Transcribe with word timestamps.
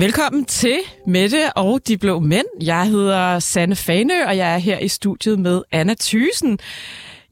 Velkommen 0.00 0.44
til 0.44 0.78
Mette 1.06 1.52
og 1.52 1.80
De 1.88 1.98
Blå 1.98 2.20
Mænd. 2.20 2.46
Jeg 2.62 2.86
hedder 2.88 3.38
Sanne 3.38 3.76
Fane, 3.76 4.26
og 4.26 4.36
jeg 4.36 4.54
er 4.54 4.58
her 4.58 4.78
i 4.78 4.88
studiet 4.88 5.38
med 5.38 5.62
Anna 5.72 5.94
Thysen. 6.00 6.58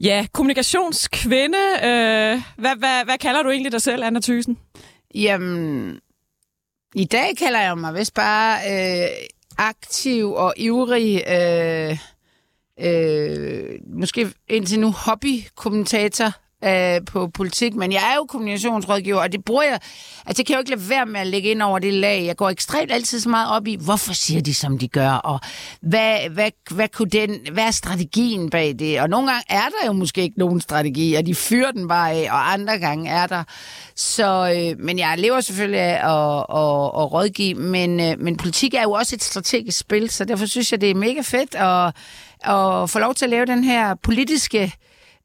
Ja, 0.00 0.26
kommunikationskvinde. 0.32 1.58
Øh, 1.58 2.42
hvad, 2.56 2.76
hvad, 2.78 3.04
hvad 3.04 3.18
kalder 3.20 3.42
du 3.42 3.50
egentlig 3.50 3.72
dig 3.72 3.82
selv, 3.82 4.04
Anna 4.04 4.20
Thysen? 4.20 4.58
Jamen, 5.14 6.00
i 6.94 7.04
dag 7.04 7.36
kalder 7.38 7.60
jeg 7.60 7.78
mig 7.78 7.94
vist 7.94 8.14
bare 8.14 8.58
øh, 8.70 9.08
aktiv 9.58 10.32
og 10.32 10.54
ivrig, 10.56 11.22
øh, 11.28 11.98
øh, 12.80 13.78
måske 13.86 14.28
indtil 14.48 14.80
nu 14.80 14.90
hobbykommentator 14.90 16.32
øh, 16.64 17.00
på 17.06 17.28
politik, 17.28 17.74
men 17.74 17.92
jeg 17.92 18.10
er 18.12 18.16
jo 18.16 18.24
kommunikationsrådgiver, 18.24 19.20
og 19.20 19.32
det 19.32 19.44
bruger 19.44 19.62
jeg, 19.62 19.80
altså 20.26 20.38
det 20.38 20.46
kan 20.46 20.52
jeg 20.52 20.56
jo 20.56 20.60
ikke 20.60 20.70
lade 20.70 20.90
være 20.90 21.06
med 21.06 21.20
at 21.20 21.26
lægge 21.26 21.50
ind 21.50 21.62
over 21.62 21.78
det 21.78 21.94
lag. 21.94 22.24
Jeg 22.24 22.36
går 22.36 22.50
ekstremt 22.50 22.92
altid 22.92 23.20
så 23.20 23.28
meget 23.28 23.50
op 23.56 23.66
i, 23.66 23.76
hvorfor 23.80 24.12
siger 24.12 24.40
de, 24.40 24.54
som 24.54 24.78
de 24.78 24.88
gør, 24.88 25.10
og 25.10 25.40
hvad, 25.80 26.30
hvad, 26.30 26.50
hvad, 26.70 26.88
kunne 26.88 27.10
den, 27.10 27.38
hvad 27.52 27.64
er 27.64 27.70
strategien 27.70 28.50
bag 28.50 28.74
det? 28.78 29.00
Og 29.00 29.08
nogle 29.08 29.30
gange 29.30 29.44
er 29.48 29.68
der 29.80 29.86
jo 29.86 29.92
måske 29.92 30.22
ikke 30.22 30.38
nogen 30.38 30.60
strategi, 30.60 31.14
og 31.14 31.26
de 31.26 31.34
fyrer 31.34 31.70
den 31.70 31.88
bare 31.88 32.12
af, 32.12 32.28
og 32.30 32.52
andre 32.52 32.78
gange 32.78 33.10
er 33.10 33.26
der. 33.26 33.44
Så, 33.94 34.54
øh, 34.56 34.84
men 34.84 34.98
jeg 34.98 35.18
lever 35.18 35.40
selvfølgelig 35.40 35.80
af 35.80 35.92
at, 35.92 36.38
at, 36.38 37.02
at 37.02 37.12
rådgive, 37.12 37.54
men, 37.54 38.00
øh, 38.00 38.20
men 38.20 38.36
politik 38.36 38.74
er 38.74 38.82
jo 38.82 38.92
også 38.92 39.16
et 39.16 39.22
strategisk 39.22 39.78
spil, 39.78 40.10
så 40.10 40.24
derfor 40.24 40.46
synes 40.46 40.72
jeg, 40.72 40.80
det 40.80 40.90
er 40.90 40.94
mega 40.94 41.20
fedt 41.20 41.54
at, 41.54 41.86
at 42.54 42.90
få 42.90 42.98
lov 42.98 43.14
til 43.14 43.24
at 43.24 43.30
lave 43.30 43.46
den 43.46 43.64
her 43.64 43.94
politiske 43.94 44.72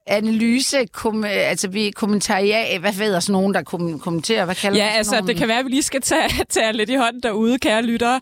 analyse, 0.08 0.86
kom, 0.86 1.24
altså 1.24 1.68
vi 1.68 1.92
kommentarer, 1.92 2.80
hvad 2.80 2.94
ved 2.94 3.22
sådan 3.22 3.34
nogen, 3.34 3.54
der 3.54 3.64
kom, 3.64 4.00
kommenterer, 4.00 4.46
hvad 4.46 4.56
kalder 4.56 4.78
Ja, 4.78 4.90
altså 4.90 5.12
nogen? 5.12 5.28
det 5.28 5.36
kan 5.36 5.48
være, 5.48 5.60
at 5.60 5.66
vi 5.66 5.70
lige 5.70 5.84
skal 5.84 6.02
tage, 6.02 6.30
tage 6.50 6.74
lidt 6.74 6.90
i 6.90 6.96
hånden 6.96 7.24
derude, 7.24 7.60
kære 7.60 7.82
lyttere. 7.82 8.20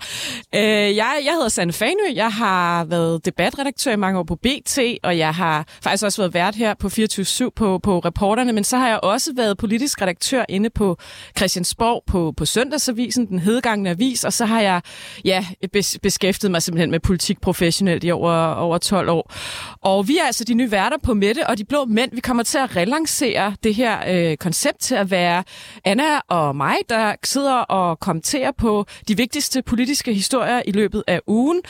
Øh, 0.56 0.62
jeg, 0.62 1.22
jeg 1.26 1.34
hedder 1.34 1.50
Sanne 1.50 1.74
Fanø, 1.74 2.14
jeg 2.14 2.32
har 2.32 2.84
været 2.84 3.26
debatredaktør 3.26 3.92
i 3.92 3.96
mange 3.96 4.20
år 4.20 4.24
på 4.24 4.36
BT, 4.36 4.80
og 5.04 5.18
jeg 5.18 5.34
har 5.34 5.66
faktisk 5.84 6.04
også 6.04 6.22
været 6.22 6.34
vært 6.34 6.56
her 6.56 6.74
på 6.74 6.88
24-7 6.88 7.50
på, 7.56 7.80
på 7.84 8.00
reporterne, 8.00 8.54
men 8.54 8.64
så 8.64 8.78
har 8.78 8.88
jeg 8.88 9.00
også 9.04 9.34
været 9.36 9.58
politisk 9.58 10.02
redaktør 10.02 10.46
inde 10.50 10.70
på 10.70 10.98
Christiansborg 11.38 12.04
på, 12.08 12.34
på 12.38 12.46
Søndagsavisen, 12.46 13.26
den 13.26 13.40
hedgangende 13.40 13.92
avis, 13.92 14.24
og 14.24 14.34
så 14.34 14.46
har 14.46 14.62
jeg 14.62 14.82
ja, 15.26 15.46
bes, 15.74 15.98
beskæftiget 16.04 16.52
mig 16.52 16.62
simpelthen 16.62 16.92
med 16.92 17.00
politik 17.00 17.42
professionelt 17.42 18.04
i 18.04 18.12
over, 18.12 18.54
over 18.54 18.78
12 18.78 19.10
år. 19.10 19.34
Og 19.82 20.08
vi 20.08 20.18
er 20.18 20.24
altså 20.26 20.44
de 20.44 20.54
nye 20.54 20.72
værter 20.72 20.98
på 21.04 21.14
Mette, 21.14 21.48
og 21.48 21.58
de 21.58 21.66
blå 21.72 21.86
mænd. 21.86 22.12
Vi 22.14 22.22
kommer 22.22 22.44
til 22.44 22.58
at 22.58 22.76
relancere 22.76 23.56
det 23.64 23.76
her 23.76 23.98
øh, 24.08 24.38
koncept 24.38 24.80
til 24.80 24.96
at 24.96 25.12
være 25.12 25.44
Anna 25.86 26.20
og 26.30 26.56
mig, 26.56 26.76
der 26.90 27.16
sidder 27.24 27.54
og 27.54 28.00
kommenterer 28.00 28.52
på 28.52 28.86
de 29.08 29.18
vigtigste 29.18 29.62
politiske 29.62 30.14
historier 30.14 30.62
i 30.66 30.72
løbet 30.72 31.04
af 31.08 31.22
ugen. 31.28 31.62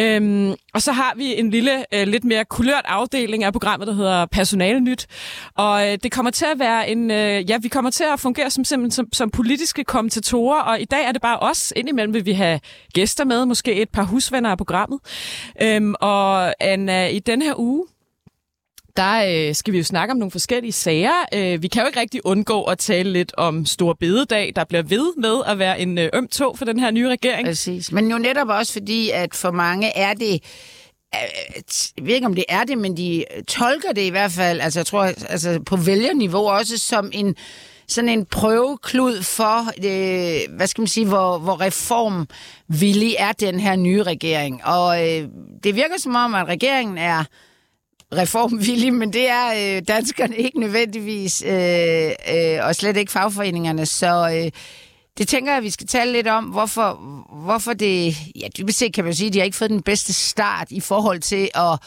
Øhm, 0.00 0.54
og 0.74 0.82
så 0.82 0.92
har 0.92 1.12
vi 1.16 1.38
en 1.38 1.50
lille, 1.50 1.94
øh, 1.94 2.08
lidt 2.08 2.24
mere 2.24 2.44
kulørt 2.44 2.84
afdeling 2.84 3.44
af 3.44 3.52
programmet, 3.52 3.88
der 3.88 3.94
hedder 3.94 4.26
Personale 4.26 4.80
Nyt. 4.80 5.06
Og 5.56 5.88
øh, 5.88 5.98
det 6.02 6.12
kommer 6.12 6.30
til 6.30 6.46
at 6.52 6.58
være 6.58 6.90
en... 6.90 7.10
Øh, 7.10 7.50
ja, 7.50 7.58
vi 7.62 7.68
kommer 7.68 7.90
til 7.90 8.04
at 8.12 8.20
fungere 8.20 8.50
som, 8.50 8.64
simpelthen 8.64 8.90
som, 8.90 9.12
som 9.12 9.30
politiske 9.30 9.84
kommentatorer, 9.84 10.60
og 10.60 10.80
i 10.80 10.84
dag 10.84 11.04
er 11.04 11.12
det 11.12 11.22
bare 11.22 11.38
os. 11.38 11.72
Indimellem 11.76 12.14
vil 12.14 12.26
vi 12.26 12.32
have 12.32 12.60
gæster 12.94 13.24
med, 13.24 13.46
måske 13.46 13.74
et 13.74 13.88
par 13.88 14.02
husvenner 14.02 14.50
af 14.50 14.56
programmet. 14.56 14.98
Øhm, 15.62 15.94
og 16.00 16.54
Anna, 16.60 17.06
i 17.06 17.18
den 17.18 17.42
her 17.42 17.54
uge, 17.60 17.86
der 18.98 19.48
øh, 19.48 19.54
skal 19.54 19.72
vi 19.72 19.78
jo 19.78 19.84
snakke 19.84 20.12
om 20.12 20.18
nogle 20.18 20.30
forskellige 20.30 20.72
sager. 20.72 21.12
Øh, 21.34 21.62
vi 21.62 21.68
kan 21.68 21.82
jo 21.82 21.86
ikke 21.86 22.00
rigtig 22.00 22.26
undgå 22.26 22.62
at 22.62 22.78
tale 22.78 23.12
lidt 23.12 23.32
om 23.36 23.66
Stor 23.66 23.96
Bededag, 24.00 24.52
der 24.56 24.64
bliver 24.64 24.82
ved 24.82 25.12
med 25.16 25.40
at 25.46 25.58
være 25.58 25.80
en 25.80 25.98
øh, 25.98 26.08
øm 26.14 26.28
tog 26.28 26.58
for 26.58 26.64
den 26.64 26.78
her 26.78 26.90
nye 26.90 27.08
regering. 27.08 27.46
Præcis. 27.46 27.92
Men 27.92 28.10
jo 28.10 28.18
netop 28.18 28.48
også 28.48 28.72
fordi, 28.72 29.10
at 29.10 29.34
for 29.34 29.50
mange 29.50 29.96
er 29.96 30.14
det 30.14 30.42
øh, 31.14 31.20
jeg 31.96 32.06
ved 32.06 32.14
ikke, 32.14 32.26
om 32.26 32.34
det 32.34 32.44
er 32.48 32.64
det, 32.64 32.78
men 32.78 32.96
de 32.96 33.24
tolker 33.48 33.92
det 33.92 34.02
i 34.02 34.10
hvert 34.10 34.32
fald, 34.32 34.60
altså 34.60 34.78
jeg 34.78 34.86
tror, 34.86 35.02
altså 35.04 35.60
på 35.66 35.76
vælgerniveau 35.76 36.48
også 36.48 36.78
som 36.78 37.10
en 37.12 37.36
sådan 37.88 38.08
en 38.08 38.26
prøveklud 38.26 39.22
for, 39.22 39.58
øh, 39.84 40.56
hvad 40.56 40.66
skal 40.66 40.82
man 40.82 40.88
sige, 40.88 41.06
hvor, 41.06 41.38
hvor 41.38 41.60
reformvillig 41.60 43.14
er 43.18 43.32
den 43.32 43.60
her 43.60 43.76
nye 43.76 44.02
regering. 44.02 44.64
Og 44.64 45.08
øh, 45.08 45.28
det 45.64 45.74
virker 45.74 45.98
som 45.98 46.16
om, 46.16 46.34
at 46.34 46.48
regeringen 46.48 46.98
er 46.98 47.24
reformvillige, 48.12 48.90
men 49.00 49.12
det 49.12 49.28
er 49.28 49.76
øh, 49.76 49.82
danskerne 49.88 50.36
ikke 50.36 50.60
nødvendigvis, 50.60 51.42
øh, 51.46 52.10
øh, 52.34 52.66
og 52.66 52.74
slet 52.74 52.96
ikke 52.96 53.12
fagforeningerne. 53.12 53.86
Så 53.86 54.30
øh, 54.34 54.50
det 55.18 55.28
tænker 55.28 55.52
jeg, 55.52 55.58
at 55.58 55.64
vi 55.64 55.70
skal 55.70 55.86
tale 55.86 56.12
lidt 56.12 56.26
om, 56.26 56.44
hvorfor, 56.44 56.92
hvorfor 57.44 57.72
det, 57.72 58.14
ja, 58.36 58.48
dybest 58.58 58.78
set 58.78 58.94
kan 58.94 59.04
man 59.04 59.12
jo 59.12 59.16
sige, 59.16 59.26
at 59.26 59.32
de 59.32 59.38
har 59.38 59.44
ikke 59.44 59.56
fået 59.56 59.70
den 59.70 59.82
bedste 59.82 60.12
start 60.12 60.70
i 60.70 60.80
forhold 60.80 61.20
til 61.20 61.50
at, 61.54 61.78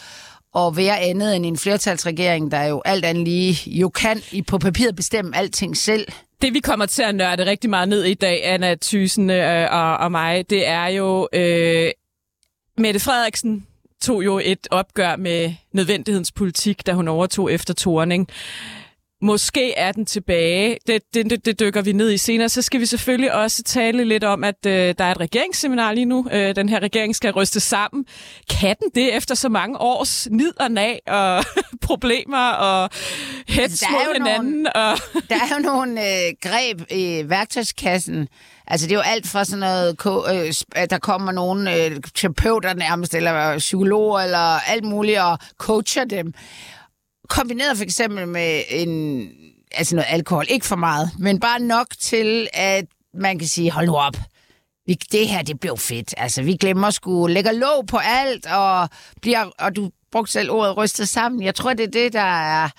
at 0.56 0.78
være 0.78 1.00
andet 1.00 1.36
end 1.36 1.46
en 1.46 1.58
flertalsregering, 1.58 2.52
der 2.52 2.64
jo 2.64 2.82
alt 2.86 3.06
andet 3.06 3.24
lige 3.24 3.72
jo 3.72 3.90
kan 3.90 4.22
i 4.32 4.42
på 4.42 4.58
papiret 4.58 4.96
bestemme 4.96 5.38
alting 5.38 5.78
selv. 5.78 6.08
Det 6.42 6.54
vi 6.54 6.60
kommer 6.60 6.86
til 6.86 7.04
at 7.04 7.16
nørde 7.16 7.46
rigtig 7.46 7.70
meget 7.70 7.90
ned 7.90 8.04
i 8.04 8.14
dag, 8.14 8.46
Anna 8.46 8.76
Thysen 8.82 9.30
øh, 9.30 9.68
og, 9.72 9.98
og 9.98 10.12
mig, 10.12 10.50
det 10.50 10.68
er 10.68 10.88
jo 10.88 11.28
øh, 11.34 11.92
Mette 12.78 13.00
Frederiksen, 13.00 13.68
tog 14.02 14.26
jo 14.26 14.40
et 14.44 14.68
opgør 14.72 15.16
med 15.16 15.54
nødvendighedens 15.74 16.32
politik, 16.32 16.86
da 16.86 16.94
hun 16.94 17.08
overtog 17.08 17.54
efter 17.54 17.74
Torning. 17.74 18.28
Måske 19.24 19.74
er 19.74 19.92
den 19.92 20.06
tilbage. 20.06 20.78
Det, 20.88 21.02
det, 21.14 21.46
det, 21.46 21.60
dykker 21.60 21.82
vi 21.82 21.92
ned 21.92 22.12
i 22.12 22.18
senere. 22.18 22.50
Så 22.50 22.62
skal 22.62 22.80
vi 22.80 22.86
selvfølgelig 22.86 23.34
også 23.34 23.64
tale 23.64 24.04
lidt 24.04 24.24
om, 24.24 24.44
at 24.44 24.66
øh, 24.66 24.96
der 24.98 25.04
er 25.04 25.12
et 25.12 25.20
regeringsseminar 25.20 25.94
lige 25.94 26.06
nu. 26.06 26.28
Øh, 26.32 26.56
den 26.56 26.70
her 26.70 26.80
regering 26.80 27.16
skal 27.16 27.32
ryste 27.32 27.60
sammen. 27.60 28.06
Kan 28.50 28.76
den 28.80 28.92
det 28.96 29.16
efter 29.16 29.36
så 29.36 29.50
mange 29.50 29.78
års 29.82 30.28
nid 30.32 30.54
og 30.60 30.72
nag 30.72 31.00
og 31.08 31.44
problemer 31.88 32.50
og 32.50 32.90
hets 33.48 33.84
mod 33.92 34.14
hinanden? 34.14 34.52
Nogle, 34.52 34.76
og 34.76 34.98
der 35.30 35.36
er 35.36 35.56
jo 35.58 35.64
nogle 35.64 36.02
øh, 36.02 36.34
greb 36.42 36.82
i 36.92 37.24
værktøjskassen, 37.30 38.28
Altså, 38.72 38.88
det 38.88 38.94
er 38.94 38.98
jo 38.98 39.02
alt 39.02 39.28
fra 39.28 39.46
sådan 39.46 39.60
noget, 39.60 39.98
øh, 40.48 40.54
at 40.76 40.90
der 40.90 40.98
kommer 40.98 41.32
nogen 41.32 41.68
øh, 41.68 42.02
terapeuter 42.16 42.74
nærmest, 42.74 43.16
eller 43.16 43.58
psykologer, 43.58 44.20
eller 44.20 44.60
alt 44.60 44.84
muligt, 44.84 45.20
og 45.20 45.40
coacher 45.58 46.04
dem. 46.04 46.34
Kombineret 47.30 47.78
for 47.78 47.84
eksempel 47.84 48.28
med 48.28 48.62
en, 48.70 49.28
altså 49.72 49.96
noget 49.96 50.08
alkohol, 50.10 50.46
ikke 50.50 50.66
for 50.66 50.76
meget, 50.76 51.10
men 51.20 51.40
bare 51.40 51.60
nok 51.60 51.88
til, 52.00 52.48
at 52.54 52.86
man 53.14 53.40
kan 53.40 53.48
sige, 53.48 53.72
hold 53.72 53.86
nu 53.86 53.96
op, 53.96 54.18
vi, 54.86 54.94
det 55.12 55.28
her, 55.28 55.42
det 55.42 55.60
blev 55.60 55.78
fedt. 55.78 56.14
Altså, 56.18 56.42
vi 56.42 56.56
glemmer 56.56 56.90
sgu, 56.90 57.28
lægger 57.28 57.52
låg 57.52 57.88
på 57.88 57.98
alt, 57.98 58.46
og, 58.46 58.90
bliver, 59.22 59.46
og 59.60 59.76
du 59.76 59.92
brugte 60.12 60.32
selv 60.32 60.52
ordet 60.52 60.78
rystet 60.78 61.10
sammen. 61.10 61.44
Jeg 61.44 61.56
tror, 61.56 61.74
det 61.74 61.84
er 61.84 61.92
det, 61.92 62.14
der 62.14 62.62
er 62.62 62.70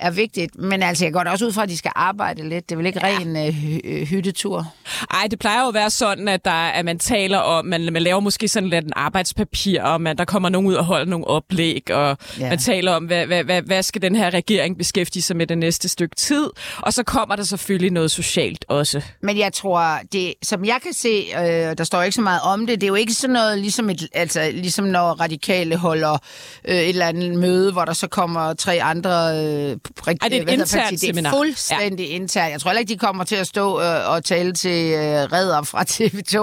er 0.00 0.10
vigtigt. 0.10 0.58
Men 0.58 0.82
altså, 0.82 1.04
jeg 1.04 1.12
går 1.12 1.24
da 1.24 1.30
også 1.30 1.46
ud 1.46 1.52
fra, 1.52 1.62
at 1.62 1.68
de 1.68 1.76
skal 1.76 1.92
arbejde 1.94 2.48
lidt. 2.48 2.68
Det 2.68 2.74
er 2.74 2.76
vel 2.76 2.86
ikke 2.86 3.06
ja. 3.06 3.18
ren 3.18 3.36
øh, 3.36 3.48
hy- 3.48 4.04
hyttetur? 4.04 4.72
Ej, 5.10 5.26
det 5.30 5.38
plejer 5.38 5.62
jo 5.62 5.68
at 5.68 5.74
være 5.74 5.90
sådan, 5.90 6.28
at, 6.28 6.44
der, 6.44 6.50
at 6.50 6.84
man 6.84 6.98
taler 6.98 7.38
om, 7.38 7.66
man, 7.66 7.92
man 7.92 8.02
laver 8.02 8.20
måske 8.20 8.48
sådan 8.48 8.68
lidt 8.68 8.84
en 8.84 8.92
arbejdspapir, 8.96 9.82
og 9.82 10.00
man, 10.00 10.18
der 10.18 10.24
kommer 10.24 10.48
nogen 10.48 10.68
ud 10.68 10.74
og 10.74 10.84
holder 10.84 11.06
nogle 11.06 11.26
oplæg, 11.26 11.90
og 11.90 12.18
ja. 12.40 12.48
man 12.48 12.58
taler 12.58 12.92
om, 12.92 13.04
hvad, 13.04 13.26
hvad, 13.26 13.44
hvad, 13.44 13.62
hvad 13.62 13.82
skal 13.82 14.02
den 14.02 14.16
her 14.16 14.30
regering 14.30 14.78
beskæftige 14.78 15.22
sig 15.22 15.36
med 15.36 15.46
det 15.46 15.58
næste 15.58 15.88
stykke 15.88 16.16
tid? 16.16 16.50
Og 16.78 16.92
så 16.92 17.02
kommer 17.02 17.36
der 17.36 17.42
selvfølgelig 17.42 17.90
noget 17.90 18.10
socialt 18.10 18.64
også. 18.68 19.02
Men 19.22 19.38
jeg 19.38 19.52
tror, 19.52 19.98
det, 20.12 20.34
som 20.42 20.64
jeg 20.64 20.78
kan 20.82 20.92
se, 20.92 21.24
øh, 21.36 21.78
der 21.78 21.84
står 21.84 22.02
ikke 22.02 22.14
så 22.14 22.22
meget 22.22 22.40
om 22.44 22.66
det, 22.66 22.80
det 22.80 22.86
er 22.86 22.88
jo 22.88 22.94
ikke 22.94 23.14
sådan 23.14 23.34
noget, 23.34 23.58
ligesom, 23.58 23.90
et, 23.90 24.08
altså, 24.14 24.50
ligesom 24.52 24.84
når 24.84 25.20
radikale 25.20 25.76
holder 25.76 26.18
øh, 26.64 26.74
et 26.74 26.88
eller 26.88 27.06
andet 27.06 27.38
møde, 27.38 27.72
hvor 27.72 27.84
der 27.84 27.92
så 27.92 28.06
kommer 28.06 28.54
tre 28.54 28.82
andre 28.82 29.44
øh, 29.44 29.76
Ej, 30.06 30.12
det 30.28 30.38
er 30.38 30.42
et 30.42 30.48
internt 30.48 31.00
Det 31.00 31.26
er 31.26 31.30
fuldstændig 31.30 32.08
ja. 32.08 32.14
internt. 32.14 32.52
Jeg 32.52 32.60
tror 32.60 32.70
heller 32.70 32.80
ikke, 32.80 32.92
de 32.92 32.98
kommer 32.98 33.24
til 33.24 33.36
at 33.36 33.46
stå 33.46 33.80
øh, 33.80 34.10
og 34.10 34.24
tale 34.24 34.52
til 34.52 34.92
øh, 34.92 35.00
redder 35.00 35.62
fra 35.62 35.82
TV2. 35.92 36.34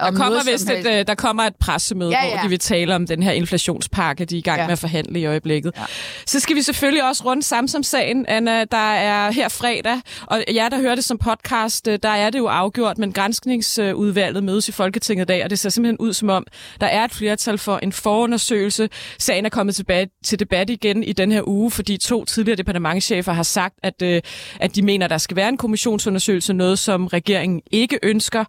Der 0.00 0.12
kommer, 0.12 0.52
vist 0.52 0.70
et, 0.70 0.86
øh, 0.86 1.06
der 1.06 1.14
kommer 1.14 1.42
et 1.42 1.56
pressemøde, 1.56 2.10
ja, 2.10 2.24
ja. 2.24 2.30
hvor 2.30 2.42
de 2.42 2.48
vil 2.48 2.58
tale 2.58 2.94
om 2.94 3.06
den 3.06 3.22
her 3.22 3.32
inflationspakke, 3.32 4.24
de 4.24 4.34
er 4.34 4.38
i 4.38 4.42
gang 4.42 4.60
ja. 4.60 4.66
med 4.66 4.72
at 4.72 4.78
forhandle 4.78 5.20
i 5.20 5.26
øjeblikket. 5.26 5.72
Ja. 5.76 5.84
Så 6.26 6.40
skal 6.40 6.56
vi 6.56 6.62
selvfølgelig 6.62 7.08
også 7.08 7.24
runde 7.24 7.42
Samsam-sagen, 7.42 8.26
Anna, 8.28 8.64
der 8.64 8.92
er 8.92 9.30
her 9.30 9.48
fredag. 9.48 10.00
Og 10.26 10.44
ja, 10.52 10.68
der 10.70 10.78
hører 10.78 10.94
det 10.94 11.04
som 11.04 11.18
podcast, 11.18 11.88
øh, 11.88 11.98
der 12.02 12.08
er 12.08 12.30
det 12.30 12.38
jo 12.38 12.46
afgjort, 12.46 12.98
men 12.98 13.12
grænskningsudvalget 13.12 14.44
mødes 14.44 14.68
i 14.68 14.72
Folketinget 14.72 15.24
i 15.24 15.26
dag, 15.26 15.44
og 15.44 15.50
det 15.50 15.58
ser 15.58 15.70
simpelthen 15.70 15.98
ud 15.98 16.12
som 16.12 16.28
om, 16.28 16.46
der 16.80 16.86
er 16.86 17.04
et 17.04 17.12
flertal 17.12 17.58
for 17.58 17.78
en 17.78 17.92
forundersøgelse. 17.92 18.88
Sagen 19.18 19.46
er 19.46 19.50
kommet 19.50 19.74
tilbage 19.74 20.08
til 20.24 20.40
debat 20.40 20.70
igen 20.70 21.02
i 21.02 21.12
den 21.12 21.32
her 21.32 21.48
uge, 21.48 21.70
fordi 21.70 21.96
to 21.96 22.24
tidligere 22.24 22.56
departementchefer 22.66 23.32
har 23.32 23.42
sagt, 23.42 23.74
at, 23.82 24.02
øh, 24.02 24.22
at 24.60 24.76
de 24.76 24.82
mener, 24.82 25.08
der 25.08 25.18
skal 25.18 25.36
være 25.36 25.48
en 25.48 25.56
kommissionsundersøgelse, 25.56 26.52
noget 26.52 26.78
som 26.78 27.06
regeringen 27.06 27.60
ikke 27.70 27.98
ønsker, 28.02 28.44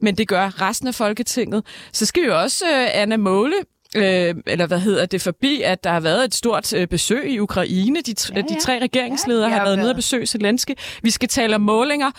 men 0.00 0.14
det 0.14 0.28
gør 0.28 0.60
resten 0.60 0.88
af 0.88 0.94
Folketinget. 0.94 1.64
Så 1.92 2.06
skal 2.06 2.22
vi 2.22 2.26
jo 2.26 2.40
også, 2.40 2.64
øh, 2.66 2.88
Anna 2.92 3.16
Måle, 3.16 3.56
øh, 3.96 4.34
eller 4.46 4.66
hvad 4.66 4.78
hedder 4.78 5.06
det, 5.06 5.22
forbi, 5.22 5.62
at 5.62 5.84
der 5.84 5.90
har 5.90 6.00
været 6.00 6.24
et 6.24 6.34
stort 6.34 6.72
øh, 6.72 6.88
besøg 6.88 7.30
i 7.30 7.38
Ukraine. 7.38 8.00
De, 8.00 8.14
ja, 8.30 8.36
ja. 8.36 8.42
de 8.42 8.60
tre 8.60 8.78
regeringsledere 8.78 9.50
ja, 9.50 9.56
har 9.56 9.64
været 9.64 9.78
nede 9.78 9.90
og 9.90 9.96
besøge 9.96 10.26
Zelensky. 10.26 10.72
Vi 11.02 11.10
skal 11.10 11.28
tale 11.28 11.54
om 11.54 11.60
målinger, 11.60 12.10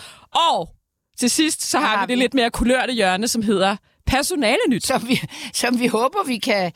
og 0.52 0.68
til 1.18 1.30
sidst, 1.30 1.70
så 1.70 1.78
har, 1.78 1.86
har 1.86 2.06
vi 2.06 2.12
det 2.12 2.18
vi. 2.18 2.22
lidt 2.22 2.34
mere 2.34 2.50
kulørte 2.50 2.92
hjørne, 2.92 3.28
som 3.28 3.42
hedder 3.42 3.76
personale 4.06 4.58
nyt. 4.68 4.86
som 4.86 5.08
vi, 5.08 5.20
som 5.52 5.80
vi 5.80 5.86
håber, 5.86 6.18
vi 6.26 6.38
kan 6.38 6.72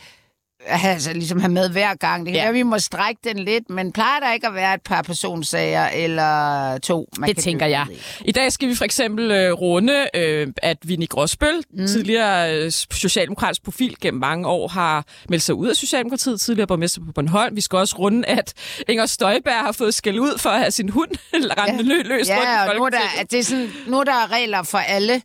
altså, 0.67 1.13
ligesom 1.13 1.41
have 1.41 1.53
med 1.53 1.71
hver 1.71 1.95
gang. 1.95 2.27
Det 2.27 2.33
kan 2.33 2.35
Ja. 2.35 2.41
ja. 2.41 2.45
være, 2.47 2.53
vi 2.53 2.63
må 2.63 2.79
strække 2.79 3.21
den 3.25 3.39
lidt, 3.39 3.71
men 3.71 3.93
plejer 3.93 4.21
der 4.21 4.33
ikke 4.33 4.47
at 4.47 4.55
være 4.55 4.75
et 4.75 4.83
par 4.83 5.03
personsager 5.03 5.89
eller 5.89 6.79
to? 6.79 7.09
Man 7.19 7.29
Det 7.29 7.37
kan 7.37 7.43
tænker 7.43 7.67
jeg. 7.67 7.87
i? 7.91 7.99
I 8.25 8.33
dag 8.33 8.53
skal 8.53 8.69
vi 8.69 8.75
for 8.75 8.85
eksempel 8.85 9.31
øh, 9.31 9.53
runde, 9.53 10.07
øh, 10.15 10.49
at 10.63 10.77
Vinnie 10.83 11.07
Gråsbøl, 11.09 11.63
mm. 11.71 11.87
tidligere 11.87 12.55
øh, 12.57 12.73
socialdemokratisk 12.93 13.63
profil 13.65 13.97
gennem 14.01 14.21
mange 14.21 14.49
år, 14.49 14.69
har 14.69 15.05
meldt 15.29 15.45
sig 15.45 15.55
ud 15.55 15.69
af 15.69 15.77
Socialdemokratiet, 15.77 16.41
tidligere 16.41 16.67
borgmester 16.67 17.01
på 17.07 17.13
Bornholm. 17.13 17.57
Vi 17.57 17.61
skal 17.61 17.77
også 17.79 17.97
runde, 17.99 18.29
at 18.29 18.55
Inger 18.89 19.07
Støjberg 19.07 19.55
har 19.65 19.73
fået 19.73 19.95
skæld 19.95 20.19
ud 20.19 20.39
for 20.39 20.51
at 20.51 20.59
have 20.59 20.71
sin 20.71 20.89
hund 20.89 21.11
rendende 21.35 21.83
lø, 21.83 21.95
løs 22.05 22.11
rundt 22.11 22.29
i 22.29 22.33
Ja, 22.33 22.69
og 22.71 22.77
nu 22.77 22.85
er, 22.85 22.91
der, 22.91 22.99
det 23.31 23.39
er 23.39 23.43
sådan, 23.45 23.71
nu 23.87 24.01
er 24.01 24.05
der 24.05 24.33
regler 24.33 24.63
for 24.63 24.79
alle, 24.79 25.23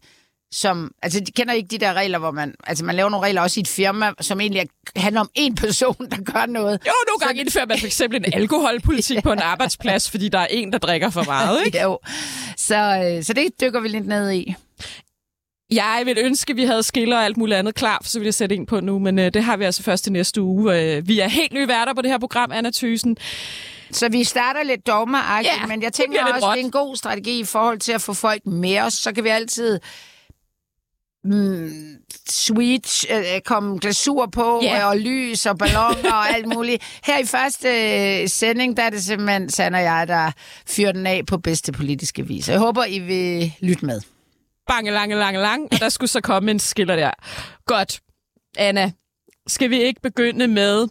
som, 0.54 0.92
altså 1.02 1.20
de 1.20 1.32
kender 1.32 1.54
ikke 1.54 1.68
de 1.68 1.78
der 1.78 1.94
regler, 1.94 2.20
hvor 2.20 2.32
man, 2.32 2.56
altså 2.68 2.86
man 2.86 2.96
laver 2.96 3.10
nogle 3.10 3.26
regler 3.28 3.42
også 3.42 3.60
i 3.60 3.62
et 3.62 3.68
firma, 3.68 4.12
som 4.22 4.42
egentlig 4.42 4.60
er, 4.60 5.00
handler 5.00 5.22
om 5.22 5.30
en 5.36 5.56
person, 5.56 5.96
der 6.12 6.32
gør 6.34 6.46
noget. 6.46 6.80
Jo, 6.88 6.92
nogle 7.08 7.20
gange 7.26 7.42
indfører 7.42 7.66
man 7.66 7.80
for 7.80 7.86
eksempel 7.86 8.18
en 8.18 8.34
alkoholpolitik 8.34 9.24
på 9.24 9.32
en 9.32 9.40
arbejdsplads, 9.40 10.10
fordi 10.12 10.30
der 10.30 10.40
er 10.40 10.48
en, 10.50 10.72
der 10.72 10.78
drikker 10.78 11.10
for 11.10 11.24
meget. 11.24 11.66
Ikke? 11.66 11.82
Jo. 11.82 12.00
Så, 12.58 12.76
øh, 13.18 13.24
så 13.24 13.34
det 13.34 13.62
dykker 13.62 13.80
vi 13.80 13.88
lidt 13.88 14.08
ned 14.08 14.32
i. 14.32 14.56
Jeg 15.72 16.02
vil 16.06 16.18
ønske, 16.20 16.52
at 16.52 16.58
vi 16.58 16.66
havde 16.66 16.84
skiller 16.84 17.18
og 17.18 17.26
alt 17.26 17.38
muligt 17.38 17.58
andet 17.60 17.76
klar, 17.76 18.00
for 18.04 18.10
så 18.10 18.20
vil 18.20 18.26
jeg 18.26 18.34
sætte 18.34 18.56
en 18.56 18.66
på 18.66 18.80
nu, 18.80 19.00
men 19.00 19.20
øh, 19.20 19.34
det 19.34 19.44
har 19.44 19.58
vi 19.58 19.64
altså 19.64 19.84
først 19.84 20.04
til 20.04 20.14
næste 20.14 20.42
uge. 20.42 20.80
Øh, 20.82 21.08
vi 21.08 21.20
er 21.20 21.28
helt 21.28 21.54
nye 21.54 21.68
værter 21.68 21.94
på 21.94 22.02
det 22.02 22.12
her 22.12 22.18
program, 22.20 22.52
Anna 22.52 22.72
Thysen. 22.76 23.18
Så 23.92 24.10
vi 24.10 24.24
starter 24.24 24.64
lidt 24.64 24.88
dogmeragtigt, 24.88 25.54
Ja, 25.62 25.66
men 25.66 25.82
jeg 25.82 25.88
det 25.88 25.94
tænker 25.94 26.26
lidt 26.26 26.36
også, 26.36 26.48
råt. 26.48 26.56
det 26.56 26.62
er 26.62 26.66
en 26.66 26.72
god 26.72 26.96
strategi 26.96 27.40
i 27.40 27.44
forhold 27.44 27.80
til 27.80 27.92
at 27.92 28.02
få 28.02 28.14
folk 28.14 28.46
med 28.46 28.80
os. 28.80 28.94
Så 28.94 29.12
kan 29.14 29.24
vi 29.24 29.30
altid 29.30 29.80
mm, 31.24 31.98
switch, 32.30 33.06
øh, 33.12 33.42
komme 33.46 33.80
glasur 33.80 34.26
på, 34.26 34.62
yeah. 34.64 34.90
og 34.90 34.98
lys 34.98 35.46
og 35.46 35.58
balloner 35.58 36.14
og 36.14 36.30
alt 36.30 36.48
muligt. 36.48 36.84
Her 37.04 37.20
i 37.20 37.26
første 37.26 37.68
øh, 38.22 38.30
sending, 38.30 38.78
der 38.78 38.84
er 38.84 38.90
det 38.90 39.04
simpelthen 39.04 39.50
Sand 39.50 39.76
og 39.76 39.82
jeg, 39.82 40.08
der 40.08 40.32
fyrer 40.68 40.92
den 40.92 41.08
af 41.08 41.26
på 41.26 41.38
bedste 41.38 41.72
politiske 41.72 42.28
vis. 42.28 42.50
Jeg 42.50 42.60
håber, 42.60 42.86
I 42.86 43.00
vil 43.00 43.54
lytte 43.62 43.86
med. 43.86 44.02
Bange, 44.68 44.92
lange, 44.92 45.16
lange, 45.16 45.40
lang, 45.40 45.64
og 45.72 45.80
der 45.80 45.90
skulle 45.90 46.10
så 46.10 46.22
komme 46.22 46.52
en 46.52 46.60
skiller 46.60 46.96
der. 46.96 47.12
Godt. 47.66 48.02
Anna, 48.58 48.92
skal 49.48 49.70
vi 49.70 49.84
ikke 49.84 50.02
begynde 50.02 50.48
med 50.48 50.88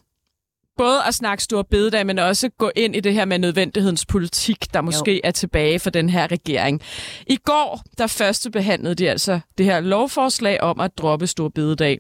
både 0.77 1.05
at 1.07 1.15
snakke 1.15 1.45
stor 1.45 1.63
bededag, 1.63 2.07
men 2.07 2.19
også 2.19 2.49
gå 2.59 2.71
ind 2.77 2.97
i 2.97 3.01
det 3.01 3.15
her 3.15 3.25
med 3.25 3.39
nødvendighedens 3.39 4.07
politik, 4.07 4.75
der 4.75 4.81
måske 4.81 5.15
jo. 5.15 5.21
er 5.25 5.31
tilbage 5.31 5.79
for 5.79 5.91
den 5.91 6.09
her 6.09 6.31
regering. 6.31 6.81
I 7.27 7.37
går, 7.37 7.81
der 7.99 8.07
første 8.07 8.51
behandlede 8.51 8.95
de 8.95 9.11
altså 9.11 9.41
det 9.59 9.67
her 9.67 9.81
lovforslag 9.81 10.61
om 10.61 10.81
at 10.81 10.99
droppe 10.99 11.27
stor 11.27 11.49
bededag. 11.49 11.99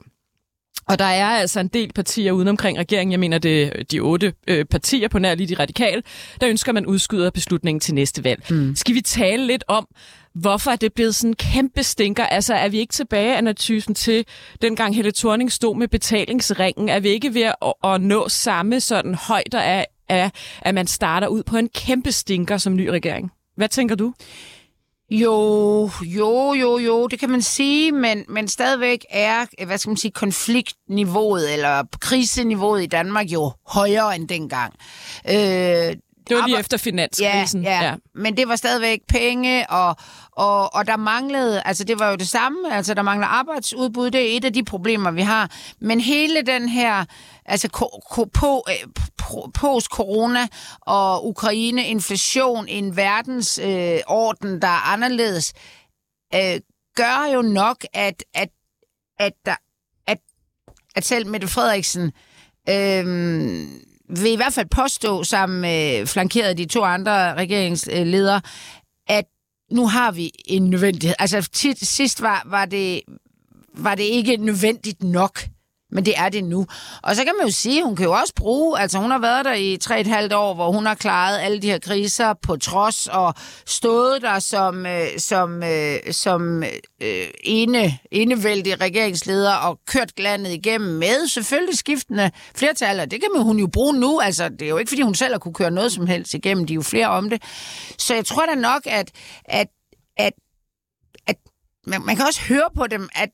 Og 0.88 0.98
der 0.98 1.04
er 1.04 1.26
altså 1.26 1.60
en 1.60 1.68
del 1.68 1.92
partier 1.92 2.32
uden 2.32 2.48
omkring 2.48 2.78
regeringen, 2.78 3.12
jeg 3.12 3.20
mener 3.20 3.38
det 3.38 3.62
er 3.62 3.82
de 3.82 4.00
otte 4.00 4.32
øh, 4.48 4.64
partier 4.64 5.08
på 5.08 5.18
nær 5.18 5.34
lige 5.34 5.54
de 5.54 5.62
radikale, 5.62 6.02
der 6.40 6.48
ønsker, 6.48 6.70
at 6.70 6.74
man 6.74 6.86
udskyder 6.86 7.30
beslutningen 7.30 7.80
til 7.80 7.94
næste 7.94 8.24
valg. 8.24 8.42
Mm. 8.50 8.76
Skal 8.76 8.94
vi 8.94 9.00
tale 9.00 9.46
lidt 9.46 9.64
om, 9.68 9.88
hvorfor 10.34 10.70
er 10.70 10.76
det 10.76 10.92
blevet 10.92 11.14
sådan 11.14 11.30
en 11.30 11.34
kæmpe 11.34 11.82
stinker? 11.82 12.26
Altså 12.26 12.54
er 12.54 12.68
vi 12.68 12.78
ikke 12.78 12.92
tilbage, 12.92 13.36
Anna 13.36 13.52
Thyssen, 13.52 13.94
til 13.94 14.24
dengang 14.62 14.96
Helle 14.96 15.12
Thorning 15.12 15.52
stod 15.52 15.76
med 15.76 15.88
betalingsringen? 15.88 16.88
Er 16.88 17.00
vi 17.00 17.08
ikke 17.08 17.34
ved 17.34 17.42
at, 17.42 17.72
at 17.84 18.00
nå 18.00 18.28
samme 18.28 18.80
sådan 18.80 19.14
højder 19.14 19.60
af, 19.60 19.86
af, 20.08 20.30
at 20.60 20.74
man 20.74 20.86
starter 20.86 21.26
ud 21.26 21.42
på 21.42 21.56
en 21.56 21.68
kæmpe 21.68 22.12
stinker 22.12 22.56
som 22.56 22.76
ny 22.76 22.86
regering? 22.88 23.32
Hvad 23.56 23.68
tænker 23.68 23.94
du? 23.94 24.14
Jo, 25.14 25.90
jo, 26.02 26.52
jo, 26.54 26.78
jo, 26.78 27.06
det 27.06 27.18
kan 27.20 27.30
man 27.30 27.42
sige, 27.42 27.92
men, 27.92 28.24
men 28.28 28.48
stadigvæk 28.48 29.04
er, 29.10 29.64
hvad 29.66 29.78
skal 29.78 29.90
man 29.90 29.96
sige, 29.96 30.10
konfliktniveauet 30.10 31.52
eller 31.52 31.82
kriseniveauet 32.00 32.82
i 32.82 32.86
Danmark 32.86 33.26
jo 33.26 33.52
højere 33.66 34.16
end 34.16 34.28
dengang. 34.28 34.74
Øh, 35.28 35.34
Det 35.34 36.36
var 36.36 36.46
lige 36.46 36.58
efter 36.58 36.76
finanskrisen. 36.76 37.62
Ja, 37.62 37.70
ja, 37.80 37.84
ja, 37.84 37.94
men 38.14 38.36
det 38.36 38.48
var 38.48 38.56
stadigvæk 38.56 39.00
penge, 39.08 39.70
og, 39.70 39.96
og, 40.36 40.74
og 40.74 40.86
der 40.86 40.96
manglede, 40.96 41.62
altså 41.64 41.84
det 41.84 41.98
var 41.98 42.10
jo 42.10 42.16
det 42.16 42.28
samme, 42.28 42.74
altså 42.74 42.94
der 42.94 43.02
mangler 43.02 43.26
arbejdsudbud, 43.26 44.10
det 44.10 44.20
er 44.32 44.36
et 44.36 44.44
af 44.44 44.52
de 44.52 44.64
problemer, 44.64 45.10
vi 45.10 45.22
har. 45.22 45.50
Men 45.80 46.00
hele 46.00 46.42
den 46.42 46.68
her, 46.68 47.04
altså 47.46 47.68
ko, 47.68 47.88
ko, 48.10 48.24
på, 48.24 48.64
øh, 48.68 48.88
post-corona 49.54 50.48
og 50.80 51.28
Ukraine, 51.28 51.86
inflation, 51.86 52.68
en 52.68 52.96
verdensorden, 52.96 53.94
øh, 53.94 54.00
orden, 54.06 54.62
der 54.62 54.68
er 54.68 54.92
anderledes, 54.92 55.52
øh, 56.34 56.60
gør 56.96 57.32
jo 57.34 57.42
nok, 57.42 57.84
at, 57.92 58.24
at, 58.34 58.48
at, 59.18 59.32
der, 59.46 59.56
at, 60.06 60.18
at 60.94 61.04
selv 61.04 61.26
Mette 61.26 61.48
Frederiksen 61.48 62.12
øh, 62.68 63.06
vil 64.08 64.32
i 64.32 64.36
hvert 64.36 64.52
fald 64.52 64.66
påstå, 64.66 65.24
sammen 65.24 65.60
med 65.60 66.06
flankeret 66.06 66.58
de 66.58 66.64
to 66.64 66.84
andre 66.84 67.34
regeringsledere, 67.34 68.40
nu 69.72 69.88
har 69.88 70.12
vi 70.12 70.30
en 70.46 70.70
nødvendighed. 70.70 71.14
Altså 71.18 71.48
tit, 71.52 71.86
sidst 71.86 72.22
var, 72.22 72.42
var, 72.46 72.64
det, 72.64 73.00
var 73.74 73.94
det 73.94 74.02
ikke 74.02 74.36
nødvendigt 74.36 75.02
nok, 75.02 75.40
men 75.92 76.06
det 76.06 76.14
er 76.16 76.28
det 76.28 76.44
nu. 76.44 76.66
Og 77.02 77.16
så 77.16 77.24
kan 77.24 77.32
man 77.38 77.46
jo 77.46 77.52
sige, 77.52 77.84
hun 77.84 77.96
kan 77.96 78.04
jo 78.04 78.12
også 78.12 78.32
bruge, 78.36 78.80
altså 78.80 78.98
hun 78.98 79.10
har 79.10 79.18
været 79.18 79.44
der 79.44 79.54
i 79.54 79.76
tre 79.76 80.00
et 80.00 80.06
halvt 80.06 80.32
år, 80.32 80.54
hvor 80.54 80.72
hun 80.72 80.86
har 80.86 80.94
klaret 80.94 81.38
alle 81.38 81.62
de 81.62 81.66
her 81.66 81.78
kriser 81.78 82.34
på 82.42 82.56
trods 82.56 83.06
og 83.06 83.34
stået 83.66 84.22
der 84.22 84.38
som, 84.38 84.86
øh, 84.86 85.06
som, 85.18 85.62
øh, 85.62 85.98
som 86.10 86.62
øh, 87.02 87.26
ene, 87.44 87.98
enevældig 88.10 88.80
regeringsleder 88.80 89.54
og 89.54 89.80
kørt 89.86 90.20
landet 90.20 90.52
igennem 90.52 90.90
med 90.90 91.28
selvfølgelig 91.28 91.78
skiftende 91.78 92.30
flertal, 92.54 93.00
og 93.00 93.10
det 93.10 93.20
kan 93.20 93.28
man, 93.34 93.42
hun 93.42 93.58
jo 93.58 93.66
bruge 93.66 94.00
nu. 94.00 94.20
Altså, 94.20 94.48
det 94.48 94.62
er 94.62 94.68
jo 94.68 94.76
ikke, 94.76 94.88
fordi 94.88 95.02
hun 95.02 95.14
selv 95.14 95.34
har 95.34 95.38
kunne 95.38 95.54
køre 95.54 95.70
noget 95.70 95.92
som 95.92 96.06
helst 96.06 96.34
igennem, 96.34 96.66
de 96.66 96.72
er 96.72 96.74
jo 96.74 96.82
flere 96.82 97.06
om 97.06 97.30
det. 97.30 97.42
Så 97.98 98.14
jeg 98.14 98.24
tror 98.24 98.46
da 98.46 98.54
nok, 98.54 98.82
at, 98.86 99.10
at, 99.44 99.66
at, 100.16 100.32
at 101.26 101.36
man, 101.86 102.02
man 102.02 102.16
kan 102.16 102.26
også 102.26 102.40
høre 102.48 102.68
på 102.76 102.86
dem, 102.86 103.08
at 103.14 103.28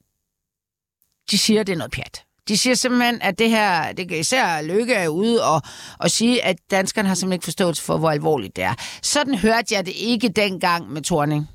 de 1.31 1.39
siger, 1.39 1.61
at 1.61 1.67
det 1.67 1.73
er 1.73 1.77
noget 1.77 1.93
pjat. 1.93 2.28
De 2.49 2.59
siger 2.59 2.75
simpelthen, 2.75 3.19
at 3.23 3.39
det 3.39 3.51
her, 3.51 3.93
det 3.93 4.09
kan 4.09 4.19
især 4.19 4.63
Lykke 4.63 4.95
er 4.95 5.09
ude 5.09 5.45
og, 5.45 5.63
og 5.99 6.11
sige, 6.11 6.45
at 6.45 6.57
danskerne 6.71 7.09
har 7.09 7.15
simpelthen 7.15 7.37
ikke 7.37 7.45
forståelse 7.45 7.83
for, 7.83 7.99
hvor 7.99 8.11
alvorligt 8.11 8.57
det 8.57 8.65
er. 8.65 8.75
Sådan 9.03 9.35
hørte 9.35 9.75
jeg 9.75 9.87
det 9.87 9.95
ikke 9.97 10.29
dengang 10.29 10.93
med 10.93 11.03
Torning. 11.03 11.49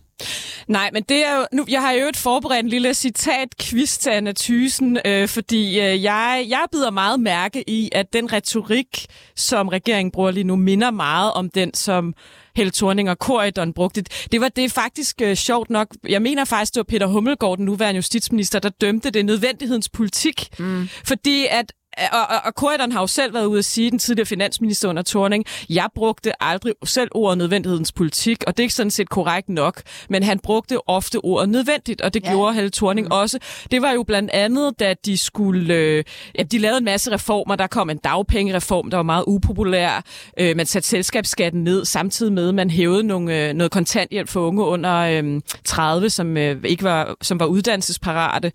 Nej, 0.68 0.90
men 0.94 1.04
det 1.10 1.26
er 1.26 1.38
jo, 1.38 1.46
nu, 1.52 1.66
jeg 1.70 1.82
har 1.82 1.92
jo 1.92 2.08
et 2.08 2.18
forberedt 2.18 2.64
en 2.64 2.70
lille 2.70 2.94
citat-quiz 2.94 3.98
til 3.98 4.10
Anna 4.10 4.34
Thysen, 4.38 5.00
øh, 5.06 5.28
fordi 5.28 5.80
øh, 5.80 6.04
jeg, 6.04 6.46
jeg 6.50 6.66
bider 6.72 6.92
meget 6.92 7.20
mærke 7.20 7.70
i, 7.70 7.90
at 7.92 8.14
den 8.14 8.34
retorik, 8.34 9.06
som 9.36 9.68
regeringen 9.68 10.12
bruger 10.12 10.32
lige 10.32 10.44
nu, 10.44 10.56
minder 10.56 10.92
meget 10.92 11.34
om 11.34 11.50
den, 11.50 11.74
som 11.74 12.14
Helle 12.56 12.72
Thorning 12.72 13.10
og 13.10 13.18
Corridon 13.18 13.74
brugte. 13.74 14.04
Det 14.32 14.42
var 14.42 14.50
det 14.50 14.72
faktisk 14.72 15.22
øh, 15.22 15.36
sjovt 15.36 15.70
nok. 15.70 15.88
Jeg 16.10 16.22
mener 16.22 16.46
faktisk, 16.46 16.74
det 16.74 16.80
var 16.80 16.84
Peter 16.84 17.08
Hummelgaard, 17.08 17.58
den 17.58 17.66
nuværende 17.66 17.98
justitsminister, 17.98 18.60
der 18.60 18.70
dømte 18.70 19.10
det 19.10 19.26
nødvendighedens 19.26 19.90
politik. 19.90 20.60
Mm. 20.60 20.90
Fordi 21.04 21.46
at 21.50 21.74
og, 22.12 22.20
og, 22.30 22.42
og 22.46 22.52
Corridon 22.52 22.92
har 22.92 23.00
jo 23.00 23.08
selv 23.08 23.34
været 23.34 23.46
ude 23.46 23.60
at 23.60 23.66
sige, 23.66 23.92
den 23.92 24.00
tidligere 24.00 24.26
finansminister 24.26 24.90
under 24.90 25.04
Thorning, 25.08 25.46
jeg 25.70 25.88
brugte 25.96 26.44
aldrig 26.44 26.74
selv 26.86 27.10
ordet 27.16 27.38
nødvendighedens 27.38 27.92
politik, 27.92 28.38
og 28.48 28.58
det 28.58 28.64
er 28.64 28.64
ikke 28.64 28.74
sådan 28.74 28.92
set 28.92 29.10
korrekt 29.10 29.50
nok, 29.50 29.82
men 30.10 30.24
han 30.24 30.40
brugte 30.40 30.90
ofte 30.90 31.18
ordet 31.26 31.50
nødvendigt, 31.50 32.02
og 32.02 32.14
det 32.14 32.24
Ja. 32.24 32.32
gjorde 32.32 32.54
Helle 32.54 32.70
Thorning 32.70 33.08
mm. 33.08 33.12
også. 33.12 33.40
Det 33.72 33.82
var 33.82 33.92
jo 33.92 34.04
blandt 34.04 34.32
andet, 34.32 34.80
da 34.80 34.96
de 35.06 35.18
skulle, 35.18 35.74
øh, 35.74 36.04
ja, 36.38 36.44
de 36.44 36.58
lavede 36.58 36.78
en 36.78 36.86
masse 36.86 37.12
reformer, 37.12 37.56
der 37.56 37.68
kom 37.68 37.90
en 37.90 37.98
dagpengereform, 37.98 38.90
der 38.90 38.98
var 38.98 39.04
meget 39.04 39.24
upopulær, 39.28 40.04
øh, 40.40 40.58
man 40.58 40.66
satte 40.66 40.90
selskabsskatten 40.90 41.64
ned, 41.64 41.86
samtidig 41.86 42.34
med, 42.34 42.50
at 42.50 42.56
man 42.56 42.70
hævede 42.70 43.04
nogle, 43.04 43.48
øh, 43.48 43.54
noget 43.54 43.72
kontanthjælp 43.72 44.30
for 44.30 44.48
unge 44.48 44.64
under 44.64 44.96
øh, 45.24 45.42
30, 45.66 46.10
som, 46.10 46.38
øh, 46.38 46.58
ikke 46.66 46.84
var, 46.84 47.16
som 47.22 47.40
var 47.40 47.46
uddannelsesparate. 47.46 48.52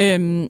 Øh, 0.00 0.48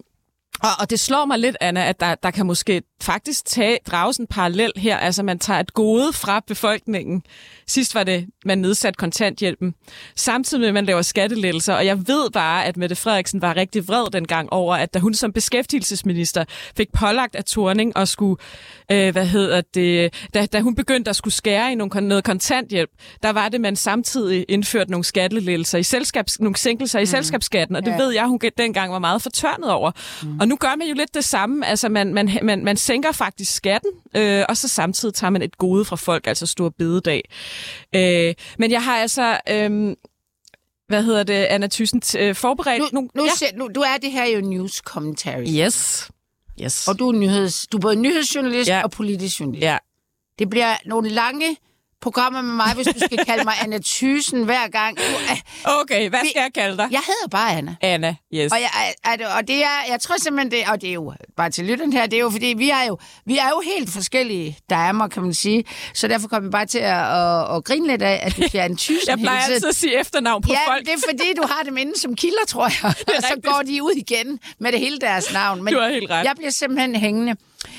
og, 0.63 0.71
og 0.81 0.91
det 0.91 1.01
slår 1.01 1.25
mig 1.25 1.39
lidt, 1.39 1.57
Anna, 1.61 1.89
at 1.89 2.01
der, 2.01 2.15
der 2.15 2.31
kan 2.31 2.47
måske 2.47 2.83
faktisk 3.03 3.45
tage, 3.45 3.79
drages 3.91 4.17
en 4.17 4.27
parallel 4.27 4.73
her. 4.77 4.97
Altså, 4.97 5.23
man 5.23 5.39
tager 5.39 5.61
et 5.61 5.75
gode 5.75 6.13
fra 6.13 6.41
befolkningen. 6.47 7.23
Sidst 7.67 7.95
var 7.95 8.05
det, 8.05 8.27
man 8.45 8.59
nedsat 8.59 8.97
kontanthjælpen. 8.97 9.75
Samtidig 10.17 10.61
med, 10.61 10.69
at 10.69 10.75
man 10.75 10.85
laver 10.85 11.03
skattelettelser. 11.03 11.75
Og 11.75 11.87
jeg 11.87 11.99
ved 12.09 12.31
bare, 12.31 12.65
at 12.65 12.77
Mette 12.77 12.97
Frederiksen 12.97 13.43
var 13.43 13.57
rigtig 13.57 13.89
vred 13.89 14.11
dengang 14.13 14.53
over, 14.53 14.75
at 14.77 14.95
da 14.95 14.99
hun 14.99 15.15
som 15.15 15.33
beskæftigelsesminister 15.33 16.45
fik 16.77 16.89
pålagt 16.93 17.37
af 17.37 17.45
Torning 17.45 17.97
og 17.97 18.09
skulle, 18.09 18.37
øh, 18.93 19.13
hvad 19.13 19.27
hedder 19.27 19.61
det, 19.75 20.15
da, 20.35 20.47
da 20.47 20.61
hun 20.61 20.75
begyndte 20.75 21.09
at 21.09 21.17
skulle 21.17 21.35
skære 21.35 21.73
i 21.73 21.75
nogle, 21.75 22.01
noget 22.01 22.25
kontanthjælp, 22.25 22.91
der 23.23 23.31
var 23.31 23.49
det, 23.49 23.61
man 23.61 23.77
samtidig 23.77 24.45
indførte 24.49 24.91
nogle 24.91 25.05
skattelettelser 25.05 25.79
i 25.79 25.83
selskabs, 25.83 26.41
nogle 26.41 26.57
sænkelser 26.57 26.99
i 26.99 27.03
mm. 27.03 27.07
selskabsskatten. 27.07 27.77
Og 27.77 27.85
det 27.85 27.91
Ja. 27.91 27.97
ved 27.97 28.11
jeg, 28.11 28.27
hun 28.27 28.41
dengang 28.59 28.93
var 28.93 28.99
meget 28.99 29.23
fortørnet 29.23 29.71
over. 29.71 29.91
Mm. 30.23 30.41
Og 30.41 30.48
nu 30.49 30.57
gør 30.57 30.77
man 30.77 30.89
jo 30.89 30.95
lidt 30.95 31.15
det 31.15 31.25
samme. 31.25 31.67
Altså, 31.67 31.89
man, 31.89 32.15
man, 32.15 32.39
man, 32.43 32.65
man 32.65 32.77
sænker 32.77 33.13
faktisk 33.13 33.55
skatten, 33.55 33.91
øh, 34.17 34.45
og 34.49 34.57
så 34.57 34.69
samtidig 34.69 35.15
tager 35.15 35.31
man 35.31 35.43
et 35.43 35.59
gode 35.59 35.85
fra 35.85 35.97
folk, 35.97 36.27
altså 36.27 36.47
stor 36.47 36.69
bededag. 36.69 37.23
Øh, 37.95 38.35
men 38.59 38.71
jeg 38.71 38.85
har 38.85 38.97
altså... 38.97 39.41
Øh, 39.51 39.97
hvad 40.89 41.03
hedder 41.03 41.23
det, 41.23 41.35
Anna 41.35 41.67
Thyssen, 41.67 42.03
øh, 42.19 42.35
forberedt 42.35 42.81
Nu, 42.81 42.89
nogle... 42.93 43.09
nu, 43.15 43.25
ja. 43.25 43.47
ja. 43.47 43.57
nu, 43.57 43.69
du 43.75 43.81
er 43.81 43.97
det 44.03 44.13
her 44.13 44.25
jo 44.25 44.41
news 44.41 44.75
commentary. 44.77 45.47
Yes. 45.49 46.11
Yes. 46.63 46.89
Og 46.89 46.99
du 46.99 47.09
er, 47.09 47.13
nyheds, 47.13 47.67
du 47.67 47.77
er 47.77 47.81
både 47.81 47.97
nyhedsjournalist 47.97 48.69
ja. 48.69 48.83
og 48.83 48.91
politisk 48.91 49.41
journalist. 49.41 49.65
Ja. 49.65 49.79
Det 50.39 50.51
bliver 50.51 50.77
nogle 50.87 51.09
lange 51.09 51.57
programmer 52.01 52.43
med 52.43 52.55
mig, 52.55 52.73
hvis 52.75 52.87
du 52.87 53.01
skal 53.05 53.25
kalde 53.27 53.45
mig 53.45 53.55
Anna 53.63 53.79
Thyssen 53.85 54.45
hver 54.45 54.69
gang. 54.69 54.99
Okay, 55.65 56.09
hvad 56.09 56.19
skal 56.19 56.41
jeg 56.41 56.51
kalde 56.55 56.77
dig? 56.77 56.89
jeg 56.91 57.01
hedder 57.07 57.29
bare 57.31 57.53
Anna. 57.57 57.77
Anna, 57.81 58.17
yes. 58.35 58.53
Og, 58.53 58.59
jeg, 58.61 58.71
er, 59.05 59.17
det- 59.17 59.27
og 59.27 59.49
det 59.49 59.63
er, 59.65 59.79
jeg 59.91 60.01
tror 60.01 60.15
simpelthen, 60.19 60.51
det, 60.51 60.69
og 60.73 60.81
det 60.81 60.89
er 60.89 60.93
jo 60.93 61.13
bare 61.37 61.51
til 61.51 61.65
lytteren 61.65 61.93
her, 61.93 62.07
det 62.07 62.17
er 62.17 62.21
jo 62.21 62.31
fordi, 62.31 62.47
vi 62.47 62.71
er 62.71 62.83
jo, 62.89 62.99
vi 63.27 63.39
er 63.39 63.49
jo 63.49 63.63
helt 63.77 63.91
forskellige 63.91 64.59
damer, 64.71 65.09
kan 65.09 65.23
man 65.23 65.35
sige. 65.35 65.65
Så 65.95 66.09
derfor 66.09 66.29
kommer 66.29 66.49
vi 66.49 66.51
bare 66.53 66.67
til 66.67 66.79
at, 66.79 67.17
at, 67.17 67.57
at 67.57 67.65
grine 67.65 67.87
lidt 67.87 68.03
af, 68.03 68.21
at 68.23 68.37
du 68.37 68.43
bliver 68.51 68.65
en 68.65 68.77
Thyssen 68.77 69.09
jeg 69.11 69.19
plejer 69.19 69.41
altid 69.45 69.69
at 69.69 69.75
sige 69.77 70.01
efternavn 70.01 70.43
på 70.43 70.49
Ja, 70.53 70.73
folk. 70.73 70.87
det 70.87 70.93
er 70.95 70.99
fordi, 71.11 71.33
du 71.37 71.47
har 71.47 71.63
dem 71.63 71.77
inde 71.77 71.99
som 72.01 72.15
kilder, 72.17 72.45
tror 72.49 72.65
jeg. 72.83 72.95
Og 73.17 73.23
så 73.23 73.35
går 73.45 73.63
de 73.67 73.83
ud 73.83 73.93
igen 73.97 74.41
med 74.61 74.73
det 74.73 74.81
hele 74.81 74.99
deres 74.99 75.33
navn. 75.33 75.65
Men 75.65 75.75
Du 75.75 75.81
har 75.81 75.89
helt 75.89 76.11
ret. 76.11 76.25
Jeg 76.25 76.33
bliver 76.37 76.51
simpelthen 76.51 76.95
hængende. 76.97 77.37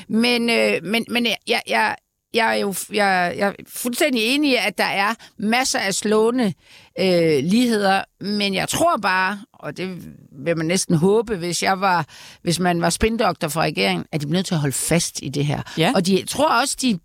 Men, 0.10 0.50
øh, 0.50 0.84
men, 0.84 1.06
men 1.10 1.26
jeg, 1.26 1.62
jeg, 1.68 1.96
jeg 2.34 2.56
er 2.56 2.60
jo 2.60 2.74
jeg, 2.94 3.34
jeg 3.38 3.48
er 3.48 3.54
fuldstændig 3.68 4.22
enig 4.24 4.52
i, 4.52 4.56
at 4.56 4.78
der 4.78 4.84
er 4.84 5.14
masser 5.38 5.80
af 5.80 5.94
slående 5.94 6.54
øh, 7.00 7.44
ligheder, 7.44 8.04
men 8.22 8.54
jeg 8.54 8.70
tror 8.70 8.98
bare, 8.98 9.40
og 9.54 9.78
det 9.78 10.04
vil 10.32 10.58
man 10.58 10.66
næsten 10.66 10.96
håbe, 10.96 11.36
hvis 11.36 11.64
jeg 11.64 11.82
var, 11.82 12.06
hvis 12.42 12.60
man 12.60 12.82
var 12.82 12.90
spindoktor 12.90 13.48
for 13.48 13.62
regeringen, 13.62 14.06
at 14.12 14.22
de 14.22 14.26
bliver 14.26 14.38
nødt 14.38 14.46
til 14.46 14.54
at 14.54 14.60
holde 14.60 14.76
fast 14.76 15.20
i 15.24 15.30
det 15.30 15.46
her. 15.46 15.62
Ja. 15.78 15.92
Og 15.96 16.06
de 16.06 16.24
tror 16.28 16.62
også, 16.62 16.78
de 16.82 17.00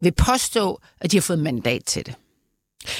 vil 0.00 0.12
påstå, 0.12 0.80
at 1.00 1.12
de 1.12 1.16
har 1.16 1.22
fået 1.22 1.38
mandat 1.38 1.84
til 1.84 2.06
det. 2.06 2.14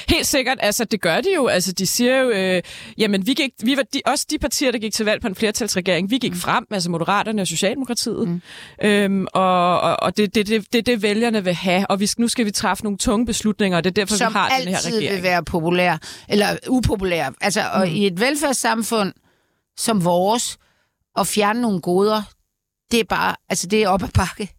Helt 0.09 0.27
sikkert, 0.27 0.59
altså 0.61 0.85
det 0.85 1.01
gør 1.01 1.21
de 1.21 1.35
jo. 1.35 1.47
Altså 1.47 1.73
de 1.73 1.87
siger 1.87 2.21
jo, 2.21 2.31
øh, 2.31 2.63
jamen 2.99 3.27
vi, 3.27 3.35
gik, 3.35 3.51
vi 3.63 3.77
var 3.77 3.83
de, 3.83 4.01
også 4.07 4.27
de 4.31 4.39
partier, 4.39 4.71
der 4.71 4.79
gik 4.79 4.93
til 4.93 5.05
valg 5.05 5.21
på 5.21 5.29
en 5.29 5.35
flertalsregering, 5.35 6.11
vi 6.11 6.19
gik 6.19 6.33
mm. 6.33 6.39
frem, 6.39 6.67
altså 6.71 6.91
Moderaterne 6.91 7.43
og 7.43 7.47
Socialdemokratiet. 7.47 8.29
Mm. 8.29 8.43
Øhm, 8.83 9.27
og 9.35 9.81
og, 9.81 9.97
og 10.03 10.17
det 10.17 10.23
er 10.23 10.29
det, 10.29 10.49
det, 10.49 10.73
det, 10.73 10.87
det, 10.87 11.03
vælgerne 11.03 11.45
vil 11.45 11.55
have, 11.55 11.87
og 11.91 12.01
vi, 12.01 12.09
nu 12.19 12.29
skal 12.29 12.47
vi 12.47 12.51
træffe 12.51 12.85
nogle 12.85 12.99
tunge 12.99 13.27
beslutninger, 13.27 13.79
og 13.79 13.85
det 13.85 13.91
er 13.91 13.95
derfor, 13.95 14.17
som 14.17 14.33
vi 14.33 14.39
har 14.39 14.49
den 14.59 14.69
her 14.69 14.77
altid 14.77 14.97
regering. 14.97 15.15
vil 15.15 15.23
være 15.23 15.45
populær, 15.45 15.97
eller 16.29 16.57
upopulær. 16.69 17.31
Altså, 17.41 17.61
mm. 17.61 17.81
og 17.81 17.89
i 17.89 18.07
et 18.07 18.21
velfærdssamfund 18.21 19.13
som 19.77 20.05
vores, 20.05 20.59
at 21.19 21.27
fjerne 21.27 21.61
nogle 21.61 21.81
goder, 21.81 22.23
det 22.91 23.01
er 23.01 23.05
bare, 23.05 23.37
altså 23.49 23.67
det 23.67 23.83
er 23.83 23.89
op 23.89 24.03
ad 24.03 24.09
bakke. 24.15 24.56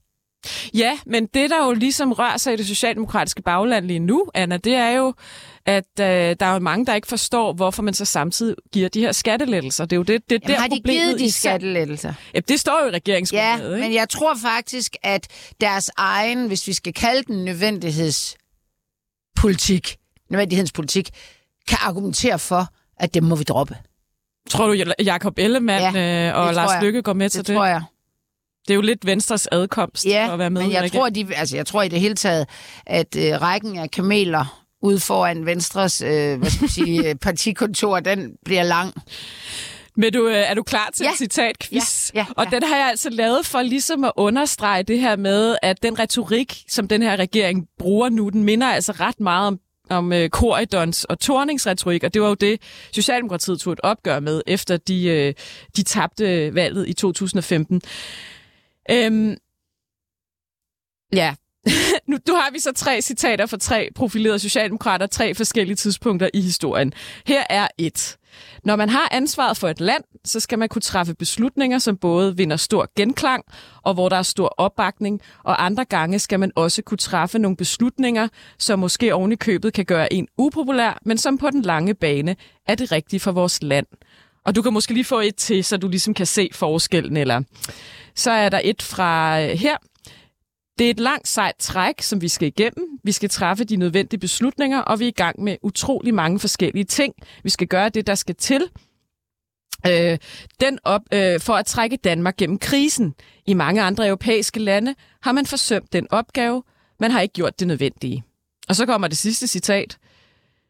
Ja, 0.74 1.00
men 1.06 1.26
det, 1.26 1.50
der 1.50 1.66
jo 1.66 1.72
ligesom 1.72 2.12
rører 2.12 2.38
sig 2.38 2.54
i 2.54 2.56
det 2.56 2.68
socialdemokratiske 2.68 3.42
bagland 3.42 3.86
lige 3.86 4.00
nu, 4.00 4.26
Anna, 4.34 4.58
det 4.58 4.74
er 4.74 4.90
jo, 4.90 5.14
at 5.66 5.84
øh, 6.00 6.06
der 6.40 6.46
er 6.46 6.54
jo 6.54 6.60
mange, 6.60 6.86
der 6.86 6.96
ikke 6.96 7.08
forstår, 7.08 7.54
hvorfor 7.54 7.84
man 7.84 7.94
så 7.94 8.06
samtidig 8.06 8.56
giver 8.72 8.90
de 8.90 9.00
her 9.02 9.12
skattelettelser. 9.12 9.86
Det 9.86 9.94
er 9.94 9.98
jo 9.98 10.04
det, 10.04 10.30
det 10.30 10.42
Jamen, 10.44 10.56
der 10.56 10.60
har 10.62 10.68
de 10.68 10.80
givet 10.80 11.20
de 11.20 11.32
skattelettelser? 11.32 12.14
Ja, 12.34 12.40
det 12.40 12.60
står 12.60 12.80
jo 12.84 12.86
i 12.86 12.90
Ja, 12.90 12.96
regeringsgrundlaget, 12.96 13.76
ikke? 13.76 13.88
men 13.88 13.94
jeg 13.94 14.10
tror 14.10 14.36
faktisk, 14.42 14.96
at 15.04 15.28
deres 15.62 15.92
egen, 15.98 16.48
hvis 16.48 16.68
vi 16.68 16.74
skal 16.74 16.94
kalde 16.94 17.24
den 17.24 17.46
nødvendighedspolitik, 17.46 19.98
nødvendighedspolitik, 20.30 21.10
kan 21.68 21.78
argumentere 21.82 22.40
for, 22.40 22.68
at 23.00 23.14
det 23.14 23.24
må 23.24 23.36
vi 23.36 23.44
droppe. 23.44 23.78
Tror 24.50 24.68
du, 24.68 24.74
Jakob 25.04 25.40
Ellemann 25.40 25.96
Ja, 25.96 26.30
øh, 26.30 26.38
og 26.40 26.54
Lars. 26.54 26.84
Lykke 26.84 27.02
går 27.02 27.14
med 27.14 27.26
Det, 27.26 27.32
til 27.32 27.40
det 27.40 27.48
det? 27.48 27.56
tror 27.56 27.66
jeg. 27.66 27.82
Det 28.68 28.74
er 28.74 28.76
jo 28.76 28.82
lidt 28.82 29.06
Venstres 29.06 29.48
adkomst 29.52 30.04
for 30.04 30.10
Ja, 30.10 30.34
at 30.34 30.40
være 30.40 30.50
med 30.50 30.62
men 30.62 30.72
jeg 30.72 30.92
tror, 30.92 31.10
de, 31.10 31.28
altså, 31.36 31.56
jeg 31.56 31.66
tror 31.66 31.84
i 31.84 31.88
det 31.88 32.00
hele 32.00 32.16
taget, 32.16 32.48
at 32.86 33.16
øh, 33.18 33.42
rækken 33.42 33.78
af 33.78 33.92
kameler 33.92 34.64
ude 34.82 35.00
foran 35.00 35.46
Venstres 35.46 36.02
øh, 36.02 36.38
hvad 36.40 36.50
skal 36.50 36.62
man 36.64 36.70
sige, 36.70 37.04
øh, 37.10 37.16
partikontor, 37.16 38.00
den 38.00 38.32
bliver 38.46 38.64
lang. 38.64 38.94
Men 40.00 40.14
du, 40.14 40.28
øh, 40.28 40.36
er 40.36 40.54
du 40.54 40.64
klar 40.64 40.90
til 40.94 41.04
Ja. 41.04 41.10
en 41.10 41.18
citatquiz? 41.18 42.12
Ja, 42.14 42.20
ja, 42.20 42.26
Og 42.38 42.46
ja. 42.52 42.56
den 42.56 42.64
har 42.68 42.78
jeg 42.78 42.88
altså 42.88 43.10
lavet 43.10 43.46
for 43.46 43.62
ligesom 43.62 44.04
at 44.04 44.12
understrege 44.18 44.84
det 44.84 45.00
her 45.00 45.16
med, 45.16 45.56
at 45.62 45.84
den 45.84 46.00
retorik, 46.00 46.64
som 46.70 46.88
den 46.88 47.02
her 47.02 47.16
regering 47.16 47.66
bruger 47.80 48.10
nu, 48.10 48.30
den 48.30 48.44
minder 48.44 48.68
altså 48.68 48.92
ret 48.92 49.20
meget 49.20 49.48
om 49.48 49.60
om 49.90 50.14
øh, 50.14 50.30
Corydons 50.30 51.04
og 51.04 51.20
Torningsretorik, 51.20 52.04
og 52.04 52.14
det 52.14 52.22
var 52.22 52.28
jo 52.28 52.34
det, 52.34 52.62
Socialdemokratiet 52.94 53.60
tog 53.60 53.74
et 53.74 53.80
opgør 53.84 54.20
med, 54.20 54.42
efter 54.48 54.78
de, 54.78 55.06
øh, 55.06 55.34
de 55.78 55.84
tabte 55.84 56.56
valget 56.56 56.88
i 56.90 56.94
2015. 56.94 57.82
Øhm, 58.92 59.38
ja, 61.14 61.36
nu, 62.10 62.18
nu 62.28 62.34
har 62.34 62.52
vi 62.52 62.60
så 62.60 62.72
tre 62.74 63.02
citater 63.02 63.46
fra 63.46 63.58
tre 63.58 63.90
profilerede 63.96 64.40
socialdemokrater, 64.40 65.08
tre 65.08 65.36
forskellige 65.36 65.76
tidspunkter 65.76 66.30
i 66.34 66.42
historien. 66.42 66.94
Her 67.26 67.44
er 67.50 67.68
et. 67.78 68.18
Når 68.64 68.76
man 68.76 68.90
har 68.90 69.10
ansvaret 69.12 69.58
for 69.58 69.70
et 69.70 69.82
land, 69.82 70.04
så 70.26 70.40
skal 70.40 70.60
man 70.60 70.70
kunne 70.70 70.82
træffe 70.82 71.16
beslutninger, 71.16 71.80
som 71.80 71.98
både 71.98 72.38
vinder 72.38 72.56
stor 72.56 72.90
genklang, 72.96 73.44
og 73.84 73.94
hvor 73.94 74.10
der 74.10 74.16
er 74.16 74.22
stor 74.24 74.48
opbakning, 74.48 75.22
og 75.44 75.66
andre 75.66 75.86
gange 75.86 76.20
skal 76.20 76.40
man 76.40 76.52
også 76.56 76.82
kunne 76.82 76.98
træffe 76.98 77.40
nogle 77.40 77.58
beslutninger, 77.58 78.28
som 78.60 78.80
måske 78.80 79.16
oven 79.16 79.32
i 79.32 79.36
købet 79.36 79.74
kan 79.74 79.86
gøre 79.86 80.14
en 80.14 80.28
upopulær, 80.38 81.00
men 81.06 81.18
som 81.18 81.38
på 81.38 81.50
den 81.50 81.62
lange 81.62 81.94
bane 81.94 82.36
er 82.68 82.76
det 82.76 82.92
rigtige 82.92 83.20
for 83.20 83.32
vores 83.32 83.64
land. 83.64 83.88
Og 84.46 84.56
du 84.56 84.62
kan 84.62 84.74
måske 84.74 84.94
lige 84.94 85.06
få 85.06 85.20
et 85.20 85.36
til, 85.36 85.64
så 85.64 85.78
du 85.78 85.88
ligesom 85.88 86.14
kan 86.14 86.26
se 86.26 86.50
forskellen, 86.54 87.18
eller 87.18 87.42
så 88.18 88.32
er 88.32 88.50
der 88.50 88.62
et 88.64 88.82
fra 88.82 89.42
øh, 89.42 89.50
her. 89.50 89.78
Det 90.80 90.86
er 90.86 90.92
et 90.92 91.00
langt 91.00 91.28
sejt 91.28 91.56
træk, 91.60 92.02
som 92.02 92.22
vi 92.22 92.28
skal 92.28 92.48
igennem. 92.48 93.00
Vi 93.04 93.12
skal 93.12 93.30
træffe 93.30 93.64
de 93.64 93.76
nødvendige 93.76 94.20
beslutninger, 94.20 94.80
og 94.80 95.00
vi 95.00 95.04
er 95.06 95.08
i 95.08 95.12
gang 95.12 95.44
med 95.44 95.58
utrolig 95.62 96.14
mange 96.14 96.40
forskellige 96.40 96.84
ting. 96.84 97.14
Vi 97.44 97.50
skal 97.50 97.68
gøre 97.68 97.90
det, 97.90 98.08
der 98.08 98.16
skal 98.16 98.36
til 98.36 98.70
øh, 99.88 100.18
den 100.60 100.80
op, 100.84 101.02
øh, 101.14 101.40
for 101.40 101.54
at 101.54 101.66
trække 101.66 101.98
Danmark 101.98 102.38
gennem 102.38 102.60
krisen. 102.60 103.14
I 103.46 103.54
mange 103.54 103.82
andre 103.82 104.08
europæiske 104.08 104.60
lande 104.60 104.96
har 105.22 105.32
man 105.32 105.46
forsømt 105.46 105.94
den 105.94 106.08
opgave. 106.10 106.64
Man 107.00 107.12
har 107.12 107.22
ikke 107.22 107.34
gjort 107.34 107.60
det 107.60 107.68
nødvendige. 107.68 108.24
Og 108.70 108.76
så 108.76 108.86
kommer 108.86 109.08
det 109.08 109.18
sidste 109.18 109.48
citat. 109.48 109.98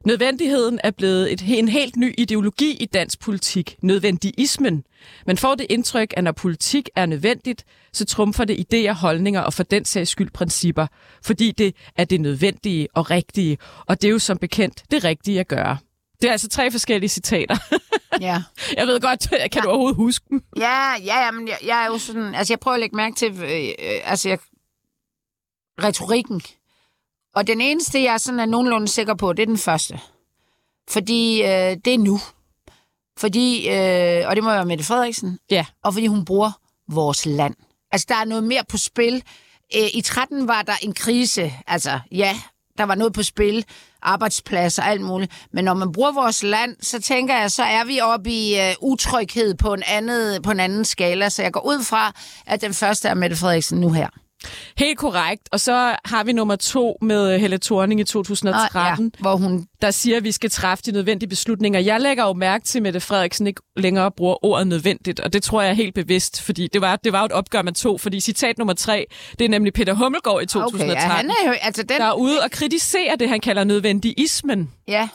Nødvendigheden 0.05 0.79
er 0.83 0.91
blevet 0.91 1.33
et, 1.33 1.43
en 1.59 1.67
helt 1.67 1.95
ny 1.95 2.13
ideologi 2.17 2.71
i 2.71 2.85
dansk 2.85 3.19
politik, 3.19 3.75
nødvendigismen. 3.81 4.83
Man 5.25 5.37
får 5.37 5.55
det 5.55 5.65
indtryk, 5.69 6.13
at 6.17 6.23
når 6.23 6.31
politik 6.31 6.89
er 6.95 7.05
nødvendigt, 7.05 7.63
så 7.93 8.05
trumfer 8.05 8.45
det 8.45 8.65
idéer, 8.73 8.91
holdninger 8.91 9.41
og 9.41 9.53
for 9.53 9.63
den 9.63 9.85
sags 9.85 10.09
skyld 10.09 10.31
principper, 10.31 10.87
fordi 11.23 11.51
det 11.51 11.75
er 11.95 12.05
det 12.05 12.21
nødvendige 12.21 12.87
og 12.93 13.11
rigtige, 13.11 13.57
og 13.87 14.01
det 14.01 14.07
er 14.07 14.11
jo 14.11 14.19
som 14.19 14.37
bekendt 14.37 14.83
det 14.91 15.03
rigtige 15.03 15.39
at 15.39 15.47
gøre. 15.47 15.77
Det 16.21 16.27
er 16.27 16.31
altså 16.31 16.49
tre 16.49 16.71
forskellige 16.71 17.09
citater. 17.09 17.57
Ja. 18.21 18.43
Jeg 18.77 18.87
ved 18.87 18.99
godt, 18.99 19.29
kan 19.29 19.49
ja. 19.55 19.61
du 19.61 19.67
overhovedet 19.67 19.95
huske 19.95 20.25
dem? 20.29 20.43
Ja, 20.57 20.93
ja, 21.05 21.25
ja, 21.25 21.31
men 21.31 21.47
jeg, 21.47 21.57
jeg 21.65 21.83
er 21.83 21.87
jo 21.87 21.97
sådan, 21.97 22.35
altså 22.35 22.53
jeg 22.53 22.59
prøver 22.59 22.75
at 22.75 22.79
lægge 22.79 22.95
mærke 22.95 23.15
til, 23.15 23.31
øh, 23.43 23.49
øh, 23.49 24.01
altså 24.03 24.29
jeg, 24.29 24.39
retorikken. 25.83 26.41
Og 27.37 27.47
den 27.47 27.61
eneste, 27.61 28.03
jeg 28.03 28.19
sådan 28.19 28.39
er 28.39 28.45
nogenlunde 28.45 28.87
sikker 28.87 29.13
på, 29.15 29.33
det 29.33 29.43
er 29.43 29.47
den 29.47 29.57
første. 29.57 29.99
Fordi 30.89 31.41
øh, 31.41 31.77
det 31.85 31.93
er 31.93 31.97
nu. 31.97 32.19
Fordi, 33.19 33.69
øh, 33.69 34.27
og 34.27 34.35
det 34.35 34.43
må 34.43 34.49
være 34.49 34.65
Mette 34.65 34.83
Frederiksen, 34.83 35.39
Ja. 35.51 35.65
og 35.83 35.93
fordi 35.93 36.07
hun 36.07 36.25
bruger 36.25 36.51
vores 36.89 37.25
land. 37.25 37.55
Altså, 37.91 38.05
der 38.09 38.15
er 38.15 38.25
noget 38.25 38.43
mere 38.43 38.63
på 38.69 38.77
spil. 38.77 39.23
Øh, 39.75 39.87
I 39.93 40.01
13 40.01 40.47
var 40.47 40.61
der 40.61 40.73
en 40.81 40.93
krise. 40.93 41.53
Altså, 41.67 41.99
ja, 42.11 42.37
der 42.77 42.83
var 42.83 42.95
noget 42.95 43.13
på 43.13 43.23
spil. 43.23 43.65
Arbejdspladser 44.01 44.83
og 44.83 44.89
alt 44.89 45.01
muligt. 45.01 45.31
Men 45.53 45.65
når 45.65 45.73
man 45.73 45.91
bruger 45.91 46.11
vores 46.11 46.43
land, 46.43 46.75
så 46.81 47.01
tænker 47.01 47.37
jeg, 47.37 47.51
så 47.51 47.63
er 47.63 47.83
vi 47.85 47.99
oppe 47.99 48.31
i 48.31 48.59
øh, 48.59 48.73
utryghed 48.81 49.53
på 49.55 49.73
en, 49.73 49.83
andet, 49.87 50.43
på 50.43 50.51
en 50.51 50.59
anden 50.59 50.85
skala. 50.85 51.29
Så 51.29 51.41
jeg 51.43 51.53
går 51.53 51.65
ud 51.65 51.83
fra, 51.83 52.13
at 52.45 52.61
den 52.61 52.73
første 52.73 53.07
er 53.07 53.13
Mette 53.13 53.35
Frederiksen 53.35 53.79
nu 53.79 53.89
her. 53.91 54.09
Helt 54.77 54.97
korrekt. 54.97 55.49
Og 55.51 55.59
så 55.59 55.95
har 56.05 56.23
vi 56.23 56.33
nummer 56.33 56.55
to 56.55 56.97
med 57.01 57.39
Helle 57.39 57.57
Thorning 57.57 57.99
i 57.99 58.03
2013. 58.03 59.11
ja, 59.15 59.21
hvor 59.21 59.35
hun... 59.35 59.67
der 59.81 59.91
siger, 59.91 60.17
at 60.17 60.23
vi 60.23 60.31
skal 60.31 60.49
træffe 60.49 60.83
de 60.83 60.91
nødvendige 60.91 61.29
beslutninger. 61.29 61.79
Jeg 61.79 62.01
lægger 62.01 62.23
jo 62.23 62.33
mærke 62.33 62.65
til, 62.65 62.79
at 62.79 62.83
Mette 62.83 62.99
Frederiksen 62.99 63.47
ikke 63.47 63.61
længere 63.77 64.11
bruger 64.11 64.45
ordet 64.45 64.67
nødvendigt, 64.67 65.19
og 65.19 65.33
det 65.33 65.43
tror 65.43 65.61
jeg 65.61 65.69
er 65.69 65.73
helt 65.73 65.95
bevidst, 65.95 66.41
fordi 66.41 66.67
det 66.67 66.81
var, 66.81 66.95
det 66.95 67.13
var 67.13 67.19
jo 67.19 67.25
et 67.25 67.31
opgør 67.31 67.61
med 67.61 67.73
to, 67.73 67.97
fordi 67.97 68.19
citat 68.19 68.57
nummer 68.57 68.73
tre, 68.73 69.05
det 69.39 69.45
er 69.45 69.49
nemlig 69.49 69.73
Peter 69.73 69.93
Hummelgaard 69.93 70.43
i 70.43 70.45
2013, 70.45 70.91
Okay, 70.91 71.01
ja, 71.01 71.15
han 71.15 71.29
er 71.29 71.47
jo... 71.47 71.51
Altså, 71.61 71.83
den, 71.83 71.97
der 71.99 72.05
er 72.05 72.13
ude 72.13 72.41
og 72.43 72.51
kritisere 72.51 73.15
det, 73.15 73.29
han 73.29 73.39
kalder 73.39 73.63
nødvendigismen. 73.63 74.71
Ja. 74.87 75.09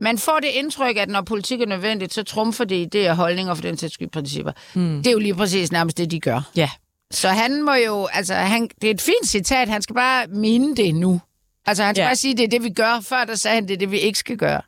Man 0.00 0.18
får 0.18 0.40
det 0.40 0.48
indtryk, 0.48 0.96
at 0.96 1.08
når 1.08 1.20
politik 1.22 1.60
er 1.60 1.66
nødvendigt, 1.66 2.14
så 2.14 2.22
trumfer 2.22 2.64
det 2.64 2.94
idéer, 2.94 3.12
holdninger 3.12 3.54
for 3.54 3.62
den 3.62 3.76
sags 3.76 3.94
skyld 3.94 4.10
principper. 4.10 4.52
Mm. 4.74 4.96
Det 4.96 5.06
er 5.06 5.12
jo 5.12 5.18
lige 5.18 5.34
præcis 5.34 5.72
nærmest 5.72 5.98
det, 5.98 6.10
de 6.10 6.20
gør. 6.20 6.40
Ja. 6.56 6.70
Så 7.10 7.28
han 7.28 7.62
må 7.62 7.72
jo, 7.74 8.06
altså, 8.12 8.34
han, 8.34 8.68
det 8.82 8.90
er 8.90 8.94
et 8.94 9.00
fint 9.00 9.26
citat, 9.28 9.68
han 9.68 9.82
skal 9.82 9.94
bare 9.94 10.26
mine 10.26 10.76
det 10.76 10.94
nu. 10.94 11.20
Altså, 11.66 11.84
han 11.84 11.94
skal 11.94 12.02
Ja. 12.02 12.08
bare 12.08 12.16
sige, 12.16 12.36
det 12.36 12.44
er 12.44 12.48
det, 12.48 12.64
vi 12.64 12.70
gør. 12.70 13.00
Før 13.00 13.24
der 13.24 13.34
sagde 13.34 13.54
han, 13.54 13.68
det 13.68 13.74
er 13.74 13.78
det, 13.78 13.90
vi 13.90 13.98
ikke 13.98 14.18
skal 14.18 14.36
gøre. 14.36 14.62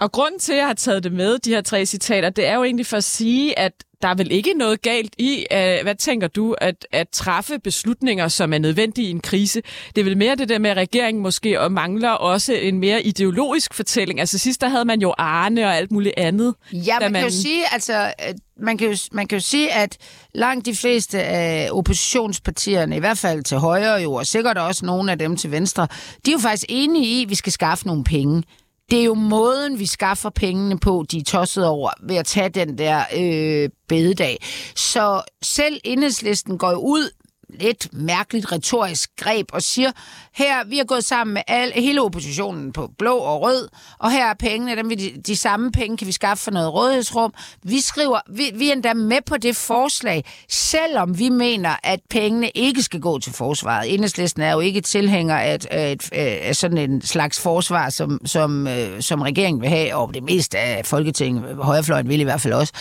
Og 0.00 0.12
grunden 0.12 0.40
til, 0.40 0.52
at 0.52 0.58
jeg 0.58 0.66
har 0.66 0.74
taget 0.74 1.04
det 1.04 1.12
med, 1.12 1.38
de 1.38 1.50
her 1.50 1.60
tre 1.60 1.86
citater, 1.86 2.30
det 2.30 2.46
er 2.46 2.54
jo 2.54 2.64
egentlig 2.64 2.86
for 2.86 2.96
at 2.96 3.04
sige, 3.04 3.58
at 3.58 3.72
der 4.04 4.10
er 4.10 4.14
vel 4.14 4.32
ikke 4.32 4.52
noget 4.52 4.82
galt 4.82 5.14
i, 5.18 5.46
uh, 5.50 5.56
hvad 5.82 5.94
tænker 5.94 6.28
du, 6.28 6.52
at, 6.52 6.86
at 6.92 7.08
træffe 7.08 7.58
beslutninger, 7.58 8.28
som 8.28 8.52
er 8.52 8.58
nødvendige 8.58 9.08
i 9.08 9.10
en 9.10 9.20
krise. 9.20 9.62
Det 9.96 10.00
er 10.00 10.04
vel 10.04 10.16
mere 10.16 10.36
det 10.36 10.48
der 10.48 10.58
med, 10.58 10.70
at 10.70 10.76
regeringen 10.76 11.22
måske 11.22 11.60
og 11.60 11.72
mangler 11.72 12.10
også 12.10 12.52
en 12.52 12.78
mere 12.78 13.02
ideologisk 13.02 13.74
fortælling. 13.74 14.20
Altså 14.20 14.38
sidst 14.38 14.60
der 14.60 14.68
havde 14.68 14.84
man 14.84 15.00
jo 15.00 15.14
Arne 15.18 15.66
og 15.66 15.76
alt 15.76 15.92
muligt 15.92 16.14
andet. 16.16 16.54
Ja, 16.72 17.00
man, 17.00 17.12
man 17.12 17.22
kan 17.22 17.30
jo 17.30 17.36
sige, 17.36 17.62
altså, 17.72 18.12
man 18.60 18.78
kan, 18.78 18.90
jo, 18.90 18.96
man 19.12 19.26
kan 19.26 19.38
jo 19.38 19.42
sige, 19.42 19.72
at 19.72 19.96
langt 20.34 20.66
de 20.66 20.74
fleste 20.74 21.22
af 21.22 21.68
oppositionspartierne, 21.72 22.96
i 22.96 23.00
hvert 23.00 23.18
fald 23.18 23.42
til 23.42 23.58
højre 23.58 23.94
jo, 23.94 24.12
og 24.12 24.26
sikkert 24.26 24.58
også 24.58 24.86
nogle 24.86 25.12
af 25.12 25.18
dem 25.18 25.36
til 25.36 25.50
venstre, 25.50 25.88
de 26.26 26.30
er 26.30 26.32
jo 26.32 26.38
faktisk 26.38 26.64
enige 26.68 27.06
i, 27.06 27.22
at 27.22 27.30
vi 27.30 27.34
skal 27.34 27.52
skaffe 27.52 27.86
nogle 27.86 28.04
penge. 28.04 28.42
Det 28.90 29.00
er 29.00 29.04
jo 29.04 29.14
måden, 29.14 29.78
vi 29.78 29.86
skaffer 29.86 30.30
pengene 30.30 30.78
på, 30.78 31.04
de 31.10 31.18
er 31.18 31.24
tosset 31.24 31.66
over, 31.66 31.90
ved 32.02 32.16
at 32.16 32.26
tage 32.26 32.48
den 32.48 32.78
der 32.78 33.04
øh, 33.16 33.70
bededag. 33.88 34.38
Så 34.76 35.22
selv 35.42 35.80
enhedslisten 35.84 36.58
går 36.58 36.70
jo 36.70 36.78
ud 36.78 37.10
lidt 37.48 37.88
mærkeligt 37.92 38.52
retorisk 38.52 39.10
greb 39.16 39.46
og 39.52 39.62
siger, 39.62 39.92
her, 40.34 40.64
vi 40.64 40.76
har 40.76 40.84
gået 40.84 41.04
sammen 41.04 41.34
med 41.34 41.42
al, 41.46 41.72
hele 41.72 42.02
oppositionen 42.02 42.72
på 42.72 42.90
blå 42.98 43.16
og 43.16 43.42
rød, 43.42 43.68
og 43.98 44.10
her 44.10 44.26
er 44.26 44.34
pengene, 44.34 44.76
dem, 44.76 44.88
de, 44.88 45.12
de 45.26 45.36
samme 45.36 45.72
penge 45.72 45.96
kan 45.96 46.06
vi 46.06 46.12
skaffe 46.12 46.44
for 46.44 46.50
noget 46.50 46.74
rådighedsrum. 46.74 47.34
Vi 47.62 47.80
skriver, 47.80 48.20
vi, 48.30 48.50
vi 48.54 48.68
er 48.68 48.72
endda 48.72 48.94
med 48.94 49.18
på 49.26 49.36
det 49.36 49.56
forslag, 49.56 50.24
selvom 50.48 51.18
vi 51.18 51.28
mener, 51.28 51.76
at 51.82 52.00
pengene 52.10 52.50
ikke 52.54 52.82
skal 52.82 53.00
gå 53.00 53.18
til 53.18 53.32
forsvaret. 53.32 53.94
Enhedslisten 53.94 54.42
er 54.42 54.52
jo 54.52 54.60
ikke 54.60 54.80
tilhænger 54.80 55.36
af, 55.36 55.54
et, 55.54 55.66
af, 55.70 55.96
af 56.42 56.56
sådan 56.56 56.78
en 56.78 57.02
slags 57.02 57.40
forsvar, 57.40 57.90
som, 57.90 58.20
som, 58.26 58.66
øh, 58.66 59.02
som 59.02 59.22
regeringen 59.22 59.62
vil 59.62 59.68
have, 59.68 59.94
og 59.94 60.14
det 60.14 60.22
meste 60.22 60.58
af 60.58 60.86
Folketinget, 60.86 61.56
højrefløjen 61.56 62.08
vil 62.08 62.20
i 62.20 62.22
hvert 62.22 62.40
fald 62.40 62.54
også. 62.54 62.72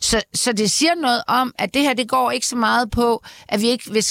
Så, 0.00 0.22
så 0.34 0.52
det 0.52 0.70
siger 0.70 0.94
noget 0.94 1.22
om, 1.28 1.52
at 1.58 1.74
det 1.74 1.82
her, 1.82 1.94
det 1.94 2.08
går 2.08 2.30
ikke 2.30 2.46
så 2.46 2.56
meget 2.56 2.90
på, 2.90 3.24
at 3.48 3.60
vi 3.60 3.68
ikke, 3.68 3.92
vil 3.92 4.02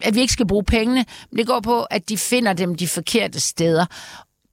at 0.00 0.14
vi 0.14 0.20
ikke 0.20 0.32
skal 0.32 0.46
bruge 0.46 0.64
pengene, 0.64 1.04
men 1.30 1.38
det 1.38 1.46
går 1.46 1.60
på, 1.60 1.82
at 1.82 2.08
de 2.08 2.18
finder 2.18 2.52
dem 2.52 2.74
de 2.74 2.88
forkerte 2.88 3.40
steder. 3.40 3.86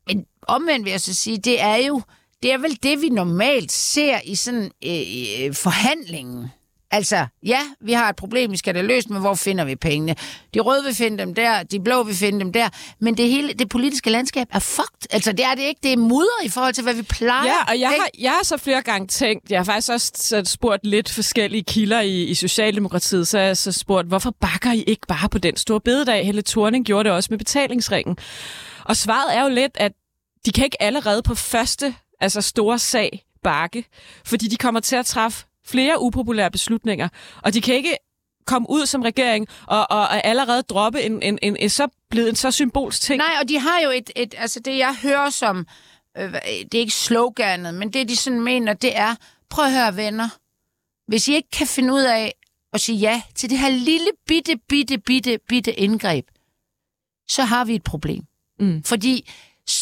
Men 0.08 0.26
omvendt 0.48 0.86
vil 0.86 0.92
jeg 0.92 1.02
så 1.02 1.14
sige, 1.14 1.38
det 1.38 1.62
er 1.62 1.76
jo 1.76 2.02
det 2.44 2.52
er 2.52 2.58
vel 2.58 2.80
det, 2.84 3.02
vi 3.02 3.10
normalt 3.10 3.72
ser 3.72 4.20
i 4.26 4.36
sådan 4.36 4.72
øh, 4.86 5.46
øh 5.46 5.54
forhandlingen. 5.54 6.52
Altså, 6.92 7.26
ja, 7.44 7.60
vi 7.82 7.94
har 7.94 8.10
et 8.10 8.16
problem, 8.16 8.52
vi 8.52 8.58
skal 8.58 8.76
have 8.76 8.88
løst, 8.88 9.10
men 9.10 9.20
hvor 9.20 9.36
finder 9.36 9.66
vi 9.66 9.76
pengene? 9.76 10.16
De 10.54 10.60
røde 10.60 10.84
vil 10.84 10.96
finde 10.96 11.18
dem 11.18 11.34
der, 11.34 11.64
de 11.64 11.80
blå 11.80 12.04
vil 12.04 12.16
finde 12.16 12.40
dem 12.40 12.54
der, 12.54 12.70
men 13.00 13.18
det 13.18 13.30
hele, 13.30 13.54
det 13.54 13.70
politiske 13.70 14.10
landskab 14.10 14.48
er 14.52 14.60
fucked. 14.60 15.08
Altså, 15.10 15.32
det 15.32 15.46
er 15.46 15.56
det 15.56 15.62
ikke. 15.64 15.80
Det 15.84 15.94
er 15.94 15.98
mudder 15.98 16.44
i 16.44 16.50
forhold 16.50 16.74
til, 16.74 16.84
hvad 16.84 16.94
vi 16.94 17.02
plejer. 17.02 17.46
Ja, 17.46 17.72
og 17.74 17.80
jeg 17.80 17.90
har, 17.90 18.08
jeg 18.20 18.32
har 18.32 18.44
så 18.44 18.58
flere 18.58 18.82
gange 18.82 19.08
tænkt, 19.08 19.52
jeg 19.52 19.60
har 19.60 19.64
faktisk 19.64 19.92
også 19.92 20.42
spurgt 20.46 20.86
lidt 20.86 21.10
forskellige 21.10 21.64
kilder 21.64 22.00
i, 22.02 22.24
i 22.24 22.34
Socialdemokratiet, 22.34 23.28
så 23.28 23.40
jeg 23.40 23.48
har 23.48 23.54
så 23.54 23.72
spurgt, 23.72 24.08
hvorfor 24.08 24.32
bakker 24.42 24.72
I 24.72 24.84
ikke 24.84 25.08
bare 25.08 25.30
på 25.30 25.38
den 25.38 25.58
store 25.58 25.82
bededag? 25.82 26.26
Helle 26.26 26.42
Thorning 26.42 26.86
gjorde 26.86 27.04
det 27.04 27.12
også 27.12 27.28
med 27.32 27.38
betalingsringen. 27.38 28.18
Og 28.86 28.98
svaret 28.98 29.38
er 29.38 29.44
jo 29.44 29.50
lidt, 29.50 29.72
at 29.76 29.92
de 30.46 30.52
kan 30.52 30.64
ikke 30.64 30.82
allerede 30.82 31.24
på 31.24 31.36
første 31.36 31.96
altså 32.20 32.42
store 32.42 32.80
sag 32.80 33.24
bakke, 33.44 33.86
fordi 34.26 34.48
de 34.48 34.58
kommer 34.58 34.80
til 34.80 34.96
at 34.96 35.06
træffe 35.06 35.46
flere 35.68 36.02
upopulære 36.02 36.52
beslutninger, 36.52 37.10
og 37.44 37.54
de 37.54 37.62
kan 37.62 37.76
ikke 37.76 37.98
komme 38.46 38.70
ud 38.70 38.86
som 38.86 39.02
regering 39.02 39.48
og, 39.68 39.80
og, 39.80 40.00
og 40.00 40.26
allerede 40.26 40.62
droppe 40.62 41.02
en, 41.02 41.22
en, 41.22 41.40
en, 41.42 41.58
en, 41.58 41.70
så 41.70 41.88
blevet 42.10 42.30
en 42.30 42.36
så 42.36 42.52
symbolsk 42.52 43.02
ting. 43.02 43.18
Nej, 43.18 43.36
og 43.42 43.50
de 43.50 43.60
har 43.60 43.80
jo 43.80 43.90
et, 43.90 44.12
et 44.16 44.36
altså 44.38 44.60
det 44.60 44.78
jeg 44.78 44.96
hører 45.04 45.30
som, 45.30 45.68
øh, 46.18 46.34
det 46.72 46.74
er 46.74 46.80
ikke 46.80 46.94
sloganet, 46.94 47.74
men 47.74 47.94
det 47.94 48.10
de 48.10 48.16
sådan 48.16 48.42
mener, 48.42 48.74
det 48.74 48.98
er, 48.98 49.16
prøv 49.50 49.66
at 49.66 49.72
høre 49.72 49.96
venner, 49.96 50.30
hvis 51.08 51.28
I 51.28 51.36
ikke 51.36 51.50
kan 51.50 51.68
finde 51.68 51.94
ud 51.94 52.02
af 52.02 52.34
at 52.74 52.82
sige 52.82 52.98
ja 52.98 53.22
til 53.36 53.50
det 53.50 53.60
her 53.60 53.70
lille 53.70 54.08
bitte, 54.28 54.58
bitte, 54.70 54.98
bitte, 54.98 55.40
bitte 55.48 55.74
indgreb, 55.74 56.26
så 57.30 57.44
har 57.44 57.66
vi 57.66 57.76
et 57.76 57.84
problem. 57.84 58.24
Mm. 58.60 58.84
Fordi 58.84 59.30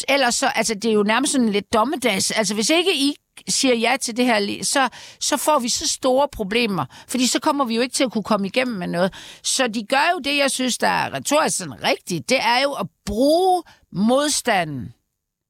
ellers 0.08 0.34
så, 0.34 0.46
altså 0.46 0.74
det 0.74 0.84
er 0.84 0.92
jo 0.92 1.02
nærmest 1.02 1.32
sådan 1.32 1.48
lidt 1.48 1.72
dommedags. 1.72 2.30
Altså 2.30 2.54
hvis 2.54 2.70
ikke 2.70 2.96
I 2.96 3.14
siger 3.48 3.74
ja 3.74 3.96
til 4.00 4.16
det 4.16 4.24
her, 4.24 4.64
så, 4.64 4.88
så 5.20 5.36
får 5.36 5.58
vi 5.58 5.68
så 5.68 5.88
store 5.88 6.28
problemer. 6.32 6.84
Fordi 7.08 7.26
så 7.26 7.40
kommer 7.40 7.64
vi 7.64 7.74
jo 7.74 7.80
ikke 7.80 7.94
til 7.94 8.04
at 8.04 8.12
kunne 8.12 8.24
komme 8.24 8.46
igennem 8.46 8.76
med 8.76 8.86
noget. 8.86 9.14
Så 9.42 9.66
de 9.68 9.84
gør 9.84 10.10
jo 10.14 10.18
det, 10.18 10.36
jeg 10.36 10.50
synes, 10.50 10.78
der 10.78 10.88
er 10.88 11.14
retorisk 11.14 11.56
sådan 11.56 11.82
rigtigt. 11.82 12.28
Det 12.28 12.38
er 12.40 12.62
jo 12.62 12.72
at 12.72 12.86
bruge 13.06 13.62
modstanden 13.92 14.94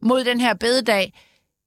mod 0.03 0.25
den 0.25 0.41
her 0.41 0.55
bededag 0.55 1.13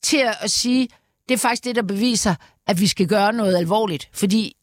til 0.03 0.29
at 0.41 0.51
sige, 0.51 0.87
det 1.29 1.33
er 1.33 1.37
faktisk 1.37 1.63
det, 1.63 1.75
der 1.75 1.81
beviser, 1.81 2.35
at 2.67 2.79
vi 2.79 2.87
skal 2.87 3.07
gøre 3.07 3.33
noget 3.33 3.57
alvorligt. 3.57 4.09
Fordi 4.13 4.55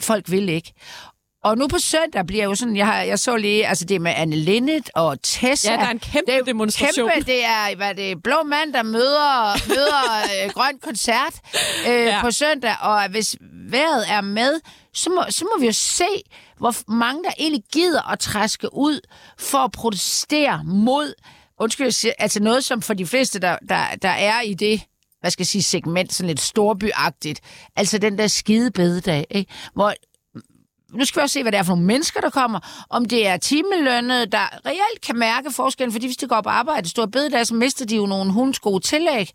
folk 0.00 0.30
vil 0.30 0.48
ikke. 0.48 0.72
Og 1.44 1.58
nu 1.58 1.68
på 1.68 1.78
søndag 1.78 2.26
bliver 2.26 2.44
jo 2.44 2.54
sådan, 2.54 2.76
jeg, 2.76 2.86
har, 2.86 3.02
jeg 3.02 3.18
så 3.18 3.36
lige, 3.36 3.66
altså 3.66 3.84
det 3.84 4.00
med 4.00 4.12
Anne 4.16 4.36
Linnet 4.36 4.90
og 4.94 5.22
Tessa. 5.22 5.70
Ja, 5.70 5.76
der 5.76 5.84
er 5.84 5.90
en 5.90 5.98
kæmpe 5.98 6.32
det 6.32 6.38
er 6.38 6.44
demonstration. 6.44 7.10
Kæmpe, 7.10 7.32
det 7.32 7.44
er, 7.44 7.76
hvad 7.76 7.94
det 7.94 8.10
er, 8.10 8.16
Blå 8.24 8.42
Mand, 8.42 8.72
der 8.72 8.82
møder, 8.82 9.68
møder 9.68 10.22
øh, 10.44 10.50
Grøn 10.50 10.78
Koncert 10.78 11.34
øh, 11.88 11.92
ja. 11.92 12.20
på 12.20 12.30
søndag. 12.30 12.74
Og 12.80 13.08
hvis 13.10 13.36
vejret 13.70 14.04
er 14.10 14.20
med, 14.20 14.60
så 14.94 15.10
må, 15.10 15.22
så 15.30 15.44
må 15.44 15.60
vi 15.60 15.66
jo 15.66 15.72
se, 15.72 16.08
hvor 16.58 16.90
mange 16.92 17.24
der 17.24 17.30
egentlig 17.38 17.64
gider 17.72 18.12
at 18.12 18.18
træske 18.18 18.74
ud 18.74 19.00
for 19.38 19.58
at 19.58 19.72
protestere 19.72 20.64
mod, 20.64 21.14
undskyld, 21.60 22.12
altså 22.18 22.42
noget 22.42 22.64
som 22.64 22.82
for 22.82 22.94
de 22.94 23.06
fleste, 23.06 23.38
der, 23.38 23.56
der, 23.68 23.84
der 24.02 24.08
er 24.08 24.40
i 24.40 24.54
det, 24.54 24.82
hvad 25.20 25.30
skal 25.30 25.42
jeg 25.42 25.46
sige, 25.46 25.62
segment, 25.62 26.12
sådan 26.12 26.28
lidt 26.28 26.40
storbyagtigt. 26.40 27.40
Altså 27.76 27.98
den 27.98 28.18
der 28.18 28.26
skide 28.26 28.70
bededag, 28.70 29.26
ikke? 29.30 29.52
hvor 29.74 29.94
nu 30.92 31.04
skal 31.04 31.20
vi 31.20 31.22
også 31.22 31.32
se, 31.32 31.42
hvad 31.42 31.52
det 31.52 31.58
er 31.58 31.62
for 31.62 31.72
nogle 31.72 31.86
mennesker, 31.86 32.20
der 32.20 32.30
kommer. 32.30 32.86
Om 32.90 33.04
det 33.04 33.26
er 33.26 33.36
timelønnet, 33.36 34.32
der 34.32 34.66
reelt 34.66 35.00
kan 35.06 35.16
mærke 35.16 35.50
forskellen, 35.50 35.92
fordi 35.92 36.06
hvis 36.06 36.16
de 36.16 36.26
går 36.26 36.40
på 36.40 36.48
arbejde 36.48 36.88
store 36.88 37.08
bededag, 37.08 37.46
så 37.46 37.54
mister 37.54 37.86
de 37.86 37.96
jo 37.96 38.06
nogle 38.06 38.32
hundsko 38.32 38.78
tillæg. 38.78 39.30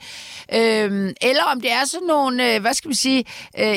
Øhm, 0.54 1.14
eller 1.22 1.44
om 1.44 1.62
det 1.62 1.72
er 1.72 1.86
sådan 1.86 2.08
nogle, 2.08 2.56
øh, 2.56 2.62
hvad 2.62 2.74
skal 2.74 2.90
vi 2.90 2.96
sige, 2.96 3.26
øh, 3.60 3.76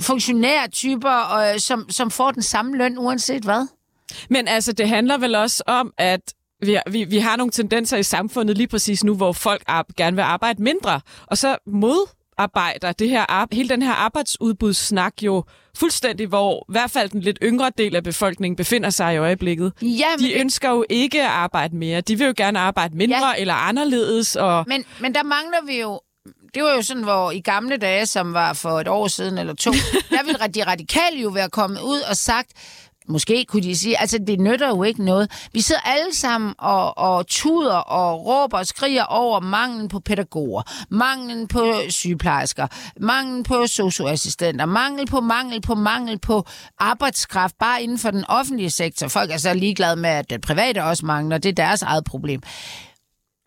funktionære 0.00 0.68
typer, 0.68 1.36
øh, 1.38 1.60
som, 1.60 1.90
som 1.90 2.10
får 2.10 2.30
den 2.30 2.42
samme 2.42 2.76
løn 2.76 2.98
uanset 2.98 3.42
hvad. 3.42 3.66
Men 4.30 4.48
altså, 4.48 4.72
det 4.72 4.88
handler 4.88 5.18
vel 5.18 5.34
også 5.34 5.62
om, 5.66 5.92
at 5.98 6.20
vi, 6.60 6.78
vi, 6.90 7.04
vi 7.04 7.18
har 7.18 7.36
nogle 7.36 7.50
tendenser 7.50 7.96
i 7.96 8.02
samfundet 8.02 8.56
lige 8.56 8.68
præcis 8.68 9.04
nu, 9.04 9.14
hvor 9.16 9.32
folk 9.32 9.62
ar- 9.66 9.86
gerne 9.96 10.16
vil 10.16 10.22
arbejde 10.22 10.62
mindre, 10.62 11.00
og 11.26 11.38
så 11.38 11.56
mod 11.66 12.08
arbejder 12.38 12.92
det 12.92 13.08
her, 13.08 13.54
hele 13.54 13.68
den 13.68 13.82
her 13.82 13.92
arbejdsudbudssnak 13.92 15.22
jo 15.22 15.44
fuldstændig, 15.78 16.26
hvor 16.26 16.66
i 16.68 16.72
hvert 16.72 16.90
fald 16.90 17.10
den 17.10 17.20
lidt 17.20 17.38
yngre 17.42 17.70
del 17.78 17.96
af 17.96 18.02
befolkningen 18.02 18.56
befinder 18.56 18.90
sig 18.90 19.14
i 19.14 19.16
øjeblikket. 19.16 19.72
Ja, 19.82 20.06
de 20.18 20.32
ønsker 20.32 20.70
jo 20.70 20.84
ikke 20.88 21.22
at 21.22 21.28
arbejde 21.28 21.76
mere. 21.76 22.00
De 22.00 22.18
vil 22.18 22.26
jo 22.26 22.34
gerne 22.36 22.58
arbejde 22.58 22.96
mindre 22.96 23.28
ja. 23.28 23.40
eller 23.40 23.54
anderledes. 23.54 24.36
Og... 24.36 24.64
Men, 24.68 24.84
men 25.00 25.14
der 25.14 25.22
mangler 25.22 25.66
vi 25.66 25.80
jo 25.80 26.00
det 26.54 26.64
var 26.64 26.74
jo 26.74 26.82
sådan, 26.82 27.02
hvor 27.02 27.30
i 27.30 27.40
gamle 27.40 27.76
dage, 27.76 28.06
som 28.06 28.32
var 28.32 28.52
for 28.52 28.80
et 28.80 28.88
år 28.88 29.08
siden 29.08 29.38
eller 29.38 29.54
to, 29.54 29.72
der 30.10 30.24
ville 30.24 30.38
de 30.54 30.64
radikale 30.70 31.20
jo 31.20 31.28
være 31.28 31.50
kommet 31.50 31.80
ud 31.80 32.00
og 32.00 32.16
sagt, 32.16 32.48
Måske 33.08 33.44
kunne 33.48 33.62
de 33.62 33.76
sige, 33.78 34.00
altså 34.00 34.18
det 34.26 34.40
nytter 34.40 34.68
jo 34.68 34.82
ikke 34.82 35.04
noget. 35.04 35.48
Vi 35.52 35.60
sidder 35.60 35.80
alle 35.80 36.14
sammen 36.14 36.54
og, 36.58 36.98
og 36.98 37.26
tuder 37.26 37.74
og 37.74 38.26
råber 38.26 38.58
og 38.58 38.66
skriger 38.66 39.04
over 39.04 39.40
manglen 39.40 39.88
på 39.88 40.00
pædagoger, 40.00 40.62
manglen 40.90 41.48
på 41.48 41.74
sygeplejersker, 41.88 42.66
manglen 43.00 43.42
på 43.42 43.66
socioassistenter, 43.66 44.64
mangel 44.64 45.06
på 45.06 45.20
mangel 45.20 45.60
på 45.60 45.74
mangel 45.74 46.18
på 46.18 46.46
arbejdskraft, 46.78 47.58
bare 47.58 47.82
inden 47.82 47.98
for 47.98 48.10
den 48.10 48.24
offentlige 48.28 48.70
sektor. 48.70 49.08
Folk 49.08 49.30
er 49.30 49.36
så 49.36 49.54
ligeglade 49.54 49.96
med, 49.96 50.10
at 50.10 50.30
det 50.30 50.40
private 50.40 50.84
også 50.84 51.06
mangler. 51.06 51.38
Det 51.38 51.48
er 51.48 51.52
deres 51.64 51.82
eget 51.82 52.04
problem. 52.04 52.42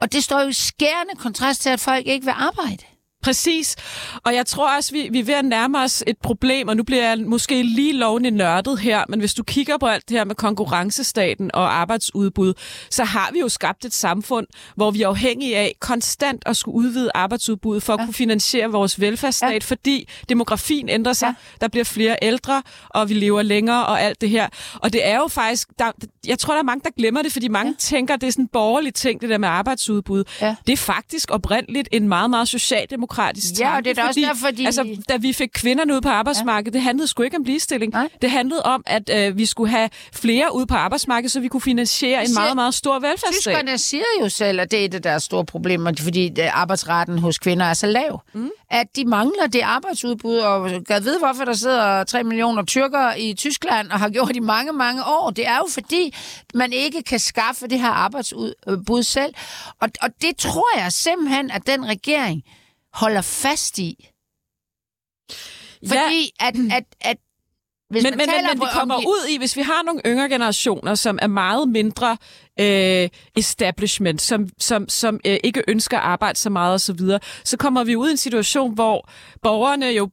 Og 0.01 0.13
det 0.13 0.23
står 0.23 0.41
jo 0.41 0.51
skærende 0.51 1.15
kontrast 1.17 1.61
til, 1.61 1.69
at 1.69 1.79
folk 1.79 2.07
ikke 2.07 2.25
vil 2.25 2.33
arbejde. 2.37 2.83
Præcis. 3.21 3.75
Og 4.23 4.35
jeg 4.35 4.45
tror 4.45 4.75
også, 4.75 4.91
vi, 4.91 5.09
vi 5.11 5.19
er 5.19 5.23
ved 5.23 5.33
at 5.33 5.45
nærme 5.45 5.79
os 5.79 6.03
et 6.07 6.17
problem, 6.17 6.67
og 6.67 6.77
nu 6.77 6.83
bliver 6.83 7.09
jeg 7.09 7.19
måske 7.19 7.63
lige 7.63 7.93
lovende 7.93 8.31
nørdet 8.31 8.79
her, 8.79 9.03
men 9.09 9.19
hvis 9.19 9.33
du 9.33 9.43
kigger 9.43 9.77
på 9.77 9.85
alt 9.85 10.09
det 10.09 10.17
her 10.17 10.23
med 10.23 10.35
konkurrencestaten 10.35 11.51
og 11.53 11.73
arbejdsudbud, 11.73 12.53
så 12.89 13.03
har 13.03 13.29
vi 13.33 13.39
jo 13.39 13.49
skabt 13.49 13.85
et 13.85 13.93
samfund, 13.93 14.47
hvor 14.75 14.91
vi 14.91 15.01
er 15.01 15.07
afhængige 15.07 15.57
af 15.57 15.75
konstant 15.79 16.43
at 16.45 16.57
skulle 16.57 16.75
udvide 16.75 17.11
arbejdsudbuddet 17.13 17.83
for 17.83 17.93
at 17.93 17.99
ja. 17.99 18.05
kunne 18.05 18.13
finansiere 18.13 18.67
vores 18.67 18.99
velfærdsstat, 18.99 19.53
ja. 19.53 19.59
fordi 19.59 20.09
demografien 20.29 20.89
ændrer 20.89 21.13
sig, 21.13 21.27
ja. 21.27 21.33
der 21.61 21.67
bliver 21.67 21.85
flere 21.85 22.17
ældre, 22.21 22.63
og 22.89 23.09
vi 23.09 23.13
lever 23.13 23.41
længere 23.41 23.85
og 23.85 24.01
alt 24.01 24.21
det 24.21 24.29
her. 24.29 24.47
Og 24.75 24.93
det 24.93 25.07
er 25.07 25.17
jo 25.17 25.27
faktisk, 25.27 25.69
der, 25.79 25.91
jeg 26.27 26.39
tror, 26.39 26.53
der 26.53 26.59
er 26.59 26.65
mange, 26.65 26.81
der 26.83 26.91
glemmer 26.97 27.21
det, 27.21 27.31
fordi 27.31 27.47
mange 27.47 27.71
ja. 27.71 27.75
tænker, 27.79 28.15
det 28.15 28.27
er 28.27 28.31
sådan 28.31 28.45
en 28.45 28.49
borgerlig 28.53 28.93
ting, 28.93 29.21
det 29.21 29.29
der 29.29 29.37
med 29.37 29.49
arbejdsudbud. 29.49 30.23
Ja. 30.41 30.55
Det 30.67 30.73
er 30.73 30.77
faktisk 30.77 31.31
oprindeligt 31.31 31.89
en 31.91 32.07
meget, 32.07 32.29
meget 32.29 32.47
socialdemokratisk 32.47 33.08
demokratisk 33.09 33.59
Ja, 33.59 33.63
tanke, 33.65 33.77
og 33.77 33.83
det 33.85 33.91
er 33.91 34.01
da 34.01 34.07
også 34.07 34.19
derfor, 34.19 34.51
de- 34.51 34.65
Altså, 34.65 34.97
da 35.09 35.17
vi 35.17 35.33
fik 35.33 35.49
kvinderne 35.53 35.95
ud 35.95 36.01
på 36.01 36.09
arbejdsmarkedet, 36.09 36.73
ja. 36.73 36.77
det 36.77 36.83
handlede 36.83 37.07
sgu 37.07 37.23
ikke 37.23 37.37
om 37.37 37.43
ligestilling. 37.43 37.93
Nej. 37.93 38.09
Det 38.21 38.31
handlede 38.31 38.63
om, 38.63 38.83
at 38.85 39.09
øh, 39.13 39.37
vi 39.37 39.45
skulle 39.45 39.69
have 39.71 39.89
flere 40.13 40.55
ud 40.55 40.65
på 40.65 40.75
arbejdsmarkedet, 40.75 41.31
så 41.31 41.39
vi 41.39 41.47
kunne 41.47 41.61
finansiere 41.61 42.21
en 42.21 42.27
siger- 42.27 42.39
meget, 42.39 42.55
meget 42.55 42.73
stor 42.73 42.93
velfærdsstat. 42.99 43.33
Tyskerne 43.33 43.77
siger 43.77 44.03
jo 44.21 44.29
selv, 44.29 44.59
at 44.59 44.71
det 44.71 44.81
er 44.81 44.85
et 44.85 44.93
af 44.93 45.01
deres 45.01 45.23
store 45.23 45.45
problemer, 45.45 45.93
fordi 45.99 46.27
øh, 46.39 46.61
arbejdsretten 46.61 47.19
hos 47.19 47.37
kvinder 47.39 47.65
er 47.65 47.73
så 47.73 47.87
lav. 47.87 48.21
Mm. 48.33 48.49
At 48.71 48.87
de 48.95 49.05
mangler 49.05 49.47
det 49.47 49.61
arbejdsudbud, 49.61 50.35
og 50.37 50.69
gad 50.87 51.01
vide, 51.01 51.19
hvorfor 51.19 51.45
der 51.45 51.53
sidder 51.53 52.03
3 52.03 52.23
millioner 52.23 52.65
tyrkere 52.65 53.19
i 53.21 53.33
Tyskland 53.33 53.89
og 53.91 53.99
har 53.99 54.09
gjort 54.09 54.35
i 54.35 54.39
mange, 54.39 54.73
mange 54.73 55.01
år. 55.05 55.29
Det 55.29 55.47
er 55.47 55.57
jo 55.57 55.67
fordi, 55.73 56.15
man 56.53 56.73
ikke 56.73 57.03
kan 57.03 57.19
skaffe 57.19 57.67
det 57.67 57.79
her 57.79 57.89
arbejdsudbud 57.89 59.03
selv. 59.03 59.33
Og, 59.81 59.89
og 60.01 60.09
det 60.21 60.37
tror 60.37 60.79
jeg 60.79 60.91
simpelthen, 60.91 61.51
at 61.51 61.61
den 61.67 61.85
regering 61.85 62.43
holder 62.93 63.21
fast 63.21 63.77
i. 63.79 64.09
Fordi 65.87 66.31
at, 66.39 66.55
at, 66.71 66.83
at 67.01 67.17
hvis 67.89 68.03
men, 68.03 68.11
man 68.11 68.17
men, 68.17 68.27
men, 68.27 68.35
taler 68.35 68.49
men 68.49 68.59
på- 68.59 68.65
vi 68.65 68.69
om 68.69 68.79
kommer 68.79 68.99
de- 68.99 69.07
ud 69.07 69.27
i, 69.29 69.37
hvis 69.37 69.55
vi 69.57 69.61
har 69.61 69.83
nogle 69.83 70.01
yngre 70.05 70.29
generationer, 70.29 70.95
som 70.95 71.19
er 71.21 71.27
meget 71.27 71.69
mindre 71.69 72.17
øh, 72.59 73.09
establishment, 73.35 74.21
som, 74.21 74.49
som, 74.59 74.89
som 74.89 75.19
øh, 75.25 75.37
ikke 75.43 75.63
ønsker 75.67 75.97
at 75.97 76.03
arbejde 76.03 76.39
så 76.39 76.49
meget 76.49 76.73
osv., 76.73 76.97
så, 76.97 77.19
så 77.43 77.57
kommer 77.57 77.83
vi 77.83 77.95
ud 77.95 78.07
i 78.07 78.11
en 78.11 78.17
situation, 78.17 78.73
hvor 78.73 79.09
borgerne 79.41 79.85
jo 79.85 80.09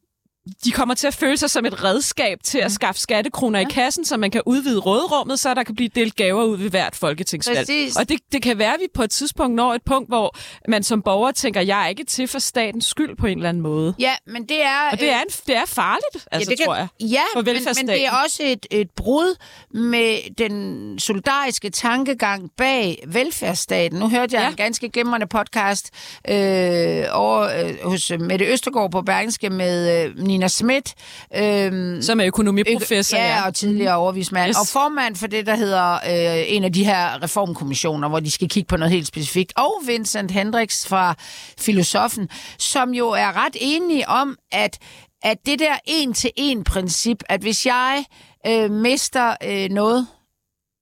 de 0.65 0.71
kommer 0.71 0.95
til 0.95 1.07
at 1.07 1.15
føle 1.15 1.37
sig 1.37 1.51
som 1.51 1.67
et 1.67 1.85
redskab 1.85 2.39
til 2.43 2.59
at 2.59 2.73
skaffe 2.73 3.01
skattekroner 3.01 3.61
ja. 3.61 3.67
i 3.67 3.71
kassen, 3.71 4.05
så 4.05 4.17
man 4.17 4.31
kan 4.31 4.43
udvide 4.47 4.79
råderummet, 4.79 5.41
så 5.41 5.55
der 5.55 5.63
kan 5.63 5.75
blive 5.75 5.91
delt 5.95 6.17
gaver 6.17 6.45
ud 6.45 6.57
ved 6.57 6.71
hvert 6.71 6.97
folketingsvalg. 6.97 7.59
Præcis. 7.59 7.97
Og 7.97 8.09
det, 8.09 8.19
det 8.33 8.43
kan 8.43 8.59
være, 8.59 8.75
at 8.75 8.81
vi 8.81 8.87
på 8.95 9.03
et 9.03 9.11
tidspunkt 9.11 9.57
når 9.57 9.75
et 9.75 9.83
punkt, 9.87 10.09
hvor 10.11 10.37
man 10.69 10.83
som 10.83 11.03
borger 11.03 11.33
tænker, 11.33 11.61
jeg 11.61 11.85
er 11.85 11.89
ikke 11.89 12.05
til 12.05 12.29
for 12.29 12.39
statens 12.39 12.87
skyld 12.87 13.17
på 13.17 13.27
en 13.27 13.39
eller 13.39 13.49
anden 13.49 13.63
måde. 13.63 13.95
Ja, 13.99 14.13
men 14.27 14.49
det 14.49 14.63
er... 14.63 14.91
Og 14.93 15.01
det 15.01 15.11
er, 15.11 15.21
en, 15.21 15.29
det 15.47 15.57
er 15.57 15.67
farligt, 15.67 16.29
altså, 16.33 16.51
ja, 16.51 16.51
det 16.51 16.59
kan, 16.59 16.67
tror 16.67 16.75
jeg. 16.77 16.89
Ja, 17.01 17.23
for 17.35 17.43
men, 17.43 17.57
men 17.77 17.89
det 17.89 18.07
er 18.07 18.13
også 18.25 18.43
et, 18.43 18.67
et 18.71 18.91
brud 18.91 19.37
med 19.75 20.35
den 20.39 20.99
solidariske 20.99 21.71
tankegang 21.71 22.51
bag 22.57 23.05
velfærdsstaten. 23.07 23.99
Nu 23.99 24.09
hørte 24.09 24.37
jeg. 24.37 24.43
Ja. 24.43 24.49
en 24.49 24.57
ganske 24.57 24.89
glimrende 24.89 25.27
podcast 25.27 25.91
øh, 26.29 27.05
over 27.13 27.41
øh, 27.41 27.75
hos 27.83 28.13
Mette 28.21 28.45
Østergaard 28.45 28.91
på 28.91 29.03
Bergenske 29.03 29.51
med 29.51 30.05
øh, 30.05 30.27
Nina 30.37 30.49
Schmidt. 30.49 30.95
Øh, 31.37 32.03
Som 32.03 32.21
er 32.21 32.27
økonomiprofessor, 32.27 33.17
ja, 33.19 33.37
ja. 33.37 33.47
og 33.47 33.55
tidligere 33.55 33.97
overvismand. 33.97 34.49
Yes. 34.49 34.57
Og 34.57 34.67
formand 34.67 35.17
for 35.17 35.27
det, 35.27 35.47
der 35.47 35.57
hedder 35.57 35.93
øh, 35.95 36.45
en 36.49 36.65
af 36.65 36.73
de 36.73 36.85
her 36.85 37.23
reformkommissioner, 37.23 38.09
hvor 38.09 38.21
de 38.21 38.31
skal 38.31 38.49
kigge 38.49 38.67
på 38.67 38.77
noget 38.77 38.93
helt 38.93 39.07
specifikt. 39.07 39.53
Og 39.57 39.75
Vincent 39.87 40.31
Hendricks 40.31 40.87
fra 40.87 41.15
Filosofen, 41.59 42.29
som 42.59 42.95
jo 42.95 43.09
er 43.09 43.45
ret 43.45 43.57
enige 43.61 44.09
om, 44.09 44.37
at 44.53 44.79
at 45.23 45.39
det 45.47 45.59
der 45.59 45.77
en-til-en-princip, 45.85 47.23
at 47.29 47.41
hvis 47.41 47.67
jeg 47.67 48.05
øh, 48.47 48.71
mister 48.71 49.37
øh, 49.45 49.69
noget, 49.71 50.07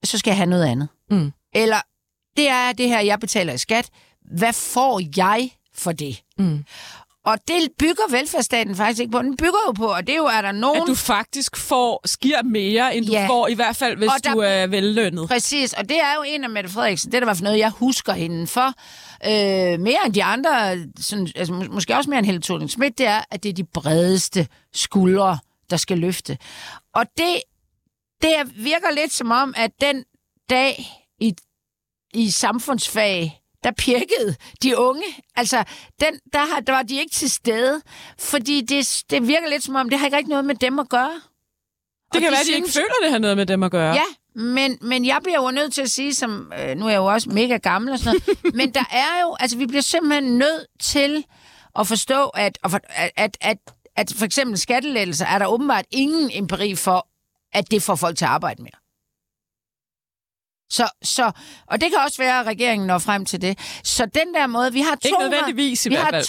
så 0.05 0.19
skal 0.19 0.31
jeg 0.31 0.37
have 0.37 0.47
noget 0.51 0.64
andet. 0.64 0.88
Mm. 1.11 1.33
Eller 1.55 1.77
det 2.37 2.49
er 2.49 2.73
det 2.73 2.88
her, 2.88 3.01
jeg 3.01 3.21
betaler 3.21 3.53
i 3.53 3.59
skat. 3.59 3.88
Hvad 4.37 4.53
får 4.53 5.01
jeg 5.17 5.51
for 5.75 5.93
det? 5.93 6.23
Mm. 6.38 6.64
Og 7.25 7.39
det 7.49 7.69
bygger 7.79 8.11
velfærdsstaten 8.11 8.77
faktisk 8.77 9.01
ikke 9.01 9.11
på. 9.13 9.23
Den 9.23 9.37
bygger 9.37 9.59
jo 9.67 9.73
på, 9.73 9.87
og 9.87 10.07
det 10.07 10.13
er 10.13 10.17
jo, 10.17 10.25
er 10.27 10.43
der 10.43 10.53
nogen... 10.53 10.83
At 10.83 10.87
du 10.89 10.95
faktisk 10.95 11.57
får 11.57 12.01
skier 12.05 12.43
mere, 12.43 12.97
end 12.97 13.07
du 13.07 13.13
Ja. 13.13 13.27
får, 13.29 13.49
i 13.49 13.55
hvert 13.55 13.77
fald 13.77 13.97
hvis 13.97 14.09
Og 14.09 14.25
der- 14.25 14.33
du 14.33 14.39
er 14.39 14.67
vellønnet. 14.67 15.29
Præcis, 15.29 15.73
og 15.73 15.89
det 15.89 16.01
er 16.01 16.15
jo 16.17 16.23
en 16.27 16.45
af 16.45 16.51
Mette 16.51 16.71
Frederiksen. 16.71 17.13
Det 17.13 17.19
er 17.19 17.23
i 17.23 17.25
hvert 17.25 17.37
fald 17.37 17.45
noget, 17.45 17.59
jeg 17.59 17.71
husker 17.71 18.13
hende 18.13 18.47
for. 18.47 18.67
Øh, 19.27 19.81
mere 19.81 19.99
end 20.07 20.15
de 20.15 20.25
andre, 20.25 20.77
sådan, 21.01 21.29
altså, 21.37 21.53
mås- 21.55 21.69
måske 21.73 21.97
også 21.97 22.11
mere 22.11 22.19
end 22.19 22.27
Helle 22.27 22.43
thorning 22.43 22.71
Schmidt, 22.71 22.99
det 22.99 23.07
er, 23.07 23.21
at 23.31 23.43
det 23.43 23.49
er 23.49 23.53
de 23.53 23.65
bredeste 23.65 24.49
skuldre, 24.75 25.39
der 25.71 25.77
skal 25.77 25.99
løfte. 25.99 26.39
Og 26.95 27.05
det, 27.19 27.41
det 28.23 28.37
er- 28.39 28.45
virker 28.63 28.91
lidt 28.95 29.13
som 29.13 29.31
om, 29.31 29.55
at 29.57 29.71
den 29.81 30.05
dag 30.51 30.87
i, 31.21 31.35
i 32.15 32.31
samfundsfag, 32.31 33.41
der 33.64 33.70
pirkede 33.70 34.37
de 34.62 34.79
unge. 34.79 35.05
Altså, 35.37 35.64
den, 36.00 36.18
der, 36.33 36.38
har, 36.55 36.61
der 36.61 36.72
var 36.72 36.83
de 36.83 36.98
ikke 36.98 37.12
til 37.14 37.31
stede, 37.31 37.81
fordi 38.18 38.61
det, 38.61 39.03
det 39.11 39.29
virker 39.29 39.48
lidt 39.48 39.62
som 39.64 39.74
om, 39.74 39.90
det 39.90 39.98
har 39.98 40.07
ikke 40.07 40.16
rigtig 40.16 40.31
noget 40.31 40.44
med 40.44 40.55
dem 40.55 40.79
at 40.79 40.88
gøre. 40.88 41.11
Det 41.12 41.20
Og 42.14 42.20
kan 42.20 42.22
de 42.22 42.31
være, 42.31 42.40
at 42.40 42.46
de 42.46 42.53
ikke 42.53 42.70
synes- 42.70 42.74
føler, 42.74 42.94
det 43.03 43.11
har 43.11 43.18
noget 43.18 43.37
med 43.37 43.46
dem 43.46 43.62
at 43.62 43.70
gøre. 43.70 43.94
Ja, 43.94 44.03
men, 44.35 44.79
men 44.81 45.05
jeg 45.07 45.18
bliver 45.22 45.42
jo 45.44 45.50
nødt 45.50 45.72
til 45.74 45.83
at 45.83 45.90
sige, 45.90 46.14
som 46.14 46.53
øh, 46.61 46.77
nu 46.77 46.87
er 46.87 46.90
jeg 46.90 46.96
jo 46.98 47.05
også 47.05 47.31
mega 47.31 47.57
gammel 47.57 47.92
og 47.92 47.98
sådan 47.98 48.20
noget, 48.27 48.55
men 48.61 48.74
der 48.74 48.85
er 48.90 49.22
jo, 49.22 49.37
altså 49.40 49.57
vi 49.57 49.66
bliver 49.66 49.83
simpelthen 49.83 50.38
nødt 50.38 50.66
til 50.81 51.24
at 51.79 51.87
forstå, 51.87 52.29
at, 52.29 52.59
at, 52.64 52.74
at, 53.16 53.37
at, 53.40 53.59
at 53.96 54.12
for 54.18 54.24
eksempel 54.24 54.59
skattelettelser 54.59 55.27
er 55.27 55.38
der 55.38 55.46
åbenbart 55.46 55.85
ingen 55.90 56.31
empiri 56.33 56.74
for, 56.74 57.09
at 57.53 57.70
det 57.70 57.83
får 57.83 57.94
folk 57.94 58.18
til 58.18 58.24
at 58.24 58.31
arbejde 58.31 58.62
mere. 58.62 58.84
Så, 60.70 60.88
så, 61.03 61.31
og 61.66 61.81
det 61.81 61.90
kan 61.90 61.98
også 62.05 62.18
være, 62.18 62.40
at 62.40 62.46
regeringen 62.46 62.87
når 62.87 62.98
frem 62.98 63.24
til 63.24 63.42
det. 63.42 63.59
Så 63.85 64.07
den 64.07 64.35
der 64.35 64.46
måde, 64.46 64.72
vi 64.72 64.81
har, 64.81 64.92
Ikke 64.92 65.09
200, 65.09 65.31
nødvendigvis 65.31 65.87
i 65.87 65.88
vi 65.88 65.94
har 65.94 66.11
fald. 66.11 66.24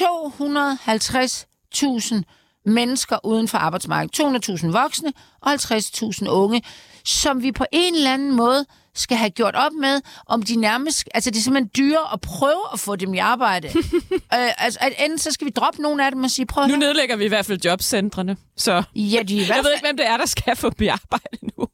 250.000 2.20 2.22
mennesker 2.66 3.26
uden 3.26 3.48
for 3.48 3.58
arbejdsmarkedet. 3.58 4.50
200.000 4.50 4.68
voksne 4.72 5.14
og 5.42 5.54
50.000 5.54 6.28
unge, 6.30 6.64
som 7.06 7.42
vi 7.44 7.52
på 7.52 7.66
en 7.72 7.96
eller 7.96 8.14
anden 8.14 8.36
måde 8.36 8.66
skal 8.96 9.18
have 9.18 9.30
gjort 9.30 9.56
op 9.56 9.72
med, 9.82 10.02
om 10.28 10.44
de 10.44 10.56
nærmest... 10.56 11.04
Altså, 11.14 11.30
det 11.30 11.38
er 11.38 11.42
simpelthen 11.42 11.72
dyre 11.78 12.14
at 12.14 12.22
prøve 12.22 12.62
at 12.74 12.80
få 12.80 12.96
dem 12.96 13.14
i 13.14 13.18
arbejde. 13.18 13.68
øh, 14.14 14.64
altså, 14.66 14.80
at 14.82 14.94
enten 15.00 15.20
så 15.20 15.32
skal 15.32 15.46
vi 15.46 15.52
droppe 15.52 15.82
nogle 15.82 16.06
af 16.06 16.12
dem 16.12 16.24
og 16.24 16.32
sige, 16.32 16.46
prøv 16.46 16.64
Nu 16.64 16.70
høre. 16.70 16.80
nedlægger 16.80 17.16
vi 17.16 17.26
i 17.26 17.28
hvert 17.28 17.46
fald 17.46 17.60
jobcentrene, 17.66 18.38
så 18.58 18.84
Ja, 18.96 19.24
de 19.24 19.38
er 19.38 19.42
i 19.42 19.46
hvert 19.46 19.50
jeg 19.50 19.58
ved 19.58 19.64
fald, 19.64 19.74
ikke, 19.74 19.88
hvem 19.88 19.98
det 19.98 20.08
er, 20.08 20.18
der 20.18 20.26
skal 20.26 20.56
få 20.56 20.70
dem 20.70 20.84
i 20.86 20.88
arbejde 20.88 21.38
nu 21.58 21.68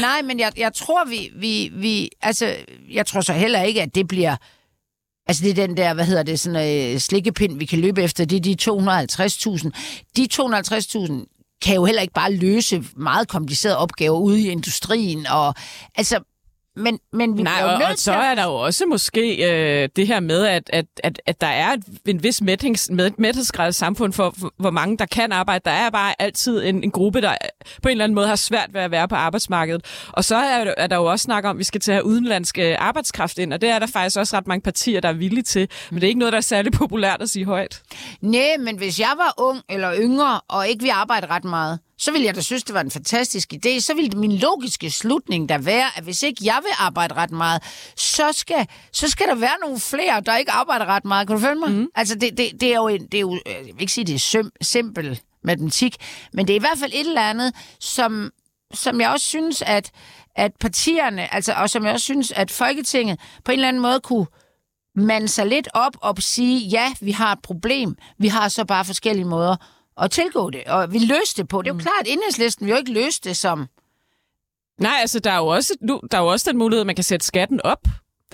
nej, 0.00 0.22
men 0.22 0.40
jeg, 0.40 0.52
jeg 0.56 0.74
tror, 0.74 1.04
vi, 1.04 1.30
vi, 1.36 1.70
vi... 1.72 2.10
Altså, 2.22 2.56
jeg 2.90 3.06
tror 3.06 3.20
så 3.20 3.32
heller 3.32 3.62
ikke, 3.62 3.82
at 3.82 3.94
det 3.94 4.08
bliver... 4.08 4.36
Altså, 5.26 5.44
det 5.44 5.50
er 5.50 5.66
den 5.66 5.76
der, 5.76 5.94
hvad 5.94 6.04
hedder 6.04 6.22
det, 6.22 6.40
sådan 6.40 6.92
øh, 6.94 7.00
slikkepind, 7.00 7.58
vi 7.58 7.64
kan 7.64 7.78
løbe 7.78 8.02
efter. 8.02 8.24
Det 8.24 8.36
er 8.36 8.40
de 8.40 8.56
250.000. 9.62 9.70
De 10.16 10.28
250.000 10.34 11.58
kan 11.62 11.74
jo 11.74 11.84
heller 11.84 12.02
ikke 12.02 12.14
bare 12.14 12.32
løse 12.32 12.84
meget 12.96 13.28
komplicerede 13.28 13.78
opgaver 13.78 14.18
ude 14.18 14.40
i 14.40 14.48
industrien. 14.48 15.26
Og, 15.26 15.54
altså, 15.94 16.20
men, 16.76 16.98
men 17.12 17.38
vi 17.38 17.42
Nej, 17.42 17.52
bliver 17.54 17.64
jo 17.66 17.72
og, 17.72 17.78
nødt 17.78 17.90
og 17.90 17.98
så 17.98 18.12
er 18.12 18.34
der 18.34 18.44
jo 18.44 18.54
også 18.54 18.86
måske 18.86 19.50
øh, 19.82 19.88
det 19.96 20.06
her 20.06 20.20
med, 20.20 20.46
at, 20.46 20.70
at, 20.72 20.84
at, 21.04 21.20
at 21.26 21.40
der 21.40 21.46
er 21.46 21.76
en 22.06 22.22
vis 22.22 22.42
mæthings, 22.42 22.90
med, 22.92 23.10
mæthedsgrad 23.18 23.68
i 23.68 23.72
samfund 23.72 24.12
for, 24.12 24.34
for, 24.40 24.52
hvor 24.58 24.70
mange 24.70 24.96
der 24.98 25.06
kan 25.06 25.32
arbejde. 25.32 25.62
Der 25.64 25.70
er 25.70 25.90
bare 25.90 26.14
altid 26.22 26.64
en, 26.64 26.82
en 26.84 26.90
gruppe, 26.90 27.20
der 27.20 27.34
på 27.82 27.88
en 27.88 27.90
eller 27.90 28.04
anden 28.04 28.14
måde 28.14 28.26
har 28.28 28.36
svært 28.36 28.74
ved 28.74 28.80
at 28.80 28.90
være 28.90 29.08
på 29.08 29.14
arbejdsmarkedet. 29.14 29.84
Og 30.12 30.24
så 30.24 30.36
er, 30.36 30.64
der- 30.64 30.74
er 30.76 30.86
der 30.86 30.96
jo 30.96 31.04
også 31.04 31.22
snak 31.22 31.44
om, 31.44 31.50
at 31.56 31.58
vi 31.58 31.64
skal 31.64 31.80
til 31.80 31.90
at 31.92 31.96
have 31.96 32.04
udenlandsk 32.06 32.58
øh, 32.58 32.76
arbejdskraft 32.78 33.38
ind, 33.38 33.52
og 33.52 33.60
det 33.60 33.68
er 33.70 33.78
der 33.78 33.86
faktisk 33.86 34.16
også 34.18 34.36
ret 34.36 34.46
mange 34.46 34.62
partier, 34.62 35.00
der 35.00 35.08
er 35.08 35.12
villige 35.12 35.42
til. 35.42 35.68
Men 35.90 36.00
det 36.00 36.04
er 36.04 36.08
ikke 36.08 36.18
noget, 36.18 36.32
der 36.32 36.36
er 36.38 36.40
særlig 36.42 36.72
populært 36.72 37.22
at 37.22 37.30
sige 37.30 37.44
højt. 37.44 37.82
Nej, 38.20 38.40
men 38.60 38.78
hvis 38.78 39.00
jeg 39.00 39.12
var 39.16 39.34
ung 39.38 39.60
eller 39.68 39.94
yngre, 40.00 40.40
og 40.48 40.68
ikke 40.68 40.80
ville 40.82 40.94
arbejde 40.94 41.26
ret 41.26 41.44
meget, 41.44 41.78
så 41.98 42.12
ville 42.12 42.26
jeg 42.26 42.34
da 42.34 42.40
synes, 42.40 42.64
det 42.64 42.74
var 42.74 42.80
en 42.80 42.90
fantastisk 42.90 43.52
idé. 43.54 43.80
Så 43.80 43.94
ville 43.94 44.18
min 44.18 44.32
logiske 44.32 44.90
slutning 44.90 45.48
der 45.48 45.58
være, 45.58 45.86
at 45.96 46.04
hvis 46.04 46.22
ikke 46.22 46.44
jeg 46.44 46.58
vil 46.62 46.72
arbejde 46.78 47.14
ret 47.14 47.30
meget, 47.30 47.62
så 47.96 48.32
skal, 48.32 48.68
så 48.92 49.08
skal 49.10 49.26
der 49.28 49.34
være 49.34 49.58
nogle 49.60 49.80
flere, 49.80 50.20
der 50.20 50.36
ikke 50.36 50.52
arbejder 50.52 50.86
ret 50.86 51.04
meget. 51.04 51.26
Kan 51.26 51.36
du 51.36 51.42
følge 51.42 51.60
mig? 51.60 51.70
Mm. 51.70 51.88
Altså, 51.94 52.14
det, 52.14 52.38
det, 52.38 52.60
det 52.60 52.72
er 52.72 52.76
jo, 52.76 52.88
en, 52.88 53.06
det 53.06 53.14
er 53.14 53.20
jo, 53.20 53.40
jeg 53.46 53.64
vil 53.64 53.80
ikke 53.80 53.92
sige, 53.92 54.04
det 54.04 54.14
er 54.14 54.18
sim, 54.18 54.50
simpel 54.60 55.20
matematik, 55.44 55.96
men 56.32 56.46
det 56.46 56.52
er 56.52 56.56
i 56.56 56.60
hvert 56.60 56.78
fald 56.78 56.92
et 56.94 57.06
eller 57.06 57.30
andet, 57.30 57.54
som, 57.80 58.30
som 58.74 59.00
jeg 59.00 59.10
også 59.10 59.26
synes, 59.26 59.62
at, 59.62 59.90
at 60.36 60.52
partierne, 60.60 61.34
altså, 61.34 61.52
og 61.52 61.70
som 61.70 61.84
jeg 61.84 61.92
også 61.92 62.04
synes, 62.04 62.32
at 62.32 62.50
Folketinget 62.50 63.20
på 63.44 63.52
en 63.52 63.58
eller 63.58 63.68
anden 63.68 63.82
måde 63.82 64.00
kunne 64.00 64.26
mande 64.96 65.28
sig 65.28 65.46
lidt 65.46 65.68
op 65.74 65.96
og 66.00 66.16
sige, 66.18 66.58
ja, 66.68 66.94
vi 67.00 67.10
har 67.10 67.32
et 67.32 67.42
problem. 67.42 67.96
Vi 68.18 68.28
har 68.28 68.48
så 68.48 68.64
bare 68.64 68.84
forskellige 68.84 69.24
måder 69.24 69.56
at 70.00 70.10
tilgå 70.10 70.50
det, 70.50 70.64
og 70.66 70.92
vi 70.92 70.98
løste 70.98 71.42
det 71.42 71.48
på. 71.48 71.62
Det 71.62 71.70
er 71.70 71.74
jo 71.74 71.80
klart, 71.80 72.00
at 72.00 72.06
enhedslisten 72.12 72.66
vil 72.66 72.70
jo 72.72 72.76
ikke 72.78 72.92
løse 72.92 73.20
det 73.24 73.36
som... 73.36 73.66
Nej, 74.80 74.96
altså 75.00 75.18
der 75.20 75.30
er 75.30 75.36
jo 75.38 75.46
også, 75.46 75.74
nu, 75.80 76.00
der 76.10 76.18
er 76.18 76.22
jo 76.22 76.28
også 76.28 76.50
den 76.50 76.58
mulighed, 76.58 76.80
at 76.80 76.86
man 76.86 76.94
kan 76.94 77.04
sætte 77.04 77.26
skatten 77.26 77.60
op. 77.64 77.78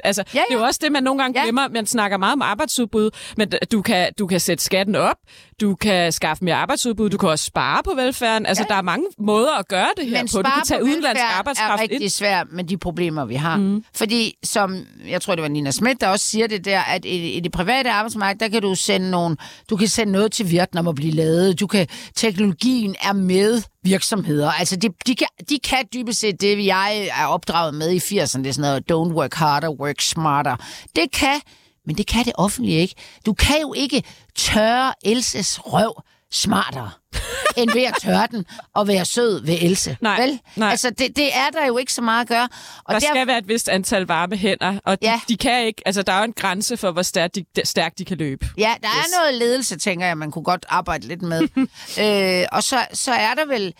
Altså, 0.04 0.24
Ja, 0.34 0.38
ja, 0.38 0.40
ja. 0.40 0.44
Det 0.48 0.54
er 0.54 0.58
jo 0.60 0.64
også 0.66 0.80
det, 0.82 0.92
man 0.92 1.02
nogle 1.02 1.22
gange 1.22 1.38
Ja. 1.38 1.44
glemmer. 1.44 1.68
Man 1.68 1.86
snakker 1.86 2.16
meget 2.16 2.32
om 2.32 2.42
arbejdsudbud, 2.42 3.10
men 3.36 3.52
du 3.72 3.82
kan, 3.82 4.12
du 4.18 4.26
kan 4.26 4.40
sætte 4.40 4.64
skatten 4.64 4.96
op, 4.96 5.16
du 5.60 5.74
kan 5.74 6.12
skaffe 6.12 6.44
mere 6.44 6.54
arbejdsudbud, 6.54 7.10
du 7.10 7.18
kan 7.18 7.28
også 7.28 7.44
spare 7.44 7.82
på 7.82 7.92
velfærden. 7.96 8.46
Altså, 8.46 8.64
ja. 8.68 8.74
der 8.74 8.78
er 8.78 8.82
mange 8.82 9.06
måder 9.18 9.58
at 9.58 9.68
gøre 9.68 9.88
det 9.96 10.06
her 10.06 10.18
Men 10.18 10.28
på. 10.32 10.42
Du 10.42 10.50
kan 10.54 10.62
tage 10.64 10.82
udenlandsk 10.84 11.08
velfærd 11.08 11.30
er 11.30 11.38
arbejdskraft 11.38 11.82
rigtig 11.82 12.02
ind. 12.02 12.10
svært 12.10 12.46
med 12.52 12.64
de 12.64 12.78
problemer, 12.78 13.24
vi 13.24 13.34
har. 13.34 13.56
Mm. 13.56 13.84
Fordi, 13.94 14.34
som 14.44 14.76
jeg 15.08 15.22
tror, 15.22 15.34
det 15.34 15.42
var 15.42 15.48
Nina 15.48 15.70
Schmidt, 15.70 16.00
der 16.00 16.08
også 16.08 16.26
siger 16.26 16.46
det 16.46 16.64
der, 16.64 16.80
at 16.80 17.04
i, 17.04 17.32
i 17.32 17.40
det 17.40 17.52
private 17.52 17.90
arbejdsmarked, 17.90 18.38
der 18.40 18.48
kan 18.48 18.62
du 18.62 18.74
sende 18.74 19.10
nogle, 19.10 19.36
du 19.70 19.76
kan 19.76 19.88
sende 19.88 20.12
noget 20.12 20.32
til 20.32 20.50
Vietnam 20.50 20.86
og 20.86 20.94
blive 20.94 21.12
lavet. 21.12 21.60
Du 21.60 21.66
kan, 21.66 21.86
teknologien 22.16 22.96
er 23.02 23.12
med 23.12 23.62
virksomheder. 23.84 24.50
Altså, 24.50 24.76
de, 24.76 24.88
de, 25.06 25.14
kan, 25.14 25.26
de 25.48 25.58
kan 25.58 25.84
dybest 25.94 26.20
set 26.20 26.40
det, 26.40 26.66
jeg 26.66 27.10
er 27.20 27.26
opdraget 27.26 27.74
med 27.74 27.90
i 27.90 27.98
80'erne. 27.98 28.38
Det 28.38 28.46
er 28.46 28.52
sådan 28.52 28.82
noget, 28.88 28.92
don't 28.92 29.14
work 29.14 29.34
harder, 29.34 29.70
work 29.70 30.00
smarter. 30.00 30.56
Det 30.96 31.12
kan 31.12 31.40
Men 31.90 31.96
det 31.96 32.06
kan 32.06 32.24
det 32.24 32.32
offentlige 32.34 32.78
ikke. 32.80 32.94
Du 33.26 33.32
kan 33.32 33.60
jo 33.60 33.72
ikke 33.72 34.02
tørre 34.36 34.94
Elses 35.04 35.60
røv 35.66 36.02
smartere, 36.32 36.90
end 37.56 37.70
ved 37.74 37.82
at 37.82 37.94
tørre 38.02 38.26
den 38.30 38.44
og 38.74 38.88
være 38.88 39.04
sød 39.04 39.44
ved 39.46 39.58
Else. 39.60 39.96
Nej, 40.00 40.20
Vel? 40.20 40.40
nej. 40.56 40.70
Altså, 40.70 40.90
det, 40.90 41.16
det 41.16 41.36
er 41.36 41.50
der 41.52 41.66
jo 41.66 41.78
ikke 41.78 41.92
så 41.92 42.02
meget 42.02 42.20
at 42.20 42.28
gøre. 42.28 42.48
Og 42.84 42.94
der 42.94 43.00
skal 43.00 43.26
være 43.26 43.38
et 43.38 43.48
vist 43.48 43.68
antal 43.68 44.02
varme 44.06 44.36
hænder, 44.36 44.78
og 44.84 45.02
de, 45.02 45.06
Ja. 45.06 45.12
ja. 45.12 45.20
de 45.28 45.36
kan 45.36 45.66
ikke, 45.66 45.82
altså 45.86 46.02
der 46.02 46.12
er 46.12 46.18
jo 46.18 46.24
en 46.24 46.32
grænse 46.32 46.76
for, 46.76 46.90
hvor 46.92 47.02
stærkt 47.02 47.34
de, 47.34 47.44
stærkt 47.64 47.98
de 47.98 48.04
kan 48.04 48.16
løbe. 48.16 48.46
Ja, 48.58 48.74
der 48.82 48.88
yes. 48.88 49.06
Er 49.12 49.20
noget 49.20 49.34
ledelse, 49.34 49.78
tænker 49.78 50.06
jeg, 50.06 50.18
man 50.18 50.30
kunne 50.30 50.44
godt 50.44 50.66
arbejde 50.68 51.06
lidt 51.06 51.22
med. 51.22 51.42
øh, 52.42 52.46
og 52.52 52.62
så, 52.62 52.86
så 52.92 53.12
er 53.12 53.34
der 53.34 53.46
vel... 53.46 53.74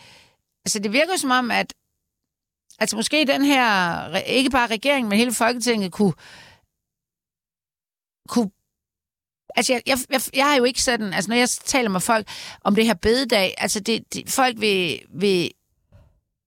Altså, 0.65 0.79
det 0.79 0.93
virker 0.93 1.17
som 1.19 1.31
om, 1.31 1.51
at 1.51 1.75
altså 2.79 2.97
måske 2.97 3.25
den 3.27 3.45
her, 3.45 4.17
ikke 4.17 4.51
bare 4.51 4.67
regeringen, 4.67 5.09
men 5.09 5.19
hele 5.19 5.35
Folketinget 5.35 5.93
kunne, 5.93 6.13
kunne 8.31 8.51
Altså, 9.57 9.73
jeg, 9.73 9.83
jeg, 9.87 9.99
jeg, 10.11 10.21
jeg 10.35 10.47
har 10.47 10.57
jo 10.57 10.65
ikke 10.65 10.83
sådan... 10.83 11.13
Altså, 11.13 11.31
når 11.31 11.37
jeg 11.37 11.49
taler 11.49 11.91
med 11.91 12.01
folk 12.01 12.29
om 12.65 12.75
det 12.75 12.87
her 12.87 12.95
bededag, 12.95 13.55
altså, 13.59 13.81
det, 13.81 14.15
det, 14.15 14.31
folk 14.31 14.61
vil, 14.61 15.01
vil, 15.15 15.51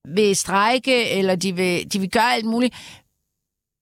vil 0.08 0.36
strejke, 0.36 1.10
eller 1.10 1.36
de 1.36 1.56
vil, 1.56 1.92
de 1.92 1.98
vil 1.98 2.10
gøre 2.10 2.34
alt 2.34 2.44
muligt. 2.44 2.74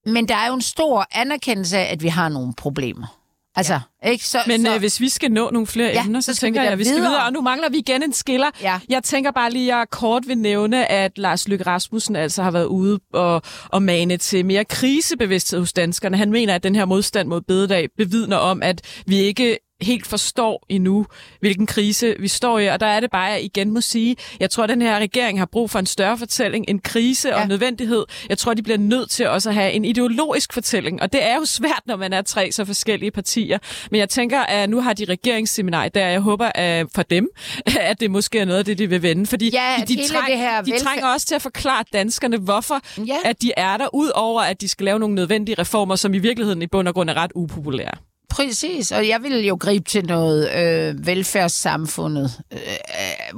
Men 0.05 0.27
der 0.27 0.35
er 0.35 0.47
jo 0.47 0.53
en 0.53 0.61
stor 0.61 1.07
anerkendelse 1.11 1.77
af, 1.77 1.91
at 1.91 2.03
vi 2.03 2.07
har 2.07 2.29
nogle 2.29 2.53
problemer. 2.53 3.22
Altså, 3.55 3.79
ja. 4.03 4.09
ikke? 4.09 4.27
Så, 4.27 4.37
Men 4.47 4.65
så, 4.65 4.73
øh, 4.73 4.79
hvis 4.79 4.99
vi 4.99 5.09
skal 5.09 5.31
nå 5.31 5.49
nogle 5.49 5.67
flere 5.67 5.87
Ja, 5.89 6.03
emner, 6.05 6.19
så 6.21 6.33
så, 6.33 6.39
tænker 6.39 6.61
vi 6.61 6.63
jeg, 6.65 6.73
at 6.73 6.79
vi 6.79 6.83
skal 6.83 6.95
videre. 6.95 7.09
videre. 7.09 7.25
Og 7.25 7.33
nu 7.33 7.41
mangler 7.41 7.69
vi 7.69 7.77
igen 7.77 8.03
en 8.03 8.13
skiller. 8.13 8.49
Ja. 8.61 8.79
Jeg 8.89 9.03
tænker 9.03 9.31
bare 9.31 9.51
lige, 9.51 9.73
at 9.73 9.77
jeg 9.77 9.85
kort 9.91 10.27
vil 10.27 10.37
nævne, 10.37 10.91
at 10.91 11.17
Lars 11.17 11.47
Løkke 11.47 11.65
Rasmussen 11.65 12.15
altså 12.15 12.43
har 12.43 12.51
været 12.51 12.65
ude 12.65 12.99
og, 13.13 13.41
og 13.69 13.83
mane 13.83 14.17
til 14.17 14.45
mere 14.45 14.65
krisebevidsthed 14.65 15.59
hos 15.59 15.73
danskerne. 15.73 16.17
Han 16.17 16.31
mener, 16.31 16.55
at 16.55 16.63
den 16.63 16.75
her 16.75 16.85
modstand 16.85 17.27
mod 17.27 17.41
bededag 17.41 17.87
bevidner 17.97 18.37
om, 18.37 18.63
at 18.63 18.81
vi 19.07 19.15
ikke 19.15 19.57
helt 19.83 20.07
forstår 20.07 20.65
endnu, 20.69 21.05
hvilken 21.39 21.65
krise 21.67 22.15
vi 22.19 22.27
står 22.27 22.59
i. 22.59 22.67
Og 22.67 22.79
der 22.79 22.85
er 22.85 22.99
det 22.99 23.11
bare, 23.11 23.23
jeg 23.23 23.43
igen 23.43 23.71
må 23.73 23.81
sige, 23.81 24.15
jeg 24.39 24.49
tror, 24.49 24.63
at 24.63 24.69
den 24.69 24.81
her 24.81 24.99
regering 24.99 25.39
har 25.39 25.45
brug 25.45 25.69
for 25.69 25.79
en 25.79 25.85
større 25.85 26.17
fortælling, 26.17 26.65
en 26.67 26.79
krise 26.79 27.29
ja. 27.29 27.41
Og 27.41 27.47
nødvendighed. 27.47 28.05
Jeg 28.29 28.37
tror, 28.37 28.53
de 28.53 28.61
bliver 28.63 28.77
nødt 28.77 29.09
til 29.09 29.27
også 29.29 29.49
at 29.49 29.55
have 29.55 29.71
en 29.71 29.85
ideologisk 29.85 30.53
fortælling. 30.53 31.01
Og 31.01 31.13
det 31.13 31.23
er 31.23 31.35
jo 31.35 31.45
svært, 31.45 31.81
når 31.85 31.95
man 31.95 32.13
er 32.13 32.21
tre 32.21 32.51
så 32.51 32.65
forskellige 32.65 33.11
partier. 33.11 33.57
Men 33.91 33.99
jeg 33.99 34.09
tænker, 34.09 34.39
at 34.41 34.69
nu 34.69 34.81
har 34.81 34.93
de 34.93 35.05
regeringsseminarie 35.05 35.89
der. 35.93 36.07
Jeg 36.07 36.19
håber 36.19 36.51
at 36.55 36.85
for 36.95 37.03
dem, 37.03 37.27
at 37.79 37.99
det 37.99 38.11
måske 38.11 38.39
er 38.39 38.45
noget 38.45 38.59
af 38.59 38.65
det, 38.65 38.77
de 38.77 38.89
vil 38.89 39.01
vende. 39.01 39.25
Fordi 39.25 39.49
Ja, 39.53 39.75
de, 39.87 39.95
træng, 40.07 40.27
det 40.27 40.37
her 40.37 40.61
de 40.61 40.71
velfærd- 40.71 40.83
trænger 40.83 41.07
også 41.07 41.27
til 41.27 41.35
at 41.35 41.41
forklare 41.41 41.83
danskerne, 41.93 42.37
hvorfor 42.37 42.79
Ja. 43.07 43.15
at 43.25 43.41
de 43.41 43.51
er 43.57 43.77
der, 43.77 43.95
ud 43.95 44.11
over 44.15 44.41
at 44.41 44.61
de 44.61 44.67
skal 44.67 44.85
lave 44.85 44.99
nogle 44.99 45.15
nødvendige 45.15 45.55
reformer, 45.59 45.95
som 45.95 46.13
i 46.13 46.17
virkeligheden 46.17 46.61
i 46.61 46.67
bund 46.67 46.87
og 46.87 46.93
grund 46.93 47.09
er 47.09 47.13
ret 47.13 47.31
upopulære. 47.35 47.91
Præcis, 48.33 48.91
og 48.91 49.07
jeg 49.07 49.23
vil 49.23 49.45
jo 49.45 49.57
gribe 49.59 49.85
til 49.89 50.05
noget 50.05 50.51
øh, 50.55 51.05
velfærdssamfundet. 51.07 52.31
Øh, 52.53 52.59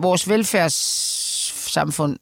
vores 0.04 0.30
velfærdssamfund 0.30 2.18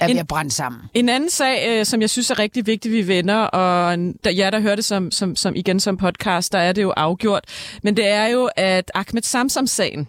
er 0.00 0.06
ved 0.06 0.14
En- 0.14 0.18
at 0.18 0.26
brænde 0.28 0.50
sammen. 0.50 0.80
En 0.94 1.08
anden 1.08 1.30
sag, 1.30 1.64
øh, 1.68 1.86
som 1.86 2.00
jeg 2.00 2.10
synes 2.10 2.30
er 2.30 2.38
rigtig 2.38 2.66
vigtig, 2.66 2.92
vi 2.92 3.08
vender, 3.08 3.36
og 3.36 3.98
da 4.24 4.30
jeg 4.36 4.52
der 4.52 4.60
hørte 4.60 4.76
det 4.76 4.84
som, 4.84 5.10
som, 5.10 5.36
som 5.36 5.54
igen 5.56 5.80
som 5.80 5.96
podcast, 5.96 6.52
der 6.52 6.58
er 6.58 6.72
det 6.72 6.82
jo 6.82 6.90
afgjort, 6.96 7.44
men 7.82 7.96
det 7.96 8.06
er 8.08 8.26
jo, 8.26 8.50
at 8.56 8.90
Ahmed 8.94 9.22
Samsam-sagen, 9.22 10.08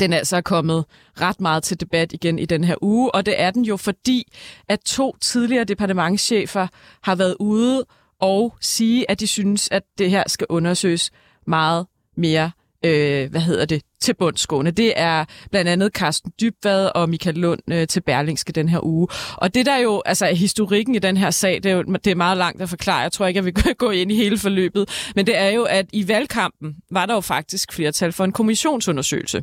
den 0.00 0.12
altså 0.12 0.36
er 0.36 0.40
kommet 0.40 0.84
ret 1.20 1.40
meget 1.40 1.62
til 1.62 1.80
debat 1.80 2.12
igen 2.12 2.38
i 2.38 2.44
den 2.46 2.64
her 2.64 2.74
uge, 2.82 3.14
og 3.14 3.26
det 3.26 3.40
er 3.40 3.50
den 3.50 3.62
jo 3.64 3.76
fordi, 3.76 4.32
at 4.68 4.80
to 4.80 5.16
tidligere 5.20 5.64
departementschefer 5.64 6.66
har 7.02 7.14
været 7.14 7.36
ude 7.40 7.84
og 8.20 8.56
sige, 8.60 9.10
at 9.10 9.20
de 9.20 9.26
synes, 9.26 9.68
at 9.72 9.82
det 9.98 10.10
her 10.10 10.24
skal 10.26 10.46
undersøges 10.48 11.10
meget 11.46 11.86
mere 12.16 12.50
øh, 12.84 13.30
hvad 13.30 13.40
hedder 13.40 13.64
det, 13.64 13.82
til 14.00 14.14
bundsgående. 14.14 14.70
Det 14.70 14.92
er 14.96 15.24
blandt 15.50 15.70
andet 15.70 15.92
Carsten 15.92 16.32
Dybvad 16.40 16.90
og 16.94 17.08
Michael 17.08 17.36
Lund 17.36 17.60
øh, 17.72 17.86
til 17.86 18.00
Berlingske 18.00 18.52
den 18.52 18.68
her 18.68 18.84
uge. 18.84 19.08
Og 19.36 19.54
det 19.54 19.66
der 19.66 19.76
jo, 19.76 20.02
altså 20.06 20.26
historikken 20.26 20.94
i 20.94 20.98
den 20.98 21.16
her 21.16 21.30
sag, 21.30 21.60
det 21.62 21.66
er, 21.66 21.76
jo, 21.76 21.82
det 21.82 22.06
er 22.06 22.14
meget 22.14 22.36
langt 22.38 22.62
at 22.62 22.68
forklare. 22.68 22.98
Jeg 22.98 23.12
tror 23.12 23.26
ikke, 23.26 23.38
jeg 23.38 23.44
vil 23.44 23.54
gå- 23.54 23.72
gå 23.78 23.90
ind 23.90 24.12
i 24.12 24.16
hele 24.16 24.38
forløbet. 24.38 25.12
Men 25.16 25.26
det 25.26 25.36
er 25.36 25.48
jo, 25.48 25.62
at 25.62 25.86
i 25.92 26.08
valgkampen 26.08 26.76
var 26.90 27.06
der 27.06 27.14
jo 27.14 27.20
faktisk 27.20 27.72
flertal 27.72 28.12
for 28.12 28.24
en 28.24 28.32
kommissionsundersøgelse. 28.32 29.42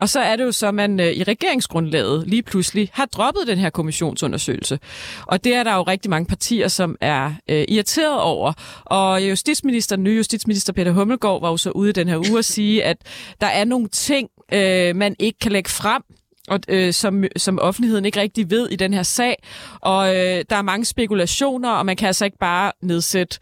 Og 0.00 0.08
så 0.08 0.20
er 0.20 0.36
det 0.36 0.44
jo 0.44 0.52
så, 0.52 0.66
at 0.66 0.74
man 0.74 1.00
øh, 1.00 1.06
i 1.06 1.22
regeringsgrundlaget 1.22 2.26
lige 2.26 2.42
pludselig 2.42 2.90
har 2.92 3.04
droppet 3.06 3.46
den 3.46 3.58
her 3.58 3.70
kommissionsundersøgelse. 3.70 4.78
Og 5.26 5.44
det 5.44 5.54
er 5.54 5.62
der 5.62 5.74
jo 5.74 5.82
rigtig 5.82 6.10
mange 6.10 6.26
partier, 6.26 6.68
som 6.68 6.96
er 7.00 7.32
øh, 7.50 7.64
irriteret 7.68 8.20
over. 8.20 8.52
Og 8.84 9.28
justitsminister, 9.28 9.96
den 9.96 10.04
nye 10.04 10.16
justitsminister 10.16 10.72
Peter 10.72 10.92
Hummelgaard 10.92 11.40
var 11.40 11.50
jo 11.50 11.56
så 11.56 11.70
ude 11.70 11.92
den 11.92 12.08
her 12.08 12.16
uge 12.16 12.38
og 12.38 12.44
sige, 12.44 12.84
at 12.84 12.96
der 13.40 13.46
er 13.46 13.64
nogle 13.82 13.90
ting, 13.90 14.28
øh, 14.52 14.96
man 14.96 15.16
ikke 15.18 15.38
kan 15.38 15.52
lægge 15.52 15.70
frem, 15.70 16.02
og, 16.48 16.60
øh, 16.68 16.92
som, 16.92 17.24
som 17.36 17.58
offentligheden 17.58 18.04
ikke 18.04 18.20
rigtig 18.20 18.50
ved 18.50 18.68
i 18.68 18.76
den 18.76 18.94
her 18.94 19.02
sag. 19.02 19.42
Og 19.80 20.16
øh, 20.16 20.44
der 20.50 20.56
er 20.56 20.62
mange 20.62 20.84
spekulationer, 20.84 21.70
og 21.70 21.86
man 21.86 21.96
kan 21.96 22.06
altså 22.06 22.24
ikke 22.24 22.38
bare 22.38 22.72
nedsætte 22.82 23.38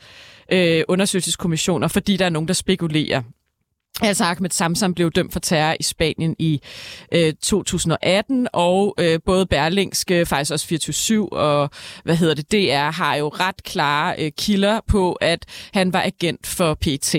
øh, 0.53 0.85
undersøgelseskommissioner, 0.89 1.89
fordi 1.89 2.17
der 2.17 2.25
er 2.25 2.31
nogen, 2.31 2.49
der 2.49 2.55
spekulerer. 2.55 3.23
Altså 4.03 4.25
Ahmed 4.25 4.51
Samsam 4.51 4.95
blev 4.95 5.11
dømt 5.11 5.33
for 5.33 5.41
terror 5.41 5.77
i 5.81 5.83
Spanien 5.83 6.37
i 6.39 6.61
øh, 7.13 7.33
2018, 7.43 8.49
og 8.53 8.95
øh, 8.99 9.21
både 9.27 9.47
Berlingske, 9.47 10.27
faktisk 10.27 10.53
også 10.53 10.67
24 10.67 11.33
og 11.33 11.71
hvad 12.05 12.17
hedder 12.17 12.35
det, 12.35 12.53
DR 12.53 12.91
har 12.91 13.15
jo 13.15 13.29
ret 13.29 13.63
klare 13.63 14.15
øh, 14.19 14.33
kilder 14.39 14.81
på, 14.89 15.13
at 15.13 15.47
han 15.75 15.93
var 15.93 16.03
agent 16.03 16.47
for 16.47 16.75
PT. 16.75 17.15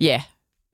Ja. 0.00 0.22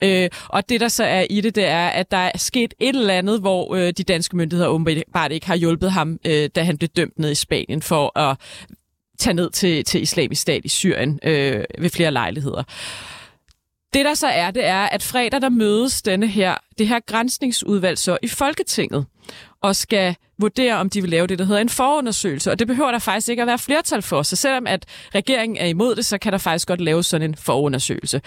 Øh, 0.03 0.29
og 0.49 0.69
det, 0.69 0.81
der 0.81 0.89
så 0.89 1.05
er 1.05 1.27
i 1.31 1.41
det, 1.41 1.55
det 1.55 1.65
er, 1.65 1.89
at 1.89 2.11
der 2.11 2.17
er 2.17 2.39
sket 2.39 2.75
et 2.81 2.97
eller 2.97 3.15
andet, 3.15 3.41
hvor 3.41 3.75
øh, 3.75 3.93
de 3.93 4.05
danske 4.05 4.37
myndigheder 4.37 4.69
åbenbart 4.69 5.33
ikke 5.33 5.47
har 5.47 5.57
hjulpet 5.57 5.93
ham, 5.93 6.19
øh, 6.27 6.51
da 6.55 6.63
han 6.63 6.79
blev 6.79 6.89
dømt 6.89 7.19
ned 7.19 7.31
i 7.31 7.35
Spanien 7.35 7.83
for 7.83 8.19
at 8.19 8.37
tage 9.19 9.35
ned 9.35 9.51
til, 9.51 9.85
til 9.85 10.03
islamisk 10.03 10.43
stat 10.43 10.65
i 10.65 10.69
Syrien 10.69 11.21
øh, 11.23 11.65
ved 11.79 11.91
flere 11.91 12.11
lejligheder. 12.11 12.63
Det 13.95 14.05
der 14.05 14.15
så 14.15 14.27
er, 14.27 14.51
det 14.51 14.65
er, 14.65 14.83
at 14.83 15.03
fredag 15.03 15.41
der 15.41 15.49
mødes 15.49 16.03
denne 16.03 16.27
her, 16.27 16.55
det 16.79 16.89
her 16.89 17.01
grænsningsudvalg 17.07 17.99
så 17.99 18.19
i 18.23 18.29
Folketinget 18.29 19.07
og 19.63 19.77
skal 19.77 20.15
vurdere, 20.39 20.75
om 20.75 20.91
de 20.91 21.01
vil 21.01 21.11
lave 21.11 21.27
det, 21.27 21.39
der 21.39 21.45
hedder 21.45 21.61
en 21.61 21.69
forundersøgelse. 21.69 22.51
Og 22.51 22.59
det 22.59 22.67
behøver 22.67 22.91
der 22.91 22.99
faktisk 22.99 23.29
ikke 23.29 23.43
at 23.43 23.47
være 23.47 23.59
flertal 23.59 24.03
for. 24.03 24.23
Så 24.23 24.37
selvom 24.37 24.67
at 24.67 24.87
regeringen 25.15 25.57
er 25.57 25.67
imod 25.67 25.95
det, 25.97 26.07
så 26.07 26.19
kan 26.19 26.33
der 26.33 26.39
faktisk 26.39 26.69
godt 26.69 26.81
laves 26.81 27.07
sådan 27.07 27.31
en 27.31 27.35
forundersøgelse. 27.35 28.21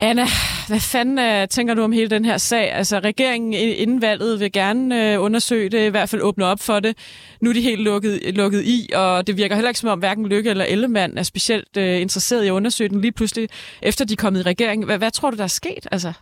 Anna, 0.00 0.26
hvad 0.68 0.80
fanden 0.80 1.18
øh, 1.18 1.48
tænker 1.48 1.74
du 1.74 1.82
om 1.82 1.92
hele 1.92 2.10
den 2.10 2.24
her 2.24 2.38
sag? 2.38 2.72
Altså, 2.72 2.98
regeringen 2.98 3.52
inden 3.52 4.02
valget 4.02 4.40
vil 4.40 4.52
gerne 4.52 5.12
øh, 5.12 5.22
undersøge 5.22 5.68
det, 5.68 5.86
i 5.86 5.90
hvert 5.90 6.08
fald 6.08 6.22
åbne 6.22 6.44
op 6.44 6.60
for 6.60 6.80
det. 6.80 6.98
Nu 7.40 7.50
er 7.50 7.54
de 7.54 7.60
helt 7.60 7.80
lukket, 7.80 8.34
lukket 8.34 8.62
i, 8.64 8.90
og 8.94 9.26
det 9.26 9.36
virker 9.36 9.54
heller 9.54 9.68
ikke 9.68 9.80
som 9.80 9.88
om 9.90 9.98
hverken 9.98 10.26
Lykke 10.26 10.50
eller 10.50 10.64
Ellemann 10.64 11.18
er 11.18 11.22
specielt 11.22 11.76
øh, 11.76 12.00
interesseret 12.00 12.44
i 12.44 12.46
at 12.46 12.50
undersøge 12.50 12.88
den 12.88 13.00
lige 13.00 13.12
pludselig, 13.12 13.48
efter 13.82 14.04
de 14.04 14.12
er 14.12 14.16
kommet 14.16 14.40
i 14.40 14.42
regering. 14.42 14.84
Hvad, 14.84 14.98
hvad 14.98 15.10
tror 15.10 15.30
du, 15.30 15.36
der 15.36 15.44
er 15.44 15.48
sket? 15.48 15.86
Altså? 15.92 16.12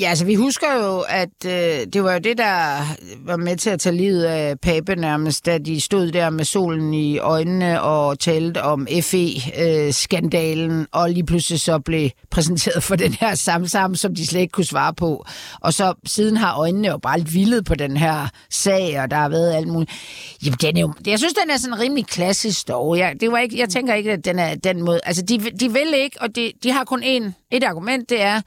Ja, 0.00 0.08
altså 0.08 0.24
vi 0.24 0.34
husker 0.34 0.84
jo, 0.84 1.00
at 1.00 1.44
øh, 1.46 1.86
det 1.92 2.04
var 2.04 2.12
jo 2.12 2.18
det, 2.18 2.38
der 2.38 2.82
var 3.24 3.36
med 3.36 3.56
til 3.56 3.70
at 3.70 3.80
tage 3.80 3.96
livet 3.96 4.24
af 4.24 4.60
Pape 4.60 4.96
nærmest, 4.96 5.46
da 5.46 5.58
de 5.58 5.80
stod 5.80 6.10
der 6.10 6.30
med 6.30 6.44
solen 6.44 6.94
i 6.94 7.18
øjnene 7.18 7.82
og 7.82 8.18
talte 8.18 8.62
om 8.62 8.86
FE-skandalen, 9.02 10.86
og 10.92 11.10
lige 11.10 11.26
pludselig 11.26 11.60
så 11.60 11.78
blev 11.78 12.10
præsenteret 12.30 12.82
for 12.82 12.96
den 12.96 13.12
her 13.12 13.34
samsam, 13.34 13.94
som 13.94 14.14
de 14.14 14.26
slet 14.26 14.40
ikke 14.40 14.52
kunne 14.52 14.64
svare 14.64 14.94
på. 14.94 15.24
Og 15.60 15.74
så 15.74 15.94
siden 16.06 16.36
har 16.36 16.56
øjnene 16.56 16.88
jo 16.88 16.98
bare 16.98 17.20
vildet 17.26 17.64
på 17.64 17.74
den 17.74 17.96
her 17.96 18.28
sag, 18.50 19.00
og 19.02 19.10
der 19.10 19.16
har 19.16 19.28
været 19.28 19.54
alt 19.54 19.68
muligt. 19.68 19.90
Jamen, 20.44 20.58
den 20.60 20.76
er 20.76 20.80
jo, 20.80 20.92
jeg 21.06 21.18
synes, 21.18 21.34
den 21.34 21.50
er 21.50 21.56
sådan 21.56 21.74
en 21.74 21.80
rimelig 21.80 22.06
klassisk 22.06 22.60
story. 22.60 22.98
Jeg, 22.98 23.16
det 23.20 23.32
var 23.32 23.38
ikke, 23.38 23.58
jeg 23.58 23.68
tænker 23.68 23.94
ikke, 23.94 24.12
at 24.12 24.24
den 24.24 24.38
er 24.38 24.54
den 24.54 24.82
måde. 24.82 25.00
Altså, 25.04 25.22
de, 25.22 25.38
de 25.60 25.72
vil 25.72 25.94
ikke, 25.94 26.16
og 26.20 26.36
de, 26.36 26.52
de 26.62 26.72
har 26.72 26.84
kun 26.84 27.02
én, 27.02 27.32
et 27.50 27.64
argument, 27.64 28.10
det 28.10 28.22
er, 28.22 28.40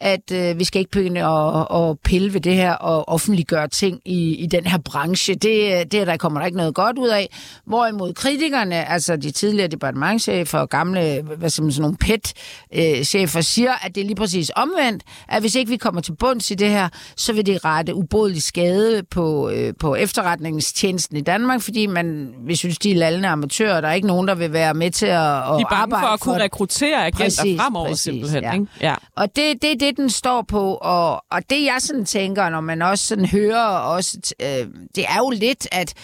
at 0.00 0.32
øh, 0.32 0.58
vi 0.58 0.64
skal 0.64 0.78
ikke 0.78 0.90
begynde 0.90 1.20
at, 1.24 1.66
at 1.80 1.98
pille 2.04 2.34
ved 2.34 2.40
det 2.40 2.54
her 2.54 2.72
og 2.72 3.08
offentliggøre 3.08 3.68
ting 3.68 4.00
i, 4.04 4.34
i 4.34 4.46
den 4.46 4.66
her 4.66 4.78
branche. 4.78 5.34
Det, 5.34 5.92
det 5.92 6.06
der 6.06 6.16
kommer 6.16 6.40
der 6.40 6.46
ikke 6.46 6.58
noget 6.58 6.74
godt 6.74 6.98
ud 6.98 7.08
af. 7.08 7.36
Hvorimod 7.66 8.14
kritikerne, 8.14 8.88
altså 8.88 9.16
de 9.16 9.30
tidligere 9.30 9.68
departementchefer 9.68 10.58
og 10.58 10.68
gamle, 10.68 11.22
hvad 11.38 11.50
som 11.50 11.70
sådan 11.70 11.82
nogle 11.82 11.96
PET-chefer, 11.96 13.40
siger, 13.40 13.72
at 13.86 13.94
det 13.94 14.00
er 14.00 14.04
lige 14.04 14.16
præcis 14.16 14.50
omvendt, 14.56 15.02
at 15.28 15.40
hvis 15.42 15.54
ikke 15.54 15.70
vi 15.70 15.76
kommer 15.76 16.00
til 16.00 16.12
bunds 16.12 16.50
i 16.50 16.54
det 16.54 16.70
her, 16.70 16.88
så 17.16 17.32
vil 17.32 17.46
det 17.46 17.64
rette 17.64 17.94
ubodelig 17.94 18.42
skade 18.42 19.02
på, 19.10 19.50
øh, 19.50 19.72
på 19.80 19.94
efterretningstjenesten 19.94 21.16
i 21.16 21.20
Danmark, 21.20 21.60
fordi 21.62 21.86
man, 21.86 22.28
vi 22.46 22.56
synes, 22.56 22.78
de 22.78 22.90
er 22.90 22.94
lallende 22.94 23.28
amatører, 23.28 23.80
der 23.80 23.88
er 23.88 23.92
ikke 23.92 24.06
nogen, 24.06 24.28
der 24.28 24.34
vil 24.34 24.52
være 24.52 24.74
med 24.74 24.90
til 24.90 25.06
at, 25.06 25.12
at 25.12 25.18
De 25.18 25.20
er 25.20 25.46
bange 25.46 25.64
arbejde 25.70 26.02
for 26.02 26.08
at 26.12 26.20
kunne 26.20 26.42
rekruttere 26.42 27.06
agenter 27.06 27.24
Præcis, 27.24 27.60
fremover 27.60 27.88
præcis, 27.88 28.00
simpelthen. 28.02 28.42
ja. 28.44 28.52
Ikke? 28.52 28.66
Ja. 28.80 28.94
Og 29.16 29.26
det, 29.36 29.62
det 29.62 29.72
er 29.72 29.76
det, 29.80 29.87
den 29.96 30.10
står 30.10 30.42
på, 30.42 30.74
og, 30.74 31.24
og 31.30 31.50
det 31.50 31.64
jeg 31.64 31.76
sådan 31.78 32.04
tænker, 32.04 32.48
når 32.48 32.60
man 32.60 32.82
også 32.82 33.06
sådan 33.06 33.26
hører, 33.26 33.66
også, 33.66 34.34
øh, 34.42 34.68
det 34.94 35.04
er 35.08 35.16
jo 35.18 35.30
lidt, 35.30 35.68
at, 35.72 35.94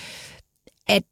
at, 0.89 1.03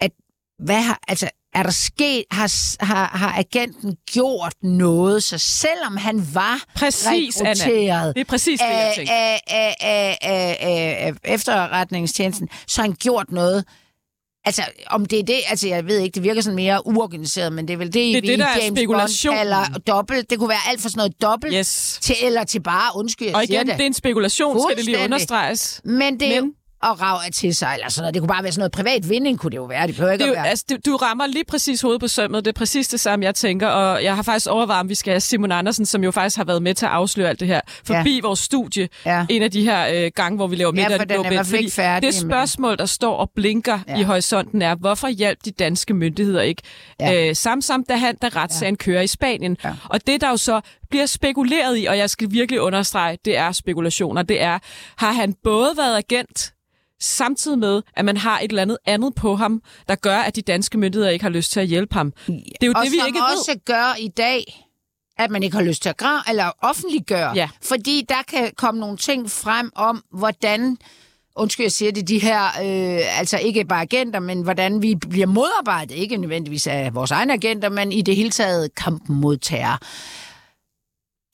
at 0.00 0.10
hvad 0.58 0.82
har, 0.82 0.98
altså, 1.08 1.30
er 1.54 1.62
der 1.62 1.70
sket, 1.70 2.24
har, 2.30 2.84
har, 2.84 3.06
har 3.06 3.38
agenten 3.38 3.96
gjort 4.12 4.54
noget, 4.62 5.22
så 5.22 5.38
selvom 5.38 5.96
han 5.96 6.34
var 6.34 6.64
Præcis, 6.74 7.40
Anna. 7.40 7.50
rekrutteret 7.50 8.14
Det 8.14 8.20
er 8.20 8.24
præcis 8.24 8.60
det, 8.60 8.66
jeg 8.66 8.88
af, 8.88 8.92
tænker. 8.96 9.12
af, 9.12 9.40
af, 9.46 9.76
af, 9.80 10.18
af, 10.22 10.56
af, 10.60 11.06
af 11.06 11.14
efterretningstjenesten, 11.34 12.48
så 12.66 12.82
han 12.82 12.92
gjort 12.92 13.32
noget. 13.32 13.64
Altså, 14.46 14.62
om 14.90 15.06
det 15.06 15.18
er 15.18 15.22
det, 15.22 15.36
altså 15.48 15.68
jeg 15.68 15.86
ved 15.86 15.98
ikke, 15.98 16.14
det 16.14 16.22
virker 16.22 16.40
sådan 16.40 16.56
mere 16.56 16.86
uorganiseret, 16.86 17.52
men 17.52 17.68
det 17.68 17.74
er 17.74 17.78
vel 17.78 17.86
det, 17.86 17.94
Det 17.94 18.16
er 18.16 18.20
vi 18.20 18.26
det, 18.26 18.38
der 18.38 18.44
er 18.46 18.56
James 18.64 18.78
spekulation. 18.78 19.30
Bond 19.34 19.38
kalder 19.38 19.64
dobbelt. 19.86 20.30
Det 20.30 20.38
kunne 20.38 20.48
være 20.48 20.58
alt 20.70 20.80
for 20.80 20.88
sådan 20.88 20.98
noget 20.98 21.22
dobbelt, 21.22 21.54
Yes. 21.56 21.98
til, 22.02 22.16
eller 22.22 22.44
til 22.44 22.60
bare, 22.62 22.90
undskyld, 22.96 23.26
jeg 23.28 23.36
Og 23.36 23.44
igen, 23.44 23.66
det 23.66 23.80
er 23.80 23.86
en 23.86 23.94
spekulation, 23.94 24.60
skal 24.68 24.76
det 24.76 24.84
lige 24.84 24.98
understreges. 25.04 25.80
Men 25.84 26.20
det 26.20 26.36
er 26.36 26.40
Men- 26.40 26.48
jo 26.50 26.54
at 26.82 27.00
rave 27.02 27.30
til 27.34 27.54
sig, 27.56 27.70
eller 27.74 27.88
sådan 27.90 28.02
noget. 28.02 28.14
Det 28.14 28.20
kunne 28.22 28.28
bare 28.28 28.42
være 28.42 28.52
sådan 28.52 28.60
noget 28.60 28.72
privat 28.72 29.08
vinding, 29.10 29.38
kunne 29.38 29.50
det 29.50 29.56
jo 29.56 29.64
være. 29.64 29.86
Det 29.86 29.94
behøver 29.94 30.12
ikke 30.12 30.24
Det 30.24 30.30
at 30.30 30.36
være. 30.36 30.48
altså, 30.48 30.64
du, 30.70 30.76
du 30.90 30.96
rammer 30.96 31.26
lige 31.26 31.44
præcis 31.48 31.80
hovedet 31.80 32.00
på 32.00 32.08
sømmet. 32.08 32.44
Det 32.44 32.50
er 32.50 32.58
præcis 32.58 32.88
det 32.88 33.00
samme, 33.00 33.24
jeg 33.24 33.34
tænker. 33.34 33.68
Og 33.68 34.04
jeg 34.04 34.16
har 34.16 34.22
faktisk 34.22 34.46
overvejet, 34.50 34.80
om 34.80 34.88
vi 34.88 34.94
skal 34.94 35.10
have 35.12 35.20
Simon 35.20 35.52
Andersen, 35.52 35.86
som 35.86 36.04
jo 36.04 36.10
faktisk 36.10 36.36
har 36.36 36.44
været 36.44 36.62
med 36.62 36.74
til 36.74 36.86
at 36.86 36.92
afsløre 36.92 37.28
alt 37.28 37.40
det 37.40 37.48
her, 37.48 37.60
forbi 37.84 38.14
ja. 38.14 38.20
vores 38.22 38.38
studie. 38.40 38.88
Ja. 39.06 39.26
En 39.28 39.42
af 39.42 39.50
de 39.50 39.62
her 39.62 40.04
øh, 40.04 40.10
gange, 40.14 40.36
hvor 40.36 40.46
vi 40.46 40.56
laver 40.56 40.72
Ja, 40.76 40.82
middag. 40.82 40.98
for 41.00 41.04
den 41.04 41.26
er 41.36 41.54
ikke 41.58 41.70
færdig, 41.72 42.06
Det 42.12 42.14
spørgsmål, 42.20 42.78
der 42.78 42.86
står 42.86 43.16
og 43.16 43.30
blinker 43.36 43.78
Ja. 43.88 43.92
ja. 43.94 44.00
i 44.00 44.02
horisonten, 44.02 44.62
er, 44.62 44.74
hvorfor 44.74 45.08
hjalp 45.08 45.38
de 45.44 45.50
danske 45.50 45.94
myndigheder 45.94 46.40
ikke 46.42 46.62
Ja. 47.00 47.10
ja. 47.12 47.28
øh, 47.28 47.36
Samsam, 47.36 47.84
da, 47.84 47.96
han, 47.96 48.16
da 48.16 48.28
retssagen 48.36 48.76
ja. 48.80 48.84
kører 48.84 49.02
i 49.02 49.06
Spanien? 49.06 49.56
Ja. 49.64 49.72
Og 49.84 50.06
det, 50.06 50.20
der 50.20 50.30
jo 50.30 50.36
så 50.36 50.60
bliver 50.90 51.06
spekuleret 51.06 51.78
i, 51.78 51.84
og 51.84 51.98
jeg 51.98 52.10
skal 52.10 52.30
virkelig 52.30 52.60
understrege, 52.60 53.18
det 53.24 53.36
er 53.36 53.52
spekulationer, 53.52 54.22
det 54.22 54.42
er, 54.42 54.58
har 54.96 55.12
han 55.12 55.34
både 55.44 55.76
været 55.76 55.96
agent 55.96 56.52
samtidig 57.00 57.58
med, 57.58 57.82
at 57.96 58.04
man 58.04 58.16
har 58.16 58.38
et 58.38 58.48
eller 58.48 58.62
andet 58.62 58.78
andet 58.86 59.14
på 59.14 59.36
ham, 59.36 59.62
der 59.88 59.94
gør, 59.94 60.18
at 60.18 60.36
de 60.36 60.42
danske 60.42 60.78
myndigheder 60.78 61.10
ikke 61.10 61.22
har 61.22 61.30
lyst 61.30 61.52
til 61.52 61.60
at 61.60 61.66
hjælpe 61.66 61.94
ham. 61.94 62.12
Det 62.26 62.34
er 62.60 62.66
jo 62.66 62.72
og 62.76 62.84
det, 62.84 62.92
vi 62.92 62.98
som 62.98 63.06
ikke 63.06 63.20
også 63.22 63.58
gør 63.64 63.96
i 63.98 64.08
dag, 64.08 64.66
at 65.18 65.30
man 65.30 65.42
ikke 65.42 65.56
har 65.56 65.64
lyst 65.64 65.82
til 65.82 65.88
at 65.88 65.96
gøre, 65.96 66.22
eller 66.28 66.50
offentliggøre. 66.60 67.32
Ja. 67.34 67.48
Fordi 67.62 68.04
der 68.08 68.22
kan 68.28 68.50
komme 68.56 68.80
nogle 68.80 68.96
ting 68.96 69.30
frem 69.30 69.70
om, 69.74 70.04
hvordan 70.12 70.76
undskyld, 71.36 71.64
jeg 71.64 71.72
siger 71.72 71.92
det, 71.92 72.08
de 72.08 72.18
her, 72.18 72.44
øh, 72.44 73.18
altså 73.18 73.38
ikke 73.38 73.64
bare 73.64 73.82
agenter, 73.82 74.20
men 74.20 74.42
hvordan 74.42 74.82
vi 74.82 74.94
bliver 74.94 75.26
modarbejdet, 75.26 75.94
ikke 75.94 76.16
nødvendigvis 76.16 76.66
af 76.66 76.94
vores 76.94 77.10
egne 77.10 77.32
agenter, 77.32 77.68
men 77.68 77.92
i 77.92 78.02
det 78.02 78.16
hele 78.16 78.30
taget 78.30 78.74
kampen 78.74 79.16
mod 79.16 79.36
terror. 79.36 79.80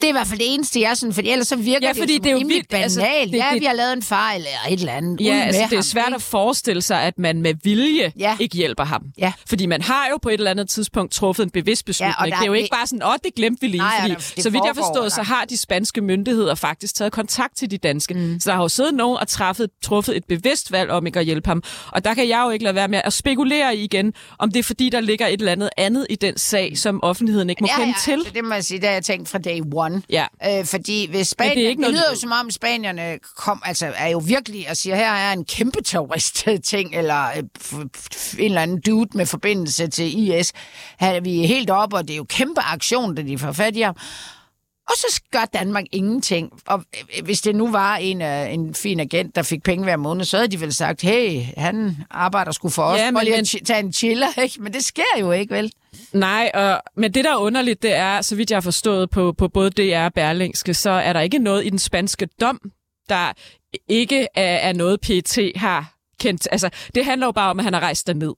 Det 0.02 0.08
er 0.08 0.12
i 0.12 0.12
hvert 0.12 0.26
fald 0.26 0.38
det 0.38 0.54
eneste, 0.54 0.80
jeg 0.80 0.96
sådan, 0.96 1.12
for 1.14 1.22
ellers 1.24 1.48
så 1.48 1.56
virker 1.56 1.78
Ja, 1.86 1.88
det 1.92 1.96
fordi 1.98 2.12
jo 2.12 2.16
som 2.16 2.22
det 2.22 2.28
er 2.30 2.32
jo 2.32 2.38
vildt, 2.38 2.68
banalt. 2.68 2.84
altså, 2.84 3.00
Altså, 3.00 3.30
det- 3.32 3.38
ja, 3.38 3.46
det- 3.52 3.60
vi 3.60 3.66
har 3.66 3.72
lavet 3.74 3.92
en 3.92 4.02
fejl 4.02 4.36
eller 4.40 4.50
et 4.74 4.80
eller 4.80 4.92
andet. 4.92 5.20
Ja, 5.20 5.32
altså 5.46 5.62
det 5.70 5.72
er 5.72 5.76
ham, 5.76 5.82
svært 5.82 6.04
ikke? 6.08 6.14
at 6.14 6.22
forestille 6.22 6.82
sig, 6.82 7.02
at 7.02 7.18
man 7.18 7.42
med 7.42 7.54
vilje 7.62 8.02
Ja. 8.02 8.10
ja. 8.18 8.36
ikke 8.40 8.56
hjælper 8.56 8.84
ham. 8.84 9.02
Ja. 9.18 9.32
Fordi 9.48 9.66
man 9.66 9.82
har 9.82 10.06
jo 10.10 10.18
på 10.22 10.28
et 10.28 10.32
eller 10.34 10.50
andet 10.50 10.68
tidspunkt 10.68 11.12
truffet 11.12 11.42
en 11.44 11.50
bevidst 11.50 11.84
beslutning. 11.84 12.14
der 12.18 12.24
Ja, 12.26 12.30
det 12.30 12.42
er 12.42 12.46
jo 12.46 12.52
ikke 12.52 12.68
bare 12.72 12.86
sådan, 12.86 13.02
åh, 13.06 13.14
det 13.24 13.34
glemte 13.34 13.60
vi 13.60 13.66
lige. 13.66 13.78
Nej, 13.78 14.00
fordi, 14.00 14.12
der- 14.12 14.18
det 14.34 14.42
så 14.44 14.50
vidt 14.50 14.64
jeg 14.64 14.74
der. 14.76 15.08
så 15.08 15.22
har 15.22 15.44
de 15.44 15.56
spanske 15.56 16.00
myndigheder 16.00 16.54
faktisk 16.54 16.94
taget 16.94 17.12
kontakt 17.12 17.56
til 17.56 17.70
de 17.70 17.78
danske. 17.78 18.14
Mm. 18.14 18.40
Så 18.40 18.50
der 18.50 18.56
har 18.56 18.62
jo 18.62 18.68
siddet 18.68 18.94
nogen 18.94 19.16
og 19.20 19.28
træffet, 19.28 19.70
truffet 19.82 20.16
et 20.16 20.24
bevidst 20.28 20.72
valg 20.72 20.90
om 20.90 21.06
ikke 21.06 21.18
at 21.18 21.24
hjælpe 21.24 21.48
ham. 21.48 21.62
Og 21.92 22.04
der 22.04 22.14
kan 22.14 22.28
jeg 22.28 22.42
jo 22.44 22.50
ikke 22.50 22.64
lade 22.64 22.74
være 22.74 22.88
med 22.88 23.00
at 23.04 23.12
spekulere 23.12 23.76
i 23.76 23.84
igen, 23.84 24.12
om 24.38 24.50
det 24.50 24.58
er 24.58 24.62
fordi, 24.62 24.88
der 24.90 25.00
ligger 25.00 25.26
et 25.26 25.32
eller 25.40 25.52
andet 25.52 25.70
andet 25.76 26.06
i 26.10 26.14
den 26.14 26.38
sag, 26.38 26.78
som 26.78 27.02
offentligheden 27.02 27.50
ikke 27.50 27.62
må 27.62 27.68
ja, 27.70 27.76
kende 27.76 27.88
ja, 27.88 27.94
til. 28.04 28.12
altså, 28.12 28.32
det 28.34 28.44
må 28.44 28.54
jeg 28.54 28.64
sige, 28.64 28.80
det 28.80 28.86
har 28.88 28.94
jeg 28.94 29.04
tænkt 29.04 29.28
fra 29.28 29.38
day 29.38 29.60
one. 29.74 29.91
Ja. 30.10 30.26
Øh, 30.48 30.64
fordi 30.64 31.10
hvis 31.10 31.28
Spanien, 31.28 31.56
det 31.56 31.62
er 31.62 31.66
det, 31.66 31.70
ikke 31.70 31.82
det 31.82 31.90
lyder 31.90 32.10
jo 32.10 32.16
som 32.16 32.32
om 32.32 32.50
Spanierne 32.50 33.18
kom, 33.36 33.62
altså, 33.64 33.92
er 33.96 34.08
jo 34.08 34.18
virkelig 34.18 34.70
og 34.70 34.76
siger, 34.76 34.96
her 34.96 35.12
er 35.12 35.32
en 35.32 35.44
kæmpe 35.44 35.82
terrorist-ting, 35.82 36.94
eller 36.94 37.26
øh, 37.26 37.42
en 37.78 37.88
eller 38.38 38.62
anden 38.62 38.80
dude 38.80 39.08
med 39.14 39.26
forbindelse 39.26 39.86
til 39.86 40.18
IS. 40.18 40.52
Her 41.00 41.10
er 41.10 41.20
vi 41.20 41.46
helt 41.46 41.70
oppe, 41.70 41.96
og 41.96 42.08
det 42.08 42.14
er 42.14 42.16
jo 42.16 42.26
kæmpe 42.28 42.60
aktion, 42.60 43.14
da 43.14 43.22
de 43.22 43.38
får 43.38 43.52
fat 43.52 43.76
i 43.76 43.80
ham. 43.80 43.96
Og 44.92 44.98
så 44.98 45.22
gør 45.32 45.44
Danmark 45.44 45.84
ingenting. 45.92 46.50
Og 46.66 46.84
øh, 47.18 47.24
hvis 47.24 47.40
det 47.40 47.56
nu 47.56 47.70
var 47.70 47.96
en, 47.96 48.22
uh, 48.22 48.52
en 48.54 48.74
fin 48.74 49.00
agent, 49.00 49.36
der 49.36 49.42
fik 49.42 49.62
penge 49.62 49.84
hver 49.84 49.96
måned, 49.96 50.24
så 50.24 50.36
havde 50.36 50.48
de 50.48 50.60
vel 50.60 50.74
sagt, 50.74 51.02
hey, 51.02 51.42
han 51.56 51.96
arbejder 52.10 52.52
sgu 52.52 52.68
for 52.68 52.82
os. 52.82 52.98
Ja, 52.98 53.04
men- 53.10 53.14
men, 53.14 53.24
lige 53.24 53.36
at 53.36 53.66
tage 53.66 53.78
en 53.80 53.92
chiller, 53.92 54.26
ikke? 54.42 54.62
Men 54.62 54.72
det 54.72 54.84
sker 54.84 55.02
jo 55.20 55.32
ikke, 55.32 55.54
vel? 55.54 55.72
Nej, 56.12 56.50
og, 56.54 56.82
men 56.96 57.14
det 57.14 57.24
der 57.24 57.32
er 57.32 57.36
underligt, 57.36 57.82
det 57.82 57.92
er, 57.94 58.20
så 58.22 58.36
vidt 58.36 58.50
jeg 58.50 58.56
har 58.56 58.60
forstået 58.60 59.10
på, 59.10 59.32
på 59.38 59.48
både 59.48 59.70
DR 59.70 60.04
og 60.04 60.12
Berlingske, 60.14 60.74
så 60.74 60.90
er 60.90 61.12
der 61.12 61.20
ikke 61.20 61.38
noget 61.38 61.66
i 61.66 61.70
den 61.70 61.78
spanske 61.78 62.28
dom, 62.40 62.60
der 63.08 63.32
ikke 63.88 64.26
er, 64.34 64.42
er 64.56 64.72
noget 64.72 65.00
PET 65.00 65.38
har 65.56 65.94
kendt. 66.20 66.48
Altså, 66.52 66.70
det 66.94 67.04
handler 67.04 67.26
jo 67.26 67.32
bare 67.32 67.50
om, 67.50 67.58
at 67.60 67.64
han 67.64 67.72
har 67.74 67.80
rejst 67.80 68.06
derned. 68.06 68.34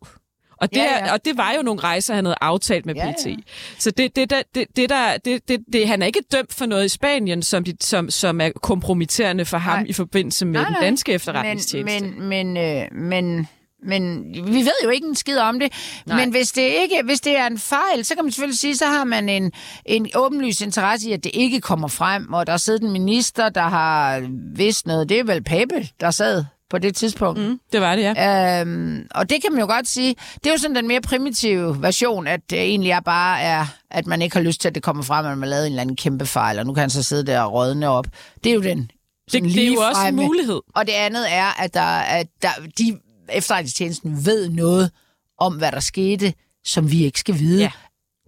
Og 0.65 0.71
det, 0.71 0.77
Ja, 0.77 1.07
ja, 1.07 1.13
og 1.13 1.25
det 1.25 1.37
var 1.37 1.53
jo 1.57 1.63
nogle 1.63 1.81
rejser, 1.81 2.15
han 2.15 2.25
havde 2.25 2.37
aftalt 2.41 2.87
med 2.87 2.95
Ja, 2.95 3.13
PT. 3.13 3.27
ja. 3.27 3.35
Så 3.79 3.91
det, 3.91 4.17
det, 4.17 4.31
der- 4.31 4.43
det, 4.55 4.65
det, 4.77 4.89
der, 4.91 5.17
det, 5.25 5.49
det, 5.49 5.61
det, 5.73 5.89
han 5.89 6.03
er 6.03 6.07
ikke 6.07 6.23
dømt 6.33 6.55
for 6.55 6.67
noget 6.67 6.85
i 6.85 6.89
Spanien, 6.89 7.43
som, 7.43 7.65
de, 7.65 7.75
som, 7.81 8.11
som 8.11 8.41
er 8.41 8.51
kompromitterende 8.63 9.45
for 9.45 9.59
ham 9.59 9.79
Nej. 9.79 9.87
i 9.89 9.93
forbindelse 9.93 10.47
med 10.47 10.53
Nej, 10.53 10.65
den 10.65 10.73
nej. 10.73 10.81
danske 10.85 11.13
efterretningstjeneste. 11.13 12.01
Men, 12.09 12.29
men, 12.29 12.53
men, 12.55 12.83
øh, 12.83 12.99
men, 13.01 13.49
men 13.87 14.25
vi 14.35 14.59
ved 14.59 14.73
jo 14.85 14.91
ikke 14.91 15.07
en 15.07 15.15
skid 15.15 15.39
om 15.39 15.61
det. 15.61 15.73
Nej. 16.07 16.17
Men 16.21 16.31
hvis 16.31 16.53
det, 16.53 16.63
ikke, 16.63 17.01
hvis 17.05 17.21
det 17.21 17.39
er 17.39 17.47
en 17.47 17.59
fejl, 17.59 18.05
så 18.05 18.15
kan 18.15 18.25
man 18.25 18.33
selvfølgelig 18.33 18.59
sige, 18.59 18.77
så 18.77 18.87
har 18.87 19.05
man 19.05 19.29
en, 19.29 19.53
en 19.87 20.09
åbenlys 20.15 20.61
interesse 20.61 21.09
i, 21.11 21.13
at 21.13 21.25
det 21.25 21.31
ikke 21.35 21.61
kommer 21.61 21.89
frem. 21.89 22.33
Og 22.33 22.47
der 22.47 22.53
er 22.53 22.57
siddet 22.57 22.83
en 22.83 22.91
minister, 22.93 23.49
der 23.49 23.63
har 23.63 24.23
vidst 24.57 24.87
noget. 24.87 25.09
Det 25.09 25.19
er 25.19 25.25
vel 25.25 25.43
Pape, 25.45 25.89
der 26.01 26.11
sad 26.11 26.45
på 26.75 26.79
det 26.79 26.97
tidspunkt. 26.97 27.41
Mm. 27.41 27.61
Det 27.73 27.81
var 27.81 27.97
det, 27.97 28.03
ja. 28.03 28.61
Øhm, 28.61 29.07
og 29.11 29.31
det 29.31 29.43
kan 29.43 29.53
man 29.53 29.61
jo 29.61 29.67
godt 29.67 29.89
sige, 29.89 30.15
det 30.35 30.47
er 30.47 30.51
jo 30.51 30.59
sådan 30.59 30.77
den 30.77 30.89
mere 30.89 31.01
primitive 31.01 31.83
version, 31.83 32.27
at 32.27 32.41
det 32.51 32.61
egentlig 32.61 32.91
er 32.91 33.01
bare 33.01 33.41
er, 33.41 33.67
at 33.91 34.07
man 34.07 34.23
ikke 34.23 34.37
har 34.37 34.43
lyst 34.43 34.61
til, 34.61 34.69
at 34.69 34.75
det 34.75 34.83
kommer 34.83 35.03
frem, 35.03 35.27
at 35.27 35.31
man 35.39 35.43
har 35.43 35.47
lavet 35.51 35.67
en 35.67 35.73
eller 35.73 35.83
anden 35.83 35.97
kæmpe 35.97 36.27
fejl, 36.27 36.59
og 36.59 36.67
nu 36.67 36.75
kan 36.75 36.81
han 36.81 36.91
så 36.91 37.03
sidde 37.03 37.27
der 37.27 37.41
og 37.41 37.53
rådne 37.53 37.89
op. 37.89 38.07
Det 38.45 38.51
er 38.51 38.55
jo 38.55 38.63
den 38.63 38.91
Det, 39.33 39.43
det 39.43 39.59
er 39.69 39.73
jo 39.73 39.81
også 39.81 40.07
en 40.09 40.17
mulighed. 40.17 40.61
og 40.75 40.87
det 40.87 40.93
andet 40.93 41.33
er, 41.33 41.63
at, 41.63 41.75
der, 41.75 41.83
at 41.99 42.27
der, 42.43 42.49
de 42.79 42.99
efterretningstjenesten 43.29 44.27
ved 44.27 44.49
noget 44.49 44.91
om, 45.39 45.55
hvad 45.55 45.73
der 45.73 45.81
skete, 45.81 46.35
som 46.65 46.91
vi 46.91 47.05
ikke 47.05 47.21
skal 47.21 47.39
vide. 47.39 47.61
Ja. 47.63 47.71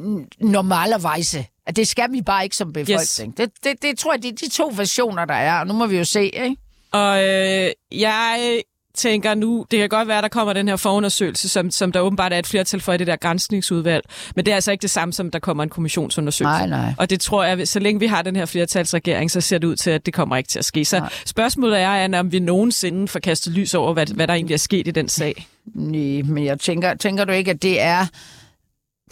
N- 0.00 0.28
Normalervejse. 0.40 1.46
At 1.66 1.76
det 1.76 1.88
skal 1.88 2.12
vi 2.12 2.22
bare 2.22 2.44
ikke 2.44 2.56
som 2.56 2.72
befolkning. 2.72 3.00
Yes. 3.00 3.20
Det, 3.36 3.50
det, 3.64 3.82
det 3.82 3.98
tror 3.98 4.12
jeg, 4.12 4.22
det 4.22 4.28
er 4.28 4.36
de 4.46 4.48
to 4.50 4.72
versioner, 4.76 5.24
der 5.24 5.34
er. 5.34 5.60
Og 5.60 5.66
nu 5.66 5.72
må 5.72 5.86
vi 5.86 5.96
jo 5.98 6.04
se, 6.04 6.22
ikke? 6.24 6.56
Og 6.92 7.24
øh, 7.28 7.70
jeg 7.92 8.62
tænker 8.96 9.34
nu, 9.34 9.66
det 9.70 9.78
kan 9.78 9.88
godt 9.88 10.08
være, 10.08 10.22
der 10.22 10.28
kommer 10.28 10.52
den 10.52 10.68
her 10.68 10.76
forundersøgelse, 10.76 11.48
som, 11.48 11.70
som 11.70 11.92
der 11.92 12.00
åbenbart 12.00 12.32
er 12.32 12.38
et 12.38 12.46
flertal 12.46 12.80
for 12.80 12.92
i 12.92 12.96
det 12.96 13.06
der 13.06 13.16
grænsningsudvalg. 13.16 14.04
Men 14.36 14.44
det 14.44 14.50
er 14.50 14.54
altså 14.54 14.72
ikke 14.72 14.82
det 14.82 14.90
samme, 14.90 15.12
som 15.12 15.30
der 15.30 15.38
kommer 15.38 15.62
en 15.62 15.68
kommissionsundersøgelse. 15.68 16.66
Nej, 16.66 16.66
nej. 16.66 16.94
Og 16.98 17.10
det 17.10 17.20
tror 17.20 17.44
jeg, 17.44 17.68
så 17.68 17.78
længe 17.78 18.00
vi 18.00 18.06
har 18.06 18.22
den 18.22 18.36
her 18.36 18.46
flertalsregering, 18.46 19.30
så 19.30 19.40
ser 19.40 19.58
det 19.58 19.66
ud 19.66 19.76
til, 19.76 19.90
at 19.90 20.06
det 20.06 20.14
kommer 20.14 20.36
ikke 20.36 20.48
til 20.48 20.58
at 20.58 20.64
ske. 20.64 20.84
Så 20.84 20.98
Nej. 20.98 21.08
spørgsmålet 21.26 21.80
er, 21.80 21.88
Anna, 21.88 22.20
om 22.20 22.32
vi 22.32 22.38
nogensinde 22.38 23.08
får 23.08 23.20
kastet 23.20 23.52
lys 23.52 23.74
over, 23.74 23.92
hvad, 23.92 24.06
hvad 24.06 24.26
der 24.26 24.34
egentlig 24.34 24.54
er 24.54 24.58
sket 24.58 24.88
i 24.88 24.90
den 24.90 25.08
sag. 25.08 25.46
Nej, 25.74 26.22
men 26.22 26.44
jeg 26.44 26.60
tænker, 26.60 26.94
tænker 26.94 27.24
du 27.24 27.32
ikke, 27.32 27.50
at 27.50 27.62
det 27.62 27.80
er... 27.82 28.06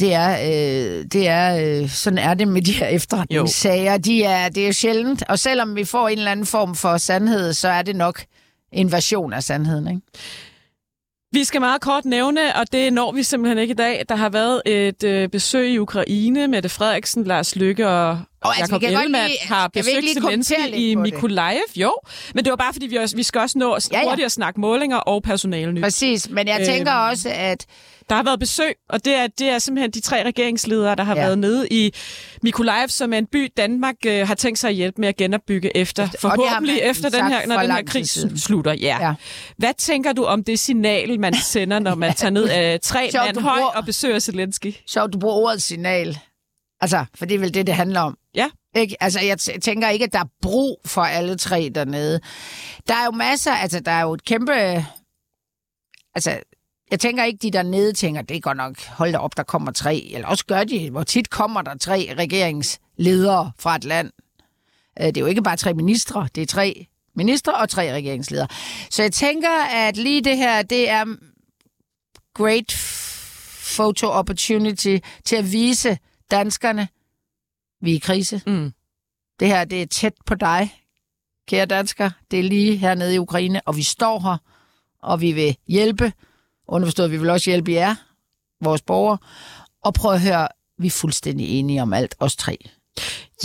Det 0.00 0.14
er, 0.14 0.30
øh, 0.30 1.04
det 1.12 1.28
er 1.28 1.80
øh, 1.82 1.88
sådan 1.88 2.18
er 2.18 2.34
det 2.34 2.48
med 2.48 2.62
de 2.62 2.72
her 2.72 2.86
efterretningssager. 2.86 3.98
De 3.98 4.22
er, 4.22 4.48
det 4.48 4.68
er 4.68 4.72
sjældent, 4.72 5.22
og 5.28 5.38
selvom 5.38 5.76
vi 5.76 5.84
får 5.84 6.08
en 6.08 6.18
eller 6.18 6.30
anden 6.30 6.46
form 6.46 6.74
for 6.74 6.96
sandhed, 6.96 7.52
så 7.52 7.68
er 7.68 7.82
det 7.82 7.96
nok 7.96 8.24
en 8.72 8.92
version 8.92 9.32
af 9.32 9.42
sandheden, 9.42 9.88
ikke? 9.88 10.00
Vi 11.32 11.44
skal 11.44 11.60
meget 11.60 11.80
kort 11.80 12.04
nævne, 12.04 12.56
og 12.56 12.72
det 12.72 12.92
når 12.92 13.12
vi 13.12 13.22
simpelthen 13.22 13.58
ikke 13.58 13.72
i 13.72 13.74
dag. 13.74 14.04
Der 14.08 14.16
har 14.16 14.28
været 14.28 14.62
et 14.66 15.04
øh, 15.04 15.28
besøg 15.28 15.70
i 15.70 15.78
Ukraine. 15.78 16.48
Mette 16.48 16.68
Frederiksen, 16.68 17.24
Lars 17.24 17.56
Lykke 17.56 17.88
og 17.88 18.20
Og 18.44 18.56
altså, 18.58 18.62
Jakob 18.74 18.80
vi 18.80 18.86
kan 18.86 18.96
Ellemann 18.96 19.26
lige- 19.26 19.38
har 19.48 19.68
besøgt 19.68 20.06
Zelensky 20.14 20.54
i? 20.74 20.94
Mykolaiv. 20.94 21.60
Jo, 21.76 21.94
men 22.34 22.44
det 22.44 22.50
var 22.50 22.56
bare, 22.56 22.72
fordi 22.72 22.86
vi, 22.86 22.96
også, 22.96 23.16
vi 23.16 23.22
skal 23.22 23.40
også 23.40 23.58
nå 23.58 23.70
Ja, 23.74 23.78
ja, 23.92 24.02
ja. 24.02 24.08
hurtigt 24.08 24.26
at 24.26 24.32
snakke 24.32 24.60
målinger 24.60 24.96
og 24.96 25.22
personale 25.22 25.72
nyt. 25.72 25.82
Præcis, 25.82 26.30
men 26.30 26.48
jeg 26.48 26.56
Øhm. 26.60 26.66
tænker 26.66 26.92
også, 26.92 27.28
at 27.34 27.66
Der 28.08 28.14
har 28.14 28.22
været 28.22 28.40
besøg, 28.40 28.74
og 28.88 29.04
det 29.04 29.14
er, 29.14 29.26
det 29.26 29.48
er 29.48 29.58
simpelthen 29.58 29.90
de 29.90 30.00
tre 30.00 30.24
regeringsledere, 30.26 30.94
der 30.96 31.02
har 31.04 31.16
Ja. 31.16 31.22
været 31.22 31.38
nede 31.38 31.68
i 31.70 31.92
Mykolaiv, 32.42 32.88
som 32.88 33.12
er 33.12 33.18
en 33.18 33.26
by, 33.26 33.52
Danmark 33.56 33.94
øh, 34.06 34.26
har 34.28 34.34
tænkt 34.34 34.58
sig 34.58 34.68
at 34.68 34.74
hjælpe 34.74 35.00
med 35.00 35.08
at 35.08 35.16
genopbygge 35.16 35.76
efter. 35.76 36.08
Forhåbentlig 36.20 36.78
efter 36.82 37.08
den 37.08 37.26
her, 37.28 37.46
når 37.46 37.56
den 37.60 37.70
her 37.70 37.82
krig 37.82 38.08
siden. 38.08 38.38
slutter. 38.38 38.72
Ja. 38.72 38.96
Ja. 39.08 39.14
Hvad 39.58 39.74
tænker 39.78 40.12
du 40.12 40.24
om 40.24 40.44
det 40.44 40.58
signal, 40.58 41.20
man 41.20 41.34
sender, 41.34 41.78
når 41.78 41.94
man 41.94 42.14
tager 42.20 42.30
ned 42.30 42.48
af 42.48 42.78
tre 42.82 43.08
Sjovt, 43.12 43.26
mand 43.26 43.38
høj 43.38 43.60
og 43.74 43.84
besøger 43.86 44.18
Zelensky? 44.18 44.74
sjovt, 44.90 45.12
du 45.12 45.18
bruger 45.18 45.36
ordet 45.36 45.62
signal. 45.62 46.18
Altså, 46.84 47.04
for 47.14 47.26
det 47.26 47.34
er 47.34 47.38
vel 47.38 47.54
det, 47.54 47.66
det 47.66 47.74
handler 47.74 48.00
om. 48.00 48.18
Ja. 48.34 48.50
Ikke? 48.76 48.96
Altså, 49.00 49.20
jeg 49.20 49.38
tænker 49.62 49.88
ikke, 49.88 50.04
at 50.04 50.12
der 50.12 50.18
er 50.18 50.28
brug 50.42 50.80
for 50.86 51.02
alle 51.02 51.36
tre 51.36 51.70
dernede. 51.74 52.20
Der 52.88 52.94
er 52.94 53.04
jo 53.04 53.10
masser, 53.10 53.52
altså, 53.52 53.80
der 53.80 53.92
er 53.92 54.02
jo 54.02 54.12
et 54.12 54.24
kæmpe... 54.24 54.52
Altså, 56.14 56.40
jeg 56.90 57.00
tænker 57.00 57.24
ikke, 57.24 57.38
de 57.42 57.50
dernede 57.50 57.92
tænker, 57.92 58.22
det 58.22 58.36
er 58.36 58.40
godt 58.40 58.56
nok, 58.56 58.84
hold 58.84 59.12
da 59.12 59.18
op, 59.18 59.36
der 59.36 59.42
kommer 59.42 59.72
tre. 59.72 60.08
Eller 60.12 60.28
også 60.28 60.46
gør 60.46 60.64
de, 60.64 60.90
hvor 60.90 61.02
tit 61.02 61.30
kommer 61.30 61.62
der 61.62 61.78
tre 61.78 62.14
regeringsledere 62.18 63.52
fra 63.58 63.76
et 63.76 63.84
land. 63.84 64.10
Øh, 65.00 65.06
Det 65.06 65.16
er 65.16 65.20
jo 65.20 65.26
ikke 65.26 65.42
bare 65.42 65.56
tre 65.56 65.74
ministre, 65.74 66.28
det 66.34 66.42
er 66.42 66.46
tre 66.46 66.86
ministre 67.16 67.54
og 67.54 67.68
tre 67.68 67.92
regeringsledere. 67.92 68.48
Så 68.90 69.02
jeg 69.02 69.12
tænker, 69.12 69.64
at 69.72 69.96
lige 69.96 70.24
det 70.24 70.36
her, 70.36 70.62
det 70.62 70.90
er 70.90 71.04
great 72.34 72.76
photo 73.76 74.06
opportunity 74.06 74.96
til 75.24 75.36
at 75.36 75.52
vise 75.52 75.98
danskerne, 76.30 76.88
vi 77.80 77.90
er 77.90 77.96
i 77.96 77.98
krise. 77.98 78.42
Mm. 78.46 78.72
Det 79.40 79.48
her, 79.48 79.64
det 79.64 79.82
er 79.82 79.86
tæt 79.86 80.14
på 80.26 80.34
dig, 80.34 80.74
kære 81.48 81.66
dansker. 81.66 82.10
Det 82.30 82.38
er 82.38 82.42
lige 82.42 82.76
hernede 82.76 83.14
i 83.14 83.18
Ukraine, 83.18 83.60
og 83.66 83.76
vi 83.76 83.82
står 83.82 84.20
her, 84.20 84.36
og 85.02 85.20
vi 85.20 85.32
vil 85.32 85.56
hjælpe. 85.66 86.12
Underforstået, 86.68 87.10
vi 87.10 87.16
vil 87.16 87.30
også 87.30 87.50
hjælpe 87.50 87.72
jer, 87.72 87.94
vores 88.60 88.82
borgere. 88.82 89.18
Og 89.82 89.94
prøv 89.94 90.12
at 90.12 90.20
høre, 90.20 90.48
vi 90.78 90.86
er 90.86 90.90
fuldstændig 90.90 91.48
enige 91.48 91.82
om 91.82 91.92
alt, 91.92 92.14
os 92.18 92.36
tre. 92.36 92.58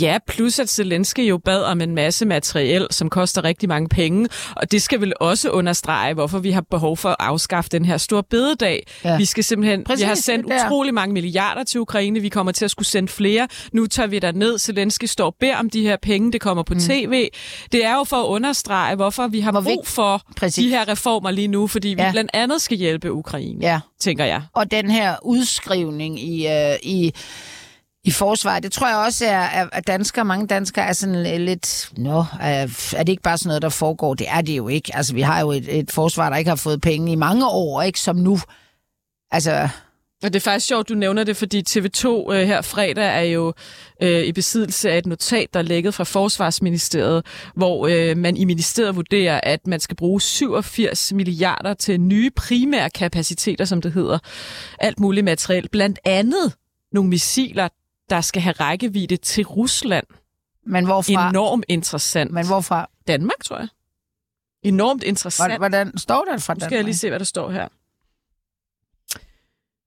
Ja, 0.00 0.18
plus 0.26 0.58
at 0.58 0.68
Zelensky 0.68 1.20
jo 1.20 1.38
bad 1.38 1.62
om 1.62 1.80
en 1.80 1.94
masse 1.94 2.26
materiel, 2.26 2.86
som 2.90 3.10
koster 3.10 3.44
rigtig 3.44 3.68
mange 3.68 3.88
penge, 3.88 4.28
og 4.56 4.70
det 4.72 4.82
skal 4.82 5.00
vel 5.00 5.12
også 5.20 5.50
understrege, 5.50 6.14
hvorfor 6.14 6.38
vi 6.38 6.50
har 6.50 6.60
behov 6.70 6.96
for 6.96 7.08
at 7.08 7.16
afskaffe 7.18 7.70
den 7.70 7.84
her 7.84 7.96
store 7.96 8.22
bededag. 8.22 8.86
Ja. 9.04 9.16
Vi 9.16 9.24
skal 9.24 9.44
simpelthen, 9.44 9.84
Præcis, 9.84 10.02
vi 10.04 10.08
har 10.08 10.14
sendt 10.14 10.46
utrolig 10.46 10.94
mange 10.94 11.12
milliarder 11.12 11.64
til 11.64 11.80
Ukraine, 11.80 12.20
vi 12.20 12.28
kommer 12.28 12.52
til 12.52 12.64
at 12.64 12.70
skulle 12.70 12.86
sende 12.88 13.08
flere. 13.08 13.48
Nu 13.72 13.86
tager 13.86 14.06
vi 14.06 14.18
der 14.18 14.32
ned, 14.32 14.58
Zelensky 14.58 15.04
står 15.04 15.26
og 15.26 15.34
beder 15.40 15.56
om 15.56 15.70
de 15.70 15.82
her 15.82 15.96
penge, 16.02 16.32
det 16.32 16.40
kommer 16.40 16.62
på 16.62 16.74
mm. 16.74 16.80
tv. 16.80 17.28
Det 17.72 17.84
er 17.84 17.94
jo 17.94 18.04
for 18.04 18.16
at 18.16 18.26
understrege, 18.26 18.96
hvorfor 18.96 19.26
vi 19.28 19.40
har 19.40 19.50
Hvor 19.52 19.60
brug 19.60 19.86
for 19.86 20.22
Præcis. 20.36 20.64
de 20.64 20.68
her 20.70 20.88
reformer 20.88 21.30
lige 21.30 21.48
nu, 21.48 21.66
fordi 21.66 21.88
vi 21.88 22.02
Ja. 22.02 22.10
blandt 22.10 22.30
andet 22.34 22.62
skal 22.62 22.76
hjælpe 22.78 23.12
Ukraine, 23.12 23.58
Ja. 23.66 23.80
tænker 24.00 24.24
jeg. 24.24 24.42
Og 24.54 24.70
den 24.70 24.90
her 24.90 25.16
udskrivning 25.22 26.20
i, 26.20 26.46
øh, 26.48 26.74
i, 26.82 27.12
i 28.04 28.10
forsvaret, 28.10 28.62
det 28.62 28.72
tror 28.72 28.88
jeg 28.88 28.96
også 28.96 29.26
er, 29.26 29.68
at 29.72 29.86
danskere, 29.86 30.24
mange 30.24 30.46
danskere 30.46 30.84
er 30.84 30.92
sådan 30.92 31.26
øh, 31.26 31.40
lidt, 31.40 31.90
nå, 31.96 32.24
er, 32.40 32.92
er 32.96 33.02
det 33.02 33.08
ikke 33.08 33.22
bare 33.22 33.38
sådan 33.38 33.48
noget, 33.48 33.62
der 33.62 33.68
foregår? 33.68 34.14
Det 34.14 34.26
er 34.28 34.40
det 34.40 34.56
jo 34.56 34.68
ikke. 34.68 34.96
Altså, 34.96 35.14
vi 35.14 35.20
har 35.20 35.40
jo 35.40 35.50
et, 35.50 35.78
et 35.78 35.90
forsvar, 35.90 36.30
der 36.30 36.36
ikke 36.36 36.48
har 36.48 36.56
fået 36.56 36.80
penge 36.80 37.12
i 37.12 37.14
mange 37.14 37.46
år, 37.48 37.82
ikke 37.82 38.00
som 38.00 38.16
nu. 38.16 38.38
Altså, 39.30 39.68
Og 40.22 40.32
det 40.32 40.36
er 40.36 40.40
faktisk 40.40 40.66
sjovt, 40.66 40.88
du 40.88 40.94
nævner 40.94 41.24
det, 41.24 41.36
fordi 41.36 41.64
TV2 41.68 42.32
øh, 42.32 42.46
her 42.46 42.62
fredag 42.62 43.16
er 43.16 43.20
jo 43.20 43.52
øh, 44.02 44.24
i 44.24 44.32
besiddelse 44.32 44.90
af 44.90 44.98
et 44.98 45.06
notat, 45.06 45.54
der 45.54 45.58
er 45.58 45.64
lægget 45.64 45.94
fra 45.94 46.04
Forsvarsministeriet, 46.04 47.26
hvor 47.54 47.86
øh, 47.86 48.16
man 48.16 48.36
i 48.36 48.44
ministeriet 48.44 48.96
vurderer, 48.96 49.40
at 49.42 49.66
man 49.66 49.80
skal 49.80 49.96
bruge 49.96 50.20
87 50.20 51.12
milliarder 51.12 51.74
til 51.74 52.00
nye 52.00 52.30
primære 52.30 52.90
kapaciteter, 52.90 53.64
som 53.64 53.82
det 53.82 53.92
hedder. 53.92 54.18
Alt 54.78 55.00
muligt 55.00 55.24
materiel. 55.24 55.68
Blandt 55.68 55.98
andet 56.04 56.52
nogle 56.92 57.10
missiler, 57.10 57.68
der 58.10 58.20
skal 58.20 58.42
have 58.42 58.52
rækkevidde 58.52 59.16
til 59.16 59.44
Rusland. 59.46 60.06
men 60.66 60.84
hvorfra? 60.84 61.28
Enormt 61.30 61.64
interessant. 61.68 62.30
Men 62.30 62.46
hvorfra? 62.46 62.86
Danmark, 63.06 63.44
tror 63.44 63.58
jeg. 63.58 63.68
Enormt 64.62 65.02
interessant. 65.02 65.56
Hvordan, 65.56 65.98
står 65.98 66.24
der 66.24 66.38
fra 66.38 66.54
Nu 66.54 66.58
Danmark? 66.58 66.68
skal 66.70 66.76
jeg 66.76 66.84
lige 66.84 66.96
se, 66.96 67.08
hvad 67.08 67.18
der 67.18 67.24
står 67.24 67.50
her. 67.50 67.68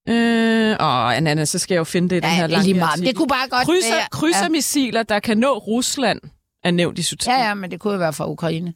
Øh, 0.10 0.78
åh, 0.80 1.18
Anna, 1.18 1.46
så 1.46 1.60
skal 1.60 1.76
jeg 1.76 1.80
jo 1.80 1.84
finde 1.84 2.10
det 2.10 2.16
i 2.16 2.20
den 2.20 2.30
her 2.30 2.42
Ja, 2.42 2.48
lange 2.48 2.74
meget. 2.74 3.00
Det 3.00 3.16
kunne 3.16 3.28
bare 3.28 3.48
godt 3.50 3.66
Krydser, 3.66 3.96
være... 3.96 4.08
krydsermissiler, 4.12 5.04
der 5.04 5.20
kan 5.20 5.38
nå 5.38 5.58
Rusland, 5.58 6.20
er 6.64 6.72
nævnt 6.72 6.98
i 7.00 7.02
Ja. 7.02 7.04
subtitlen. 7.04 7.36
ja, 7.40 7.48
ja, 7.48 7.54
men 7.54 7.72
det 7.72 7.80
kunne 7.80 7.94
jo 7.94 8.00
være 8.00 8.14
fra 8.14 8.30
Ukraine. 8.30 8.74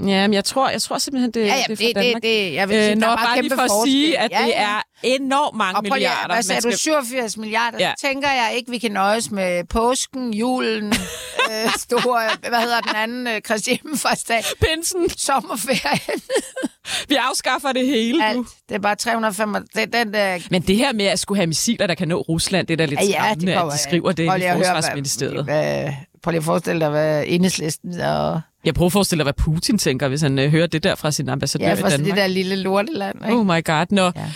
Ja 0.00 0.26
men 0.26 0.34
jeg 0.34 0.44
tror, 0.44 0.68
jeg 0.68 0.82
tror 0.82 0.98
simpelthen, 0.98 1.30
det, 1.30 1.40
Ja, 1.40 1.46
ja, 1.46 1.54
det 1.54 1.62
er 1.62 1.66
det, 1.68 1.78
fra 1.78 1.86
det, 1.86 1.94
Danmark. 1.96 2.22
det, 2.22 2.54
jeg 2.54 2.68
vil 2.68 2.76
sige, 2.76 2.90
øh, 2.90 2.96
der 3.00 3.06
når 3.06 3.12
er 3.12 3.16
bare, 3.16 3.42
lige 3.42 3.54
for 3.54 3.62
at 3.82 3.88
sige, 3.88 4.18
at 4.18 4.30
Ja, 4.30 4.38
det 4.42 4.48
ja. 4.48 4.62
er 4.62 4.82
enormt 5.02 5.56
mange 5.56 5.76
Og 5.78 5.84
prøv 5.84 5.92
milliarder. 5.94 6.34
hvad 6.34 6.42
sagde 6.42 6.60
du, 6.60 6.76
87 6.76 7.36
milliarder? 7.36 7.78
Ja. 7.80 7.92
Så 7.98 8.06
tænker 8.06 8.28
jeg 8.30 8.52
ikke, 8.56 8.70
vi 8.70 8.78
kan 8.78 8.90
nøjes 8.92 9.30
med 9.30 9.64
påsken, 9.64 10.34
julen, 10.34 10.86
øh, 11.50 11.70
store, 11.78 12.20
hvad 12.48 12.60
hedder 12.60 12.80
den 12.80 12.96
anden, 12.96 13.26
øh, 13.26 13.42
Kristi 13.42 13.70
Himmelfartsdag, 13.82 14.42
Pinsen, 14.60 15.10
sommerferien, 15.18 16.20
vi 17.08 17.14
afskaffer 17.14 17.72
det 17.72 17.86
hele 17.86 18.24
alt. 18.26 18.36
nu. 18.36 18.46
Det 18.68 18.74
er 18.74 18.78
bare 18.78 18.96
305, 18.96 19.56
det, 19.76 19.92
den 19.92 20.14
der... 20.14 20.38
Men 20.50 20.62
det 20.62 20.76
her 20.76 20.92
med 20.92 21.04
at 21.06 21.18
skulle 21.18 21.38
have 21.38 21.46
missiler, 21.46 21.86
der 21.86 21.94
kan 21.94 22.08
nå 22.08 22.20
Rusland, 22.20 22.66
det 22.66 22.72
er 22.72 22.76
da 22.76 22.84
lidt 22.84 23.00
Ja, 23.00 23.04
ja, 23.06 23.12
skræmmende, 23.12 23.46
det 23.46 23.52
at 23.52 23.58
de 23.64 23.70
jeg. 23.70 23.78
skriver 23.78 24.12
det 24.12 24.24
i 24.24 24.26
høre, 24.28 24.38
hvad- 24.38 24.66
Forsvarsministeriet. 24.66 25.44
Hvad, 25.44 25.92
prøv 26.24 26.30
lige 26.30 26.38
at 26.38 26.44
forestille 26.44 26.80
dig, 26.80 26.90
hvad 26.90 27.24
enhedslisten 27.26 28.00
og... 28.00 28.40
Jeg 28.64 28.74
prøver 28.74 28.86
at 28.86 28.92
forestille 28.92 29.18
dig, 29.18 29.24
hvad 29.24 29.44
Putin 29.44 29.78
tænker, 29.78 30.08
hvis 30.08 30.20
han 30.20 30.38
øh, 30.38 30.50
hører 30.50 30.66
det 30.66 30.84
der 30.84 30.94
fra 30.94 31.10
sin 31.10 31.28
ambassadør 31.28 31.66
Ja, 31.66 31.72
i 31.72 31.76
fra 31.76 31.90
Danmark. 31.90 32.08
det 32.08 32.16
der 32.16 32.26
lille 32.26 32.56
lorteland, 32.56 33.16
ikke? 33.24 33.36
Oh 33.36 33.46
my 33.46 33.64
god. 33.64 33.86
Nå. 33.90 34.02
Ja. 34.04 34.30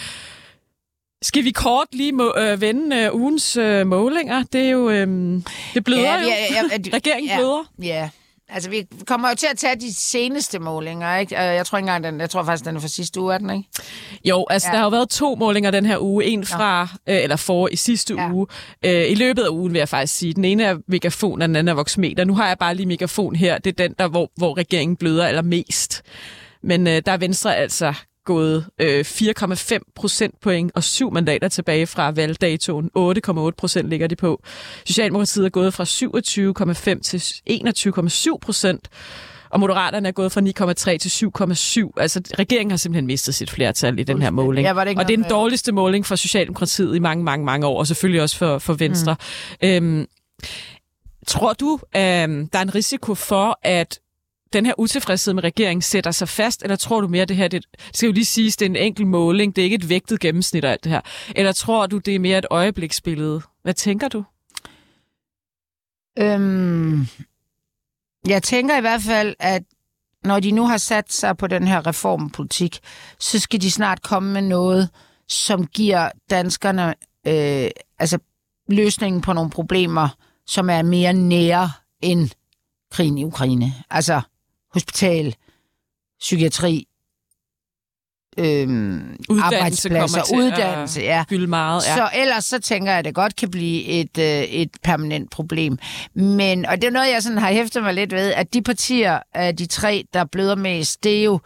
Skal 1.23 1.45
vi 1.45 1.51
kort 1.51 1.87
lige 1.93 2.13
må, 2.13 2.35
øh, 2.39 2.61
vende 2.61 2.97
øh, 2.97 3.15
ugens 3.15 3.57
øh, 3.57 3.87
målinger? 3.87 4.45
Det 4.53 4.61
er 4.61 4.71
jo... 4.71 4.91
Øh, 4.91 5.07
det 5.75 5.85
bløder 5.85 6.03
Ja, 6.03 6.15
jo. 6.21 6.29
ja, 6.29 6.35
ja, 6.55 6.63
ja, 6.85 6.97
Regeringen 6.97 7.29
ja. 7.29 7.37
bløder. 7.37 7.65
Ja, 7.83 8.09
altså 8.49 8.71
vi 8.71 8.87
kommer 9.07 9.29
jo 9.29 9.35
til 9.35 9.47
at 9.51 9.59
tage 9.59 9.77
de 9.81 9.95
seneste 9.95 10.59
målinger, 10.59 11.17
ikke? 11.17 11.37
Øh, 11.37 11.43
Jeg 11.43 11.67
tror 11.67 11.79
ikke 11.79 11.85
engang, 11.89 12.05
den, 12.05 12.21
jeg 12.21 12.31
tror 12.31 12.43
faktisk, 12.45 12.65
den 12.65 12.77
er 12.77 12.81
fra 12.81 12.89
sidste 12.89 13.21
uge, 13.21 13.35
er 13.35 13.39
den, 13.39 13.51
ikke? 13.51 13.69
Jo, 14.25 14.47
altså 14.51 14.69
Ja. 14.69 14.73
der 14.73 14.79
har 14.79 14.85
jo 14.85 14.91
været 14.91 15.09
to 15.11 15.35
målinger 15.35 15.71
den 15.71 15.87
her 15.87 15.99
uge. 16.01 16.25
En 16.25 16.45
fra, 16.47 16.83
øh, 17.09 17.17
eller 17.23 17.37
for 17.37 17.69
i 17.73 17.77
sidste 17.77 18.15
ja. 18.15 18.33
uge. 18.33 18.47
Øh, 18.85 19.11
I 19.11 19.15
løbet 19.15 19.43
af 19.43 19.49
ugen 19.49 19.73
vil 19.73 19.79
jeg 19.79 19.89
faktisk 19.89 20.15
sige. 20.17 20.35
Den 20.35 20.45
ene 20.45 20.65
er 20.65 20.77
megafon, 20.89 21.43
og 21.43 21.49
den 21.49 21.57
anden 21.57 21.69
er 21.69 21.75
voksmeter. 21.75 22.25
Nu 22.25 22.35
har 22.35 22.49
jeg 22.49 22.59
bare 22.59 22.75
lige 22.75 22.87
megafon 22.87 23.37
her. 23.37 23.59
Det 23.59 23.81
er 23.81 23.89
den, 23.89 23.95
der, 23.99 24.09
hvor, 24.09 24.31
hvor 24.37 24.57
regeringen 24.57 24.97
bløder 24.97 25.27
allermest. 25.27 26.03
Men 26.63 26.87
øh, 26.87 27.03
der 27.07 27.13
er 27.13 27.17
Venstre 27.17 27.57
altså 27.57 27.95
gået 28.29 28.67
øh, 28.79 29.01
4,5 29.01 29.79
procentpoint 29.95 30.73
og 30.75 30.85
syv 30.85 31.13
mandater 31.13 31.49
tilbage 31.49 31.87
fra 31.87 32.11
valgdatoen. 32.11 32.91
8,8 32.99 33.51
procent 33.59 33.89
ligger 33.89 34.07
de 34.07 34.17
på. 34.17 34.43
Socialdemokratiet 34.87 35.45
er 35.45 35.51
gået 35.51 35.75
fra 35.75 35.85
27,5 36.95 37.01
til 37.01 37.19
21,7 38.33 38.39
procent. 38.41 38.89
Og 39.51 39.61
Moderaterne 39.61 40.09
er 40.09 40.13
gået 40.13 40.33
fra 40.33 40.41
9,3 40.41 40.97
til 40.99 41.09
7,7. 41.87 41.93
Altså, 41.97 42.21
regeringen 42.39 42.71
har 42.71 42.77
simpelthen 42.77 43.07
mistet 43.07 43.35
sit 43.35 43.51
flertal 43.51 43.99
i 43.99 44.03
den 44.03 44.23
her 44.23 44.31
måling. 44.31 44.67
Ja, 44.67 44.85
det 44.85 44.99
og 44.99 45.09
det 45.09 45.13
er 45.13 45.17
den 45.17 45.31
dårligste 45.31 45.73
måling 45.73 46.07
for 46.07 46.17
Socialdemokratiet 46.17 46.97
i 46.97 46.99
mange, 46.99 47.25
mange, 47.25 47.45
mange 47.45 47.67
år, 47.67 47.79
og 47.79 47.87
selvfølgelig 47.87 48.23
også 48.23 48.37
for, 48.37 48.59
for 48.59 48.75
Venstre. 48.75 49.17
Mm. 49.63 49.69
Øhm, 49.69 50.07
tror 51.27 51.53
du, 51.53 51.79
øhm, 51.97 52.49
der 52.49 52.59
er 52.59 52.63
en 52.63 52.75
risiko 52.75 53.15
for, 53.15 53.59
at 53.63 54.01
den 54.53 54.67
her 54.67 54.75
utilfredshed 54.79 55.35
med 55.35 55.45
regeringen 55.45 55.83
sætter 55.83 56.11
sig 56.11 56.29
fast, 56.29 56.63
eller 56.63 56.77
tror 56.77 57.01
du 57.01 57.09
mere, 57.09 57.23
at 57.23 57.29
det 57.29 57.37
her, 57.37 57.49
det, 57.49 57.65
det 57.73 57.97
skal 57.97 58.07
jo 58.07 58.13
lige 58.13 58.25
siges, 58.25 58.57
det 58.57 58.67
er 58.67 58.71
en 58.71 58.77
enkelt 58.77 59.09
måling, 59.09 59.57
det 59.57 59.63
er 59.63 59.65
ikke 59.65 59.75
et 59.75 59.89
vægtet 59.89 60.21
gennemsnit 60.21 60.65
af 60.65 60.71
alt 60.71 60.85
det 60.85 60.93
her. 60.93 61.01
Eller 61.37 61.53
tror 61.53 61.87
du, 61.87 61.99
det 61.99 62.15
er 62.15 62.19
mere 62.19 62.39
et 62.39 62.47
øjebliksbillede? 62.51 63.43
Hvad 63.63 63.75
tænker 63.75 64.09
du? 64.09 64.25
Øhm, 66.19 67.07
jeg 68.27 68.43
tænker 68.43 68.79
i 68.79 68.81
hvert 68.81 69.03
fald, 69.03 69.35
at 69.39 69.63
når 70.25 70.41
de 70.41 70.51
nu 70.51 70.67
har 70.67 70.79
sat 70.79 71.13
sig 71.13 71.37
på 71.37 71.47
den 71.47 71.67
her 71.67 71.87
reformpolitik, 71.87 72.79
så 73.19 73.39
skal 73.39 73.61
de 73.61 73.71
snart 73.71 74.03
komme 74.03 74.33
med 74.33 74.43
noget, 74.43 74.91
som 75.29 75.67
giver 75.67 76.11
danskerne 76.31 76.95
øh, 77.27 77.71
altså 77.99 78.19
løsningen 78.69 79.21
på 79.23 79.33
nogle 79.33 79.51
problemer, 79.51 80.09
som 80.47 80.71
er 80.71 80.83
mere 80.83 81.13
nære 81.13 81.71
end 82.03 82.31
krigen 82.91 83.19
i 83.19 83.25
Ukraine. 83.25 83.75
Altså 83.91 84.21
hospital, 84.75 85.35
psykiatri, 86.21 86.89
øhm, 88.39 89.17
Uddannelse 89.29 89.89
arbejdspladser, 89.89 90.23
til 90.23 90.37
uddannelse, 90.37 91.01
ja. 91.01 91.25
Meget, 91.49 91.83
ja. 91.87 91.97
Så 91.97 92.09
ellers 92.15 92.45
så 92.45 92.59
tænker 92.59 92.91
jeg, 92.91 92.99
at 92.99 93.05
det 93.05 93.15
godt 93.15 93.37
kan 93.37 93.51
blive 93.51 93.85
et, 93.85 94.19
øh, 94.19 94.43
et 94.43 94.71
permanent 94.83 95.31
problem. 95.31 95.79
Men, 96.15 96.67
og 96.67 96.77
det 96.77 96.85
er 96.85 96.91
noget, 96.91 97.11
jeg 97.13 97.23
sådan 97.23 97.39
har 97.39 97.53
hæftet 97.53 97.83
mig 97.83 97.95
lidt 97.95 98.13
ved, 98.13 98.33
at 98.33 98.55
de 98.55 98.63
partier 98.63 99.21
af 99.35 99.57
de 99.57 99.67
tre, 99.67 100.05
der 100.13 100.25
bløder 100.25 100.55
mest, 100.55 101.05
det 101.05 101.19
er 101.19 101.25
jo 101.25 101.41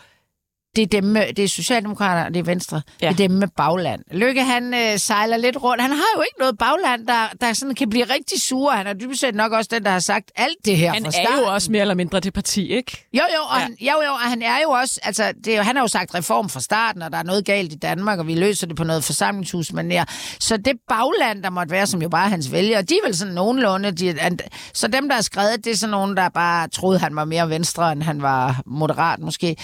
det 0.76 0.82
er, 0.82 0.86
dem 0.86 1.04
med, 1.04 1.32
det 1.36 1.44
er 1.44 1.48
Socialdemokraterne, 1.48 2.26
og 2.26 2.34
det 2.34 2.40
er 2.40 2.44
Venstre. 2.44 2.82
Ja. 3.02 3.06
Ja. 3.06 3.12
Det 3.12 3.24
er 3.24 3.28
dem 3.28 3.36
med 3.36 3.48
bagland. 3.56 4.00
Lykke, 4.10 4.44
han 4.44 4.74
øh, 4.74 4.98
sejler 4.98 5.36
lidt 5.36 5.62
rundt. 5.62 5.82
Han 5.82 5.90
har 5.90 6.04
jo 6.16 6.22
ikke 6.22 6.38
noget 6.38 6.58
bagland, 6.58 7.06
der, 7.06 7.28
der 7.40 7.52
sådan 7.52 7.74
kan 7.74 7.90
blive 7.90 8.04
rigtig 8.04 8.40
sur. 8.42 8.70
Han 8.70 8.86
er 8.86 8.92
dybest 8.92 9.20
set 9.20 9.34
nok 9.34 9.52
også 9.52 9.68
den, 9.74 9.84
der 9.84 9.90
har 9.90 9.98
sagt 9.98 10.30
alt 10.36 10.56
det 10.64 10.76
her 10.76 10.92
Han 10.92 11.02
fra 11.02 11.08
er 11.08 11.10
starten. 11.26 11.38
jo 11.44 11.52
også 11.54 11.72
mere 11.72 11.80
eller 11.80 11.94
mindre 11.94 12.20
det 12.20 12.32
parti, 12.34 12.68
ikke? 12.72 13.06
Jo, 13.14 13.22
jo, 13.36 13.42
og, 13.42 13.56
Ja. 13.56 13.58
ja. 13.58 13.62
han, 13.62 13.76
jo, 13.80 13.92
jo, 14.06 14.12
og 14.12 14.18
han 14.30 14.42
er 14.42 14.56
jo 14.62 14.70
også, 14.70 15.00
altså, 15.02 15.32
det 15.44 15.52
er 15.52 15.56
jo, 15.56 15.62
han 15.62 15.76
har 15.76 15.82
jo 15.82 15.88
sagt 15.88 16.14
reform 16.14 16.48
fra 16.48 16.60
starten, 16.60 17.02
og 17.02 17.12
der 17.12 17.18
er 17.18 17.22
noget 17.22 17.44
galt 17.44 17.72
i 17.72 17.76
Danmark, 17.76 18.18
og 18.18 18.26
vi 18.26 18.34
løser 18.34 18.66
det 18.66 18.76
på 18.76 18.84
noget 18.84 19.04
forsamlingshusmanér. 19.10 20.04
Så 20.40 20.56
det 20.56 20.72
bagland, 20.88 21.42
der 21.42 21.50
måtte 21.50 21.70
være, 21.70 21.86
som 21.86 22.02
jo 22.02 22.08
bare 22.08 22.24
er 22.24 22.28
hans 22.30 22.52
vælgere, 22.52 22.82
de 22.82 22.94
er 22.94 23.06
vel 23.06 23.16
sådan 23.16 23.34
nogenlunde. 23.34 23.90
De, 23.90 24.18
han- 24.18 24.38
så 24.74 24.88
dem, 24.88 25.08
der 25.08 25.14
har 25.14 25.22
skrevet, 25.22 25.64
det 25.64 25.72
er 25.72 25.76
sådan 25.76 25.90
nogen, 25.90 26.16
der 26.16 26.28
bare 26.28 26.68
troede, 26.68 26.98
han 26.98 27.16
var 27.16 27.24
mere 27.24 27.48
venstre, 27.48 27.92
end 27.92 28.02
han 28.02 28.22
var 28.22 28.60
moderat 28.66 29.18
måske. 29.18 29.56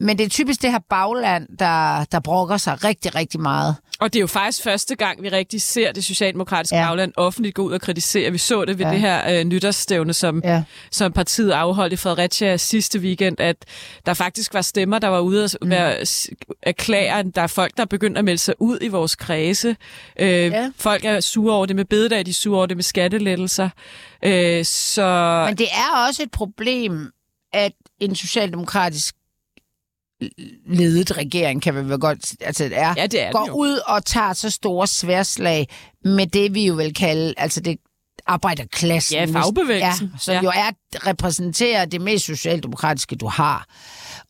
Men 0.00 0.18
det 0.18 0.24
er 0.24 0.28
typisk 0.28 0.53
det 0.58 0.70
her 0.70 0.78
bagland, 0.90 1.48
der, 1.58 2.04
der 2.04 2.20
brokker 2.20 2.56
sig 2.56 2.84
rigtig, 2.84 3.14
rigtig 3.14 3.40
meget. 3.40 3.76
Og 4.00 4.12
det 4.12 4.18
er 4.18 4.20
jo 4.20 4.26
faktisk 4.26 4.62
første 4.62 4.94
gang, 4.96 5.22
vi 5.22 5.28
rigtig 5.28 5.62
ser 5.62 5.92
det 5.92 6.04
socialdemokratiske 6.04 6.76
Ja. 6.76 6.86
bagland 6.88 7.12
offentligt 7.16 7.54
gå 7.54 7.62
ud 7.62 7.72
og 7.72 7.80
kritisere. 7.80 8.30
Vi 8.30 8.38
så 8.38 8.64
det 8.64 8.78
ved 8.78 8.86
Ja. 8.86 8.92
det 8.92 9.00
her 9.00 9.38
øh, 9.38 9.44
nytårsstævne, 9.44 10.12
som, 10.12 10.40
Ja. 10.44 10.62
som 10.90 11.12
partiet 11.12 11.50
afholdt 11.50 11.92
i 11.92 11.96
Fredericia 11.96 12.56
sidste 12.56 12.98
weekend, 12.98 13.40
at 13.40 13.56
der 14.06 14.14
faktisk 14.14 14.54
var 14.54 14.60
stemmer, 14.62 14.98
der 14.98 15.08
var 15.08 15.20
ude 15.20 15.48
være, 15.62 16.06
s- 16.06 16.30
erklære, 16.62 17.18
at 17.18 17.26
der 17.34 17.42
er 17.42 17.46
folk, 17.46 17.76
der 17.76 17.82
er 17.82 17.86
begyndt 17.86 18.18
at 18.18 18.24
melde 18.24 18.38
sig 18.38 18.54
ud 18.58 18.78
i 18.82 18.88
vores 18.88 19.16
kredse. 19.16 19.76
Øh, 20.20 20.28
Ja. 20.28 20.70
Folk 20.76 21.04
er 21.04 21.20
sure 21.20 21.54
over 21.54 21.66
det 21.66 21.76
med 21.76 21.84
bededag, 21.84 22.24
de 22.26 22.30
er 22.30 22.34
sure 22.34 22.56
over 22.56 22.66
det 22.66 22.76
med 22.76 22.84
skattelettelser. 22.84 23.68
Øh, 24.24 24.64
så 24.64 25.44
Men 25.48 25.58
det 25.58 25.66
er 25.72 26.06
også 26.08 26.22
et 26.22 26.30
problem, 26.30 27.10
at 27.52 27.72
en 28.00 28.14
socialdemokratisk 28.16 29.14
ledet 30.66 31.18
regering, 31.18 31.62
kan 31.62 31.74
vi 31.74 31.88
vel 31.88 31.98
godt... 31.98 32.32
Altså, 32.40 32.70
er, 32.72 32.94
Ja, 32.96 33.06
det 33.06 33.22
er 33.22 33.32
går 33.32 33.50
ud 33.54 33.78
og 33.86 34.04
tager 34.04 34.32
så 34.32 34.50
store 34.50 34.86
sværslag 34.86 35.68
med 36.04 36.26
det, 36.26 36.54
vi 36.54 36.66
jo 36.66 36.74
vil 36.74 36.94
kalde... 36.94 37.34
Altså, 37.36 37.60
det 37.60 37.78
arbejderklassen. 38.26 39.16
Ja, 39.16 39.24
fagbevægelsen. 39.24 40.10
Ja, 40.12 40.18
som 40.18 40.34
ja. 40.34 40.42
jo 40.42 40.48
er, 40.48 40.70
repræsenterer 41.06 41.84
det 41.84 42.00
mest 42.00 42.24
socialdemokratiske, 42.24 43.16
du 43.16 43.26
har. 43.26 43.66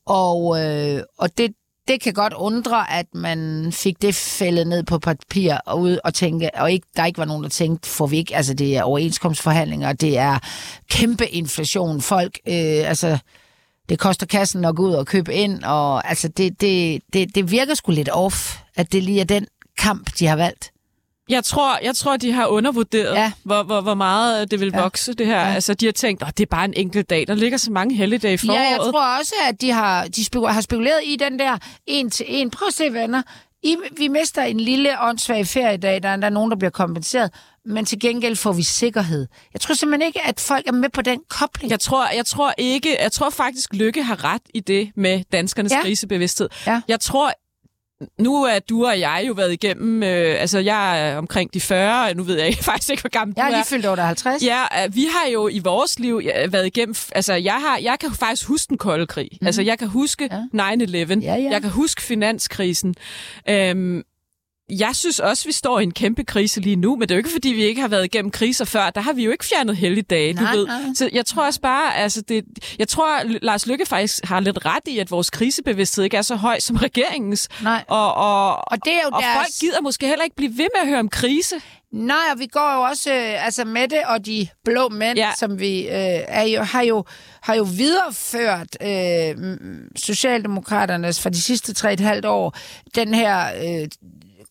Og, 0.07 0.61
øh, 0.61 1.03
og 1.19 1.39
det, 1.39 1.53
det 1.89 2.01
kan 2.01 2.13
godt 2.13 2.33
undre, 2.33 2.93
at 2.93 3.07
man 3.15 3.73
fik 3.73 4.03
det 4.03 4.15
fældet 4.15 4.67
ned 4.67 4.83
på 4.83 4.99
papir 4.99 5.55
og 5.67 5.81
ud 5.81 5.99
og 6.05 6.15
tænke, 6.15 6.51
og 6.55 6.73
ikke, 6.73 6.87
der 6.97 7.07
ikke 7.07 7.19
var 7.19 7.25
nogen, 7.25 7.43
der 7.43 7.49
tænkte, 7.49 7.89
får 7.89 8.07
vi 8.07 8.17
ikke, 8.17 8.37
altså 8.37 8.55
det 8.55 8.77
er 8.77 8.83
overenskomstforhandlinger, 8.83 9.93
det 9.93 10.19
er 10.19 10.39
kæmpe 10.91 11.29
inflation, 11.29 12.01
folk, 12.01 12.39
øh, 12.49 12.89
altså 12.89 13.19
det 13.89 13.99
koster 13.99 14.27
kassen 14.27 14.65
at 14.65 14.77
gå 14.77 14.83
ud 14.83 14.93
og 14.93 15.07
købe 15.07 15.35
ind, 15.35 15.63
og 15.65 16.09
altså 16.09 16.29
det, 16.29 16.61
det, 16.61 17.03
det, 17.13 17.35
det 17.35 17.51
virker 17.51 17.75
sgu 17.75 17.93
lidt 17.93 18.09
off, 18.13 18.57
at 18.77 18.93
det 18.93 19.03
lige 19.03 19.21
er 19.21 19.25
den 19.25 19.47
kamp, 19.79 20.11
de 20.19 20.27
har 20.27 20.37
valgt. 20.37 20.71
Jeg 21.29 21.45
tror, 21.45 21.79
jeg 21.85 21.97
tror, 21.97 22.17
de 22.17 22.33
har 22.33 22.47
undervurderet, 22.47 23.15
ja. 23.15 23.33
Hvor, 23.45 23.63
hvor, 23.63 23.81
hvor 23.81 23.95
meget 23.95 24.51
det 24.51 24.61
vil 24.61 24.71
Ja. 24.75 24.81
vokse, 24.83 25.15
det 25.15 25.27
her. 25.27 25.41
Ja. 25.41 25.55
Altså, 25.55 25.75
de 25.75 25.85
har 25.85 25.93
tænkt, 25.93 26.23
at 26.23 26.39
det 26.39 26.43
er 26.45 26.51
bare 26.51 26.65
en 26.65 26.75
enkelt 26.77 27.11
dag. 27.11 27.27
Der 27.27 27.35
ligger 27.35 27.59
så 27.59 27.73
mange 27.73 27.95
helligdage 27.97 28.35
i 28.35 28.37
foråret. 28.37 28.57
Ja, 28.59 28.69
jeg 28.71 28.79
tror 28.79 29.19
også, 29.19 29.35
at 29.49 29.61
de 29.61 29.71
har, 29.73 30.05
de 30.05 30.21
spek- 30.23 30.47
har 30.53 30.61
spekuleret 30.61 31.01
i 31.05 31.17
den 31.17 31.39
der 31.39 31.59
en 31.87 32.11
til 32.11 32.27
en. 32.29 32.51
Prøv 32.51 32.69
at 32.69 32.75
se, 32.75 32.85
venner. 32.93 33.23
I, 33.63 33.77
vi 33.99 34.09
mister 34.09 34.43
en 34.43 34.61
lille 34.61 34.91
åndssvag 35.03 35.47
feriedag, 35.47 36.03
der 36.03 36.09
er 36.09 36.17
der 36.17 36.27
er 36.27 36.31
nogen, 36.31 36.51
der 36.51 36.57
bliver 36.57 36.71
kompenseret, 36.71 37.31
men 37.67 37.85
til 37.85 38.01
gengæld 38.01 38.37
får 38.37 38.53
vi 38.53 38.63
sikkerhed. 38.63 39.27
Jeg 39.53 39.61
tror 39.61 39.75
simpelthen 39.75 40.07
ikke, 40.07 40.27
at 40.27 40.41
folk 40.41 40.67
er 40.67 40.73
med 40.73 40.89
på 40.89 41.03
den 41.03 41.21
kobling. 41.29 41.71
Jeg 41.71 41.81
tror, 41.81 42.09
jeg 42.17 42.27
tror 42.27 42.55
ikke, 42.59 42.97
jeg 43.03 43.13
tror 43.13 43.31
faktisk, 43.31 43.75
Lykke 43.75 44.03
har 44.03 44.25
ret 44.25 44.43
i 44.55 44.61
det 44.61 44.91
med 44.97 45.23
danskernes 45.33 45.73
ja. 45.73 45.83
Krisebevidsthed. 45.83 46.49
Ja. 46.67 46.81
Jeg 46.89 47.01
tror, 47.01 47.33
nu 48.19 48.43
er 48.43 48.59
du 48.59 48.87
og 48.87 49.01
jeg 49.01 49.25
jo 49.29 49.33
været 49.33 49.53
igennem, 49.53 50.03
øh, 50.03 50.41
altså 50.41 50.59
jeg 50.59 51.09
er 51.11 51.17
omkring 51.19 51.55
de 51.55 51.61
40, 51.61 52.15
nu 52.15 52.23
ved 52.23 52.39
jeg 52.39 52.55
faktisk 52.63 52.91
ikke, 52.91 53.01
hvor 53.01 53.11
gammel 53.11 53.35
Jeg 53.37 53.43
du 53.45 53.47
er 53.47 53.53
er. 53.53 53.57
lige 53.59 53.67
fyldt 53.67 53.87
over 53.87 53.97
50. 54.01 54.43
Ja, 54.43 54.63
øh, 54.85 54.95
vi 54.95 55.05
har 55.11 55.31
jo 55.31 55.49
i 55.49 55.59
vores 55.59 55.99
liv 55.99 56.21
ja, 56.25 56.47
været 56.47 56.67
igennem, 56.67 56.95
altså 57.15 57.35
jeg, 57.35 57.55
har, 57.55 57.79
jeg 57.79 57.97
kan 58.01 58.13
faktisk 58.13 58.49
huske 58.49 58.69
den 58.69 58.79
kolde 58.79 59.07
krig. 59.07 59.29
Mm. 59.41 59.47
Altså 59.47 59.63
jeg 59.63 59.79
kan 59.79 59.89
huske 59.89 60.29
ja. 60.55 60.75
9-11, 60.75 61.21
Ja, 61.21 61.35
ja. 61.35 61.51
jeg 61.51 61.61
kan 61.63 61.71
huske 61.71 62.03
finanskrisen. 62.03 62.95
Øhm, 63.49 64.03
jeg 64.71 64.91
synes 64.97 65.19
også, 65.21 65.45
vi 65.45 65.53
står 65.53 65.81
i 65.81 65.83
en 65.83 65.91
kæmpe 65.93 66.25
krise 66.25 66.61
lige 66.61 66.77
nu, 66.77 66.97
men 66.97 67.01
det 67.03 67.11
er 67.11 67.15
jo 67.15 67.19
ikke, 67.19 67.31
fordi 67.33 67.49
vi 67.49 67.65
ikke 67.65 67.81
har 67.81 67.89
været 67.89 68.05
igennem 68.05 68.31
kriser 68.31 68.65
før. 68.65 68.91
Der 68.91 69.01
har 69.01 69.13
vi 69.13 69.25
jo 69.25 69.31
ikke 69.31 69.45
fjernet 69.45 69.77
helligdage, 69.77 70.35
du 70.35 70.43
Nej, 70.43 70.57
ved. 70.57 70.67
nej. 70.67 70.81
Så 70.95 71.11
jeg 71.13 71.27
tror 71.27 71.47
også 71.47 71.61
bare, 71.61 71.97
altså 71.97 72.21
det, 72.21 72.45
jeg 72.79 72.89
tror, 72.89 73.23
Lars 73.43 73.67
Lykke 73.67 73.87
faktisk 73.87 74.25
har 74.25 74.41
lidt 74.41 74.67
ret 74.67 74.83
i, 74.89 74.99
at 74.99 75.11
vores 75.11 75.31
krisebevidsthed 75.31 76.05
ikke 76.05 76.17
er 76.17 76.23
så 76.23 76.37
høj 76.37 76.61
som 76.61 76.77
regeringens. 76.77 77.49
Nej. 77.63 77.85
Og, 77.89 78.15
og, 78.15 78.57
Og 78.73 78.85
det 78.85 78.93
er 78.93 79.01
jo 79.05 79.11
og 79.13 79.23
deres... 79.23 79.37
folk 79.37 79.49
gider 79.61 79.81
måske 79.81 80.07
heller 80.07 80.25
ikke 80.25 80.37
blive 80.37 80.51
ved 80.59 80.69
med 80.75 80.81
at 80.83 80.89
høre 80.89 80.99
om 81.01 81.09
krise. 81.09 81.55
Nej, 81.93 82.17
og 82.33 82.39
vi 82.39 82.47
går 82.47 82.75
jo 82.77 82.83
også, 82.83 83.11
øh, 83.15 83.45
altså 83.47 83.65
Mette 83.65 84.09
og 84.09 84.27
de 84.27 84.49
blå 84.65 84.89
mænd, 84.89 85.19
Ja. 85.19 85.31
som 85.39 85.61
vi 85.61 85.81
øh, 85.83 85.89
er 86.29 86.43
jo, 86.43 86.63
har, 86.63 86.83
jo, 86.83 87.05
har 87.43 87.55
jo 87.55 87.67
videreført 87.77 88.77
øh, 88.83 89.57
Socialdemokraternes 89.97 91.21
for 91.21 91.29
de 91.31 91.43
sidste 91.43 91.75
tre 91.75 91.93
et 91.93 92.01
halvt 92.01 92.25
år, 92.25 92.57
den 92.95 93.15
her 93.15 93.47
øh, 93.47 93.89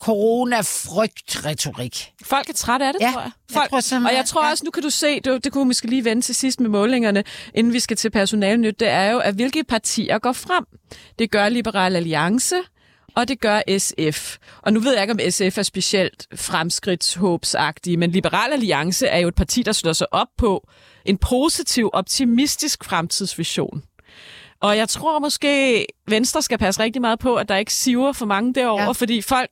corona-frygt-retorik. 0.04 2.12
Folk 2.26 2.49
er 2.49 2.54
trætte 2.54 2.86
af 2.88 2.93
det, 2.93 3.01
Ja, 3.01 3.12
tror 3.12 3.22
jeg. 3.22 3.32
jeg 3.49 3.54
Folk, 3.56 3.70
tror 3.70 3.80
simpelthen- 3.80 4.12
og 4.12 4.16
jeg 4.18 4.26
tror 4.26 4.49
også, 4.49 4.66
nu 4.66 4.72
kan 4.72 4.84
du 4.84 4.89
se, 4.89 5.20
det, 5.20 5.43
det 5.43 5.51
kunne 5.51 5.64
vi 5.64 5.68
måske 5.68 5.88
lige 5.88 6.06
vende 6.06 6.22
til 6.22 6.36
sidst 6.36 6.60
med 6.60 6.70
målingerne, 6.70 7.24
inden 7.56 7.74
vi 7.74 7.80
skal 7.80 7.97
til 7.97 8.10
personalnyt, 8.12 8.80
det 8.80 8.88
er 8.88 9.12
jo, 9.12 9.20
at 9.20 9.36
hvilke 9.36 9.64
partier 9.64 10.20
går 10.20 10.32
frem. 10.34 10.66
Det 11.20 11.32
gør 11.32 11.49
Liberal 11.49 11.95
Alliance, 11.95 12.56
og 13.16 13.28
det 13.28 13.39
gør 13.39 13.62
SF. 13.78 14.38
Og 14.62 14.74
nu 14.74 14.80
ved 14.80 14.93
jeg 14.93 15.01
ikke, 15.01 15.14
om 15.14 15.20
SF 15.32 15.58
er 15.58 15.64
specielt 15.64 16.28
fremskridtshåbsagtige, 16.36 17.97
men 17.97 18.12
Liberal 18.12 18.54
Alliance 18.54 19.08
er 19.08 19.18
jo 19.20 19.28
et 19.28 19.36
parti, 19.36 19.64
der 19.64 19.72
slår 19.72 19.93
sig 19.93 20.14
op 20.14 20.28
på 20.38 20.68
en 21.06 21.18
positiv, 21.18 21.89
optimistisk 21.93 22.84
fremtidsvision. 22.84 23.84
Og 24.62 24.78
jeg 24.78 24.89
tror 24.89 25.20
måske, 25.20 25.86
Venstre 26.08 26.41
skal 26.41 26.58
passe 26.58 26.82
rigtig 26.84 27.01
meget 27.01 27.20
på, 27.20 27.36
at 27.36 27.49
der 27.49 27.56
ikke 27.56 27.74
siver 27.74 28.12
for 28.12 28.26
mange 28.26 28.54
derovre, 28.54 28.82
ja. 28.82 28.86
Ja. 28.88 28.91
fordi 28.91 29.22
folk, 29.22 29.49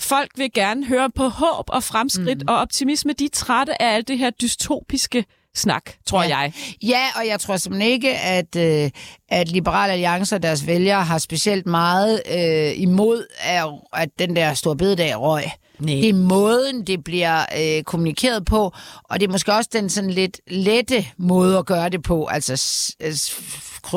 folk 0.00 0.30
vil 0.36 0.52
gerne 0.54 0.86
høre 0.86 1.10
på 1.10 1.28
håb 1.28 1.64
og 1.68 1.82
fremskridt 1.82 2.38
mm. 2.38 2.48
og 2.48 2.56
optimisme. 2.56 3.12
De 3.12 3.24
er 3.24 3.28
trætte 3.32 3.82
af 3.82 3.94
alt 3.94 4.08
det 4.08 4.18
her 4.18 4.30
dystopiske 4.30 5.24
snak, 5.54 5.82
tror 6.06 6.22
ja. 6.22 6.38
Jeg. 6.38 6.52
Ja, 6.82 7.02
og 7.16 7.26
jeg 7.26 7.40
tror 7.40 7.56
simpelthen 7.56 7.92
ikke, 7.92 8.18
at, 8.18 8.56
øh, 8.56 8.90
at 9.28 9.48
Liberale 9.48 9.92
Alliance 9.92 10.34
og 10.34 10.42
deres 10.42 10.66
vælgere 10.66 11.04
har 11.04 11.18
specielt 11.18 11.66
meget 11.66 12.22
øh, 12.30 12.80
imod, 12.80 13.26
at, 13.40 13.64
at 13.92 14.08
den 14.18 14.36
der 14.36 14.54
store 14.54 14.76
bededag 14.76 15.20
røg. 15.20 15.44
Nej. 15.78 15.94
Det 15.94 16.08
er 16.08 16.14
måden, 16.14 16.86
det 16.86 17.04
bliver 17.04 17.44
øh, 17.58 17.82
kommunikeret 17.82 18.44
på, 18.44 18.74
og 19.04 19.20
det 19.20 19.26
er 19.26 19.32
måske 19.32 19.52
også 19.52 19.70
den 19.72 19.90
sådan 19.90 20.10
lidt 20.10 20.40
lette 20.46 21.06
måde 21.16 21.58
at 21.58 21.66
gøre 21.66 21.88
det 21.88 22.02
på. 22.02 22.26
Altså 22.26 22.56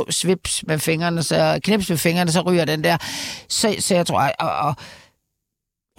svips 0.10 0.64
med 0.68 0.80
fingrene, 0.80 1.24
så 1.24 1.60
knips 1.64 1.90
med 1.90 1.98
fingrene, 1.98 2.32
så 2.32 2.42
ryger 2.42 2.66
den 2.66 2.84
der. 2.84 2.98
Så, 3.48 3.76
så 3.80 3.96
jeg 3.96 4.08
tror, 4.08 4.32
og, 4.40 4.50
og 4.50 4.76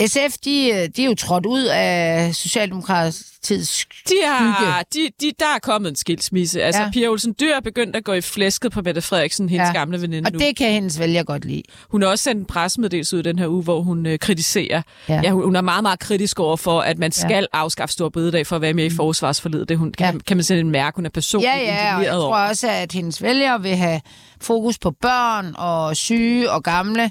SF, 0.07 0.38
de, 0.44 0.88
de 0.96 1.03
er 1.03 1.07
jo 1.07 1.14
trådt 1.14 1.46
ud 1.46 1.62
af 1.64 2.34
Socialdemokratiets 2.34 3.86
De 4.09 4.14
har, 4.26 4.84
de, 4.94 5.09
de, 5.20 5.32
der 5.38 5.46
er 5.55 5.59
kommet 5.62 5.90
en 5.90 5.96
skilsmisse. 5.96 6.62
Altså, 6.62 6.82
ja. 6.82 6.90
Pia 6.92 7.09
Olsen 7.09 7.34
Dyr 7.40 7.55
er 7.55 7.61
begyndt 7.61 7.96
at 7.96 8.05
gå 8.05 8.12
i 8.12 8.20
flæsket 8.20 8.72
på 8.72 8.82
Mette 8.82 9.03
Frederiksen, 9.03 9.48
hendes 9.48 9.66
ja. 9.66 9.72
Gamle 9.72 10.03
veninde 10.03 10.28
Og 10.28 10.32
nu. 10.32 10.38
det 10.38 10.57
kan 10.57 10.70
hendes 10.72 10.98
vælger 10.98 11.22
godt 11.22 11.44
lide. 11.44 11.62
Hun 11.88 12.03
har 12.03 12.09
også 12.09 12.22
sendt 12.24 12.40
en 12.40 12.44
pressemeddelelse 12.46 13.16
ud 13.16 13.22
den 13.22 13.38
her 13.38 13.46
uge, 13.48 13.62
hvor 13.62 13.80
hun 13.80 14.07
øh, 14.07 14.18
kritiserer. 14.18 14.82
Ja. 15.09 15.20
Ja. 15.24 15.30
Hun, 15.30 15.44
hun 15.44 15.57
er 15.57 15.61
meget, 15.61 15.82
meget 15.82 15.98
kritisk 15.98 16.40
over 16.40 16.57
for, 16.57 16.80
at 16.80 16.98
man 16.98 17.12
skal 17.12 17.46
ja. 17.53 17.59
afskaffe 17.59 17.92
stor 17.92 18.09
bededag 18.09 18.46
for 18.46 18.57
at 18.57 18.62
være 18.62 18.72
med 18.74 18.84
i 18.84 18.90
forsvarsforledet. 18.90 19.68
Det 19.68 19.78
hun, 19.78 19.92
kan, 19.92 20.14
ja. 20.14 20.18
Kan 20.26 20.36
man 20.36 20.44
sådan 20.44 20.70
mærke, 20.70 20.96
hun 20.96 21.07
er 21.07 21.11
personligt 21.11 21.53
Ja, 21.53 21.59
ja, 21.59 21.96
og 21.96 22.03
jeg 22.05 22.12
tror 22.12 22.26
over. 22.26 22.36
også, 22.36 22.68
at 22.70 22.92
hendes 22.92 23.22
vælgere 23.22 23.62
vil 23.62 23.76
have 23.76 24.00
fokus 24.40 24.78
på 24.78 24.90
børn 24.90 25.55
og 25.59 25.96
syge 25.96 26.50
og 26.50 26.62
gamle. 26.62 27.11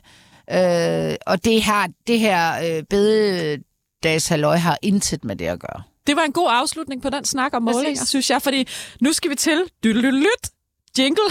Øh, 0.53 1.15
og 1.27 1.45
det, 1.45 1.63
har, 1.63 1.89
det 2.07 2.19
her 2.19 2.75
øh, 2.77 2.83
bededagshalløj 2.89 4.55
har 4.57 4.77
intet 4.81 5.23
med 5.23 5.35
det 5.35 5.45
at 5.45 5.59
gøre. 5.59 5.83
Det 6.07 6.15
var 6.15 6.21
en 6.23 6.31
god 6.33 6.47
afslutning 6.51 7.01
på 7.01 7.09
den 7.09 7.25
snak 7.25 7.53
om 7.53 7.63
målinger, 7.63 8.05
synes 8.05 8.29
jeg, 8.29 8.41
fordi 8.41 8.67
nu 9.01 9.13
skal 9.13 9.31
vi 9.31 9.35
til 9.35 9.63
lyt 9.83 10.49
jingle. 10.99 11.23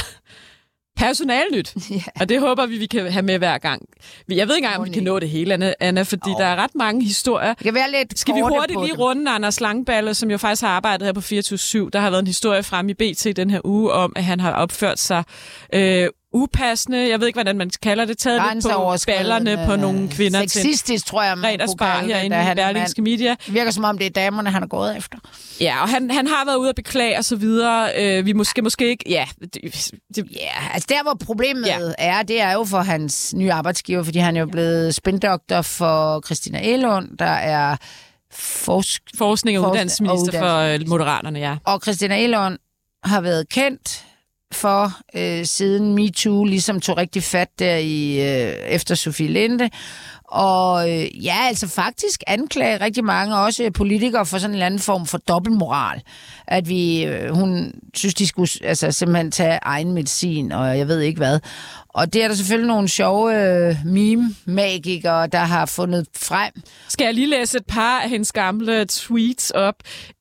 Personalnyt. 0.96 1.74
Ja. 1.90 2.02
Og 2.20 2.28
det 2.28 2.40
håber 2.40 2.66
vi, 2.66 2.78
vi 2.78 2.86
kan 2.86 3.12
have 3.12 3.22
med 3.22 3.38
hver 3.38 3.58
gang. 3.58 3.82
Jeg 4.28 4.48
ved 4.48 4.56
ikke 4.56 4.66
engang, 4.66 4.80
om 4.80 4.86
vi 4.86 4.90
kan 4.92 5.02
nå 5.02 5.18
det 5.18 5.28
hele, 5.30 5.82
Anna, 5.82 6.02
fordi 6.02 6.30
Jo. 6.30 6.36
der 6.38 6.44
er 6.44 6.56
ret 6.56 6.74
mange 6.74 7.04
historier. 7.04 7.54
Det 7.54 7.62
kan 7.64 7.74
være 7.74 7.90
lidt 7.90 8.18
Skal 8.18 8.34
vi 8.34 8.40
hurtigt 8.40 8.80
lige 8.80 8.92
dem. 8.92 9.00
runde 9.00 9.30
Anders 9.30 9.60
Langballe, 9.60 10.14
som 10.14 10.30
jo 10.30 10.38
faktisk 10.38 10.62
har 10.62 10.68
arbejdet 10.68 11.06
her 11.06 11.12
på 11.12 11.20
24 11.20 11.90
Der 11.90 12.00
har 12.00 12.10
været 12.10 12.20
en 12.20 12.26
historie 12.26 12.62
frem 12.62 12.88
i 12.88 12.94
BT 12.94 13.36
den 13.36 13.50
her 13.50 13.60
uge 13.64 13.92
om, 13.92 14.12
at 14.16 14.24
han 14.24 14.40
har 14.40 14.52
opført 14.52 14.98
sig 14.98 15.24
øh, 15.74 16.08
upassende. 16.32 17.08
Jeg 17.08 17.20
ved 17.20 17.26
ikke, 17.26 17.36
hvordan 17.36 17.58
man 17.58 17.70
kalder 17.82 18.04
det. 18.04 18.18
Taget 18.18 18.42
lidt 18.54 18.64
på 18.64 18.96
ballerne 19.06 19.62
på 19.66 19.76
nogle 19.76 20.08
kvinder 20.08 20.40
til 20.40 20.50
Sexistisk, 20.50 21.06
tror 21.06 21.22
jeg, 21.22 21.38
man 21.38 21.58
kunne 21.66 21.78
kalde 21.78 22.08
det, 22.08 22.16
herinde 22.16 22.52
i 22.52 22.54
Berlingske 22.54 23.02
Media. 23.02 23.30
Det 23.46 23.54
virker 23.54 23.70
som 23.70 23.84
om, 23.84 23.98
det 23.98 24.06
er 24.06 24.10
damerne, 24.10 24.50
han 24.50 24.62
er 24.62 24.66
gået 24.66 24.96
efter. 24.96 25.18
Ja, 25.60 25.82
og 25.82 25.88
han, 25.88 26.10
han 26.10 26.26
har 26.26 26.44
været 26.44 26.56
ude 26.56 26.68
at 26.68 26.74
beklage 26.76 27.18
og 27.18 27.24
så 27.24 27.36
videre. 27.36 27.90
Øh, 27.98 28.26
vi 28.26 28.32
måske 28.32 28.62
måske 28.62 28.88
ikke... 28.88 29.04
Ja, 29.08 29.26
det, 29.40 29.54
det, 30.16 30.28
Ja, 30.36 30.72
altså 30.74 30.86
der, 30.88 31.02
hvor 31.02 31.16
problemet 31.24 31.66
Ja. 31.66 31.78
er, 31.98 32.22
det 32.22 32.40
er 32.40 32.52
jo 32.52 32.64
for 32.64 32.80
hans 32.80 33.34
nye 33.34 33.52
arbejdsgiver, 33.52 34.02
fordi 34.02 34.18
han 34.18 34.36
er 34.36 34.40
jo 34.40 34.46
blevet 34.46 34.94
spindoktor 34.94 35.62
for 35.62 36.22
Christina 36.26 36.60
Elund, 36.62 37.18
der 37.18 37.24
er 37.24 37.76
forsk 38.32 39.02
forskning 39.18 39.58
og 39.58 39.70
uddannelsesminister 39.70 40.42
og 40.42 40.48
for 40.48 40.74
øh, 40.74 40.88
Moderaterne, 40.88 41.38
ja. 41.38 41.56
Og 41.64 41.80
Christina 41.82 42.18
Elund 42.24 42.58
har 43.04 43.20
været 43.20 43.48
kendt 43.48 44.04
for 44.52 44.92
øh, 45.16 45.44
siden 45.46 45.94
MeToo, 45.94 46.44
ligesom 46.44 46.80
tog 46.80 46.96
rigtig 46.96 47.22
fat 47.22 47.48
der 47.58 47.76
i 47.76 48.20
øh, 48.20 48.52
efter 48.52 48.94
Sofie 48.94 49.28
Linde. 49.28 49.70
Og 50.30 50.90
øh, 50.90 51.24
ja, 51.24 51.36
altså 51.48 51.68
faktisk 51.68 52.22
anklage 52.26 52.80
rigtig 52.80 53.04
mange, 53.04 53.36
også 53.36 53.70
politikere, 53.74 54.26
for 54.26 54.38
sådan 54.38 54.50
en 54.50 54.54
eller 54.54 54.66
anden 54.66 54.80
form 54.80 55.06
for 55.06 55.18
dobbeltmoral. 55.18 56.02
At 56.46 56.68
vi, 56.68 57.04
øh, 57.04 57.34
hun 57.34 57.72
synes, 57.94 58.14
de 58.14 58.26
skulle 58.26 58.50
altså, 58.64 58.92
simpelthen 58.92 59.30
tage 59.30 59.58
egen 59.62 59.92
medicin, 59.92 60.52
og 60.52 60.78
jeg 60.78 60.88
ved 60.88 61.00
ikke 61.00 61.18
hvad. 61.18 61.40
Og 61.88 62.12
det 62.12 62.24
er 62.24 62.28
der 62.28 62.34
selvfølgelig 62.34 62.68
nogle 62.68 62.88
sjove 62.88 63.34
øh, 63.34 63.76
meme-magikere, 63.84 65.26
der 65.26 65.38
har 65.38 65.66
fundet 65.66 66.06
frem. 66.16 66.52
Skal 66.88 67.04
jeg 67.04 67.14
lige 67.14 67.30
læse 67.30 67.58
et 67.58 67.66
par 67.66 68.00
af 68.00 68.08
hendes 68.10 68.32
gamle 68.32 68.86
tweets 68.88 69.50
op? 69.50 69.74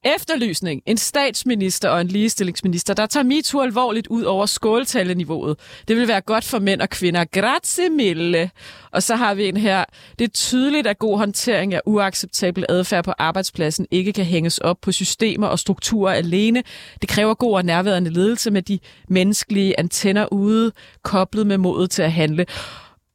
Efterlysning. 0.04 0.82
En 0.86 0.97
statsminister 0.97 1.89
og 1.89 2.02
en 2.02 2.08
ligestillingsminister, 2.08 2.93
der 2.93 3.06
tager 3.06 3.24
MeToo 3.24 3.62
alvorligt 3.62 4.08
ud 4.08 4.24
over 4.24 4.45
skåltaleniveauet. 4.45 5.60
Det 5.88 5.97
vil 5.97 6.08
være 6.08 6.22
godt 6.22 6.43
for 6.43 6.60
mænd 6.60 6.82
og 6.82 6.89
kvinder. 6.89 7.26
Grazie 7.26 7.89
mille. 7.89 8.52
Og 8.91 9.04
så 9.04 9.16
har 9.16 9.34
vi 9.34 9.47
en 9.47 9.58
her. 9.58 9.86
Det 10.20 10.26
er 10.26 10.30
tydeligt, 10.30 10.88
at 10.88 11.00
god 11.00 11.18
håndtering 11.18 11.74
af 11.74 11.82
uacceptabel 11.86 12.66
adfærd 12.70 13.04
på 13.04 13.14
arbejdspladsen 13.18 13.88
ikke 13.91 14.14
kan 14.14 14.26
hænges 14.26 14.58
op 14.58 14.78
på 14.82 14.91
systemer 14.91 15.47
og 15.47 15.60
strukturer 15.60 16.14
alene. 16.14 16.64
Det 17.02 17.10
kræver 17.10 17.34
god 17.34 17.54
og 17.54 17.66
nærværende 17.66 18.10
ledelse 18.10 18.52
med 18.52 18.62
de 18.62 18.80
menneskelige 19.10 19.80
antenner 19.80 20.34
ude, 20.34 20.72
koblet 21.04 21.47
med 21.47 21.58
modet 21.58 21.91
til 21.91 22.02
at 22.02 22.12
handle. 22.12 22.45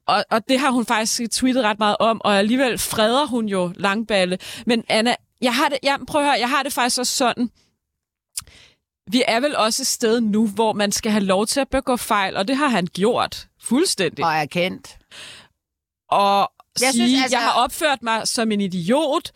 Og, 0.08 0.24
og 0.30 0.40
det 0.48 0.58
har 0.58 0.70
hun 0.70 0.86
faktisk 0.86 1.30
tweetet 1.32 1.64
ret 1.64 1.78
meget 1.78 1.96
om, 2.00 2.20
og 2.24 2.38
alligevel 2.38 2.78
freder 2.78 3.26
hun 3.26 3.46
jo 3.46 3.72
Langballe. 3.76 4.38
Men 4.66 4.84
Anna, 4.88 5.14
jeg 5.44 5.54
har 5.54 5.68
det, 5.68 5.78
jeg, 5.82 5.98
prøv 6.06 6.20
at 6.20 6.26
høre, 6.26 6.38
jeg 6.40 6.50
har 6.50 6.62
det 6.62 6.72
faktisk 6.72 6.98
også 6.98 7.16
sådan, 7.16 7.50
vi 9.10 9.22
er 9.28 9.40
vel 9.40 9.56
også 9.56 9.82
et 9.82 9.86
sted 9.86 10.20
nu, 10.20 10.48
hvor 10.48 10.72
man 10.72 10.92
skal 10.92 11.12
have 11.12 11.24
lov 11.24 11.46
til 11.46 11.60
at 11.60 11.68
begå 11.68 11.96
fejl, 11.96 12.36
og 12.36 12.48
det 12.48 12.56
har 12.56 12.68
han 12.68 12.86
gjort 12.86 13.48
fuldstændig. 13.60 14.24
Og 14.24 14.32
er 14.32 14.46
kendt. 14.46 14.98
Og 16.10 16.52
Jeg 16.80 16.90
sige, 16.92 17.08
synes, 17.08 17.22
altså- 17.22 17.36
jeg 17.36 17.44
har 17.44 17.52
opført 17.52 18.02
mig 18.02 18.28
som 18.28 18.52
en 18.52 18.60
idiot. 18.60 19.32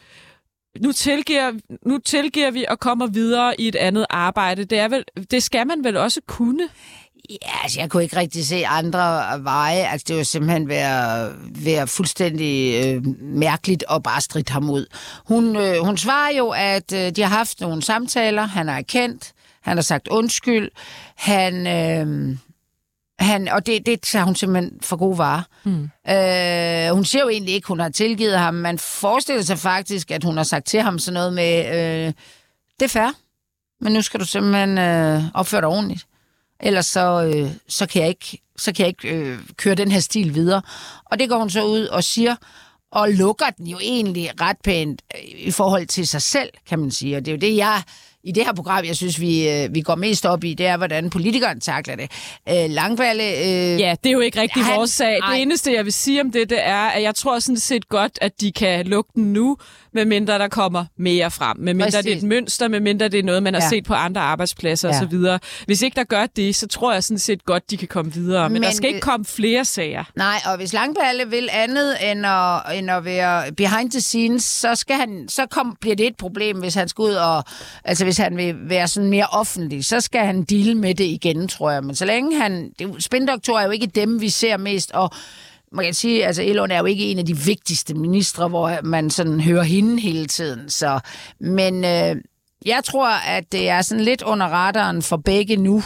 Nu 0.80 0.92
tilgiver, 0.92 1.52
nu 1.86 1.98
tilgiver 1.98 2.50
vi 2.50 2.64
og 2.68 2.78
kommer 2.80 3.06
videre 3.06 3.61
i 3.61 3.68
et 3.68 3.76
andet 3.76 4.06
arbejde. 4.11 4.64
Det, 4.64 4.78
er 4.78 4.88
vel, 4.88 5.04
det 5.30 5.42
skal 5.42 5.66
man 5.66 5.84
vel 5.84 5.96
også 5.96 6.20
kunne? 6.26 6.68
Ja, 7.31 7.62
altså, 7.62 7.81
jeg 7.81 7.91
kunne 7.91 8.03
ikke 8.03 8.16
rigtig 8.16 8.47
se 8.47 8.66
andre 8.66 9.01
veje. 9.45 9.87
Altså, 9.87 10.05
det 10.09 10.16
var 10.16 10.22
simpelthen 10.22 10.68
være, 10.68 11.33
være 11.64 11.87
fuldstændig 11.87 12.85
øh, 12.85 13.03
mærkeligt 13.20 13.85
at 13.91 14.03
bare 14.03 14.20
stride 14.20 14.53
ham 14.53 14.70
ud. 14.70 14.87
Hun, 15.26 15.57
øh, 15.57 15.79
hun 15.85 15.97
svarer 15.97 16.37
jo, 16.37 16.49
at 16.49 16.93
øh, 16.93 17.11
de 17.11 17.22
har 17.22 17.37
haft 17.37 17.61
nogle 17.61 17.83
samtaler. 17.83 18.43
Han 18.43 18.68
er 18.68 18.72
erkendt. 18.72 19.33
Han 19.61 19.76
har 19.76 19.83
sagt 19.83 20.09
undskyld. 20.09 20.70
Han... 21.16 21.66
Øh, 21.66 22.37
han, 23.18 23.49
og 23.49 23.66
det, 23.66 23.87
det 23.87 24.01
tager 24.01 24.24
hun 24.24 24.35
simpelthen 24.35 24.79
for 24.83 24.97
god 24.97 25.16
varer. 25.16 25.43
Mm. 25.64 25.91
Øh, 26.09 26.95
hun 26.95 27.05
siger 27.05 27.22
jo 27.22 27.29
egentlig 27.29 27.55
ikke, 27.55 27.68
hun 27.68 27.81
har 27.81 27.89
tilgivet 27.89 28.39
ham. 28.39 28.55
Man 28.55 28.79
forestiller 28.79 29.43
sig 29.43 29.59
faktisk, 29.59 30.11
at 30.11 30.24
hun 30.24 30.37
har 30.37 30.45
sagt 30.45 30.66
til 30.66 30.83
ham 30.83 30.99
sådan 30.99 31.14
noget 31.14 31.33
med, 31.33 31.66
øh, 31.66 32.12
det 32.81 32.85
er 32.85 32.89
fair, 32.89 33.11
men 33.81 33.93
nu 33.93 34.03
skal 34.03 34.20
du 34.20 34.24
simpelthen 34.24 34.79
øh, 34.79 35.22
opføre 35.35 35.61
dig 35.61 35.68
ordentligt. 35.68 36.07
Ellers 36.61 36.86
så, 36.86 37.32
øh, 37.34 37.50
så 37.68 37.86
kan 37.86 38.02
jeg 38.02 38.09
ikke, 38.09 38.38
så 38.56 38.72
kan 38.72 38.86
jeg 38.86 38.88
ikke 38.88 39.16
øh, 39.16 39.38
køre 39.56 39.74
den 39.74 39.90
her 39.90 40.00
stil 40.00 40.34
videre. 40.34 40.62
Og 41.04 41.18
det 41.18 41.28
går 41.28 41.38
hun 41.38 41.50
så 41.50 41.64
ud 41.64 41.86
og 41.86 42.04
siger, 42.04 42.36
og 42.92 43.11
lukker 43.11 43.50
den 43.50 43.66
jo 43.66 43.78
egentlig 43.82 44.40
ret 44.40 44.56
pænt 44.64 45.02
øh, 45.14 45.20
i 45.24 45.50
forhold 45.50 45.86
til 45.86 46.09
sig 46.09 46.22
selv, 46.22 46.50
kan 46.68 46.78
man 46.78 46.90
sige. 46.90 47.16
Og 47.16 47.24
det 47.24 47.30
er 47.30 47.36
jo 47.36 47.40
det, 47.40 47.56
jeg 47.56 47.82
i 48.29 48.33
det 48.33 48.45
her 48.45 48.53
program, 48.53 48.85
jeg 48.85 48.97
synes, 48.97 49.20
vi, 49.20 49.49
øh, 49.49 49.74
vi 49.74 49.81
går 49.81 49.95
mest 49.95 50.26
op 50.26 50.45
i, 50.45 50.55
det 50.55 50.66
er, 50.66 50.76
hvordan 50.76 51.11
politikeren 51.11 51.61
takler 51.61 51.97
det. 51.97 52.11
Øh, 52.49 52.70
Langballe... 52.70 53.22
Øh, 53.24 53.81
Ja, 53.81 53.95
det 54.05 54.09
er 54.09 54.12
jo 54.12 54.20
ikke 54.20 54.41
rigtig 54.41 54.64
Han- 54.64 54.76
vores 54.76 54.91
sag. 54.91 55.18
nej. 55.20 55.33
Det 55.33 55.43
eneste, 55.43 55.72
jeg 55.74 55.85
vil 55.85 55.93
sige 55.93 56.20
om 56.20 56.31
det, 56.33 56.51
det 56.51 56.59
er, 56.66 56.76
at 56.89 57.03
jeg 57.03 57.14
tror 57.14 57.39
sådan 57.39 57.57
set 57.57 57.89
godt, 57.89 58.18
at 58.20 58.41
de 58.41 58.53
kan 58.53 58.87
lukke 58.87 59.11
den 59.14 59.33
nu, 59.33 59.57
medmindre 59.95 60.39
der 60.39 60.49
kommer 60.49 60.85
mere 60.99 61.31
frem. 61.31 61.57
Medmindre 61.61 61.87
Præcis. 61.91 62.05
det 62.05 62.12
er 62.12 62.16
et 62.16 62.22
mønster, 62.22 62.68
medmindre 62.68 63.09
det 63.09 63.18
er 63.18 63.22
noget, 63.22 63.43
man 63.43 63.55
har 63.55 63.61
Ja. 63.62 63.68
set 63.68 63.85
på 63.85 63.95
andre 63.95 64.20
arbejdspladser 64.20 64.89
Ja. 64.89 65.01
osv. 65.39 65.41
Hvis 65.66 65.83
ikke 65.83 65.95
der 65.95 66.05
gør 66.05 66.26
det, 66.26 66.57
så 66.57 66.66
tror 66.66 66.93
jeg 66.93 67.05
sådan 67.05 67.18
set 67.18 67.45
godt, 67.45 67.70
de 67.70 67.76
kan 67.76 67.89
komme 67.89 68.12
videre. 68.12 68.43
Men, 68.49 68.53
Men 68.53 68.62
der 68.62 68.70
skal 68.70 68.87
ikke 68.87 68.97
det- 68.97 69.05
komme 69.05 69.26
flere 69.26 69.64
sager. 69.64 70.05
Nej, 70.16 70.41
og 70.47 70.57
hvis 70.57 70.72
Langballe 70.72 71.31
vil 71.31 71.49
andet 71.53 72.11
end 72.11 72.26
at, 72.26 72.79
end 72.79 72.91
at 72.91 73.05
være 73.05 73.53
behind 73.53 73.91
the 73.91 74.01
scenes, 74.01 74.45
så, 74.45 74.74
skal 74.74 74.97
han, 74.97 75.24
så 75.29 75.47
kom, 75.47 75.76
bliver 75.81 75.97
det 75.97 76.07
et 76.07 76.16
problem, 76.16 76.59
hvis 76.59 76.74
han 76.74 76.89
skal 76.89 77.03
ud 77.03 77.12
og... 77.12 77.45
Altså, 77.85 78.05
hvis 78.05 78.18
han 78.19 78.37
vil 78.37 78.55
være 78.61 78.89
sådan 78.89 79.11
mere 79.11 79.27
offentlig, 79.27 79.85
så 79.85 80.01
skal 80.01 80.21
han 80.21 80.43
deal 80.43 80.77
med 80.77 80.95
det 80.95 81.05
igen, 81.05 81.49
tror 81.49 81.71
jeg. 81.71 81.85
Men 81.85 81.95
så 81.95 82.05
længe 82.05 82.41
han... 82.41 82.73
Spindoktorer 82.99 83.61
er 83.61 83.64
jo 83.64 83.71
ikke 83.71 83.87
dem, 83.87 84.21
vi 84.21 84.29
ser 84.29 84.57
mest, 84.57 84.93
og 84.93 85.11
man 85.73 85.85
kan 85.85 85.95
sige, 85.95 86.27
altså 86.27 86.43
Elon 86.43 86.71
er 86.71 86.79
jo 86.79 86.85
ikke 86.85 87.05
en 87.05 87.19
af 87.19 87.27
de 87.27 87.37
vigtigste 87.37 87.95
ministre, 87.95 88.49
hvor 88.49 88.79
man 88.83 89.11
sådan 89.11 89.41
hører 89.41 89.62
hende 89.62 90.01
hele 90.01 90.27
tiden. 90.27 90.71
Så, 90.71 91.01
men 91.41 91.85
øh, 91.85 92.16
jeg 92.66 92.84
tror, 92.84 93.09
at 93.09 93.52
det 93.52 93.68
er 93.68 93.82
sådan 93.82 94.04
lidt 94.04 94.22
under 94.22 94.46
radaren 94.46 95.02
for 95.02 95.16
begge 95.16 95.56
nu, 95.56 95.82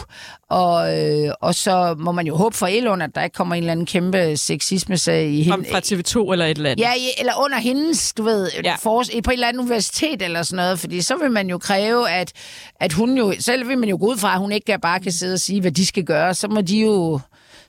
og, 0.49 0.99
øh, 0.99 1.33
og 1.41 1.55
så 1.55 1.95
må 1.97 2.11
man 2.11 2.27
jo 2.27 2.35
håbe 2.35 2.57
for 2.57 2.67
Elund, 2.67 3.03
at 3.03 3.15
der 3.15 3.23
ikke 3.23 3.33
kommer 3.33 3.55
en 3.55 3.63
eller 3.63 3.71
anden 3.71 3.85
kæmpe 3.85 4.37
sexisme-sag 4.37 5.29
i 5.29 5.41
hende. 5.43 5.65
fra 5.71 5.79
TV2 5.79 6.31
eller 6.31 6.45
et 6.45 6.57
eller 6.57 6.69
andet. 6.69 6.83
Ja, 6.83 6.91
eller 7.19 7.43
under 7.43 7.57
hendes, 7.57 8.13
du 8.13 8.23
ved, 8.23 8.49
ja. 8.63 8.75
for, 8.75 9.03
på 9.23 9.31
et 9.31 9.33
eller 9.33 9.47
andet 9.47 9.61
universitet 9.61 10.21
eller 10.21 10.43
sådan 10.43 10.55
noget, 10.55 10.79
fordi 10.79 11.01
så 11.01 11.15
vil 11.15 11.31
man 11.31 11.49
jo 11.49 11.57
kræve, 11.57 12.09
at, 12.09 12.31
at 12.79 12.93
hun 12.93 13.17
jo, 13.17 13.33
selv 13.39 13.67
vil 13.67 13.77
man 13.77 13.89
jo 13.89 13.97
gå 13.99 14.05
ud 14.05 14.17
fra, 14.17 14.33
at 14.33 14.39
hun 14.39 14.51
ikke 14.51 14.79
bare 14.81 14.99
kan 14.99 15.11
sidde 15.11 15.33
og 15.33 15.39
sige, 15.39 15.61
hvad 15.61 15.71
de 15.71 15.85
skal 15.85 16.03
gøre, 16.03 16.33
så 16.33 16.47
må 16.47 16.61
de 16.61 16.79
jo, 16.79 17.19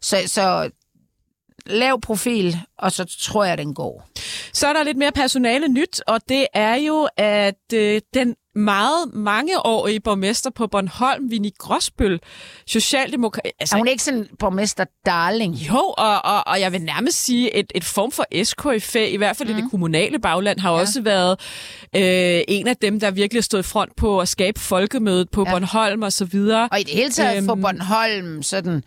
så, 0.00 0.16
så 0.26 0.70
lav 1.66 2.00
profil, 2.00 2.58
og 2.78 2.92
så 2.92 3.16
tror 3.20 3.44
jeg, 3.44 3.58
den 3.58 3.74
går. 3.74 4.08
Så 4.52 4.66
er 4.66 4.72
der 4.72 4.82
lidt 4.82 4.96
mere 4.96 5.12
personale 5.12 5.68
nyt, 5.68 6.00
og 6.06 6.20
det 6.28 6.46
er 6.54 6.74
jo, 6.74 7.08
at 7.16 7.72
øh, 7.74 8.00
den 8.14 8.34
meget 8.54 9.14
mangeårige 9.14 10.00
borgmester 10.00 10.50
på 10.50 10.66
Bornholm, 10.66 11.30
Vinnie 11.30 11.52
Gråsbøl, 11.58 12.20
socialdemokrat... 12.66 13.52
Altså, 13.60 13.76
Er 13.76 13.78
hun 13.78 13.88
ikke 13.88 14.02
sådan 14.02 14.26
borgmester 14.38 14.84
darling? 15.06 15.54
Jo, 15.54 15.94
og, 15.98 16.24
og, 16.24 16.46
og 16.46 16.60
jeg 16.60 16.72
vil 16.72 16.82
nærmest 16.82 17.24
sige, 17.24 17.56
et, 17.56 17.72
et 17.74 17.84
form 17.84 18.12
for 18.12 18.44
SKFA, 18.44 19.06
i 19.06 19.16
hvert 19.16 19.36
fald 19.36 19.48
mm. 19.48 19.58
i 19.58 19.62
det 19.62 19.70
kommunale 19.70 20.18
bagland, 20.18 20.60
har 20.60 20.72
ja. 20.72 20.80
også 20.80 21.02
været 21.02 21.40
øh, 21.96 22.40
en 22.48 22.68
af 22.68 22.76
dem, 22.76 23.00
der 23.00 23.10
virkelig 23.10 23.38
har 23.38 23.42
stået 23.42 23.62
i 23.62 23.66
front 23.66 23.96
på 23.96 24.20
at 24.20 24.28
skabe 24.28 24.60
folkemødet 24.60 25.30
på 25.30 25.44
ja. 25.46 25.50
Bornholm 25.50 26.02
og 26.02 26.12
så 26.12 26.24
videre. 26.24 26.68
Og 26.72 26.80
i 26.80 26.82
det 26.82 26.92
hele 26.94 27.10
taget 27.10 27.36
Øhm, 27.36 27.46
for 27.46 27.54
Bornholm 27.54 28.42
sådan 28.42 28.82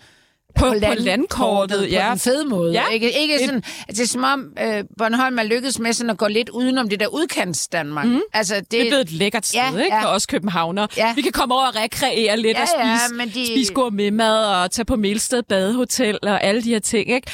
på, 0.60 0.66
på, 0.88 0.93
landkortet, 0.97 1.80
på 1.80 1.86
ja. 1.86 2.08
den 2.10 2.20
fede 2.20 2.45
måde. 2.45 2.74
Ja. 2.74 2.88
Ikke, 2.93 3.12
ikke 3.22 3.36
Et- 3.36 3.41
sådan, 3.41 3.64
altså, 3.88 3.88
det 3.89 3.99
er 3.99 4.08
som 4.08 4.24
om 4.24 4.45
øh, 4.62 4.84
Bornholm 4.97 5.39
er 5.39 5.43
lykkedes 5.43 5.80
med 5.80 5.93
sådan 5.93 6.10
at 6.10 6.18
gå 6.18 6.28
lidt 6.28 6.49
udenom 6.49 6.89
det 6.89 6.99
der 6.99 7.08
udkants 7.08 7.68
Danmark. 7.68 8.05
Mm. 8.08 8.22
Altså, 8.34 8.55
det, 8.55 8.72
Det 8.72 8.82
er 8.82 8.89
blevet 8.89 9.01
et 9.01 9.12
lækkert 9.12 9.45
sted, 9.45 9.60
Ja, 9.60 9.70
ikke? 9.70 9.95
ja. 9.95 10.03
For 10.03 10.08
os 10.08 10.26
københavner. 10.26 10.88
Ja. 10.97 11.14
Vi 11.16 11.22
kan 11.22 11.32
komme 11.32 11.53
over 11.55 11.68
og 11.68 11.76
rekreere 11.76 12.38
lidt 12.38 12.58
Ja, 12.58 12.62
og 12.64 12.68
ja, 12.88 12.97
spise, 12.97 13.14
men 13.16 13.28
de- 13.30 13.47
spise 13.47 13.74
gourmetmad 13.74 14.45
og 14.45 14.72
tage 14.72 14.86
på 14.86 14.95
Melsted 14.95 15.43
Badehotel 15.43 16.20
og 16.24 16.43
alle 16.43 16.64
de 16.64 16.70
her 16.70 16.80
ting, 16.80 17.10
ikke? 17.12 17.28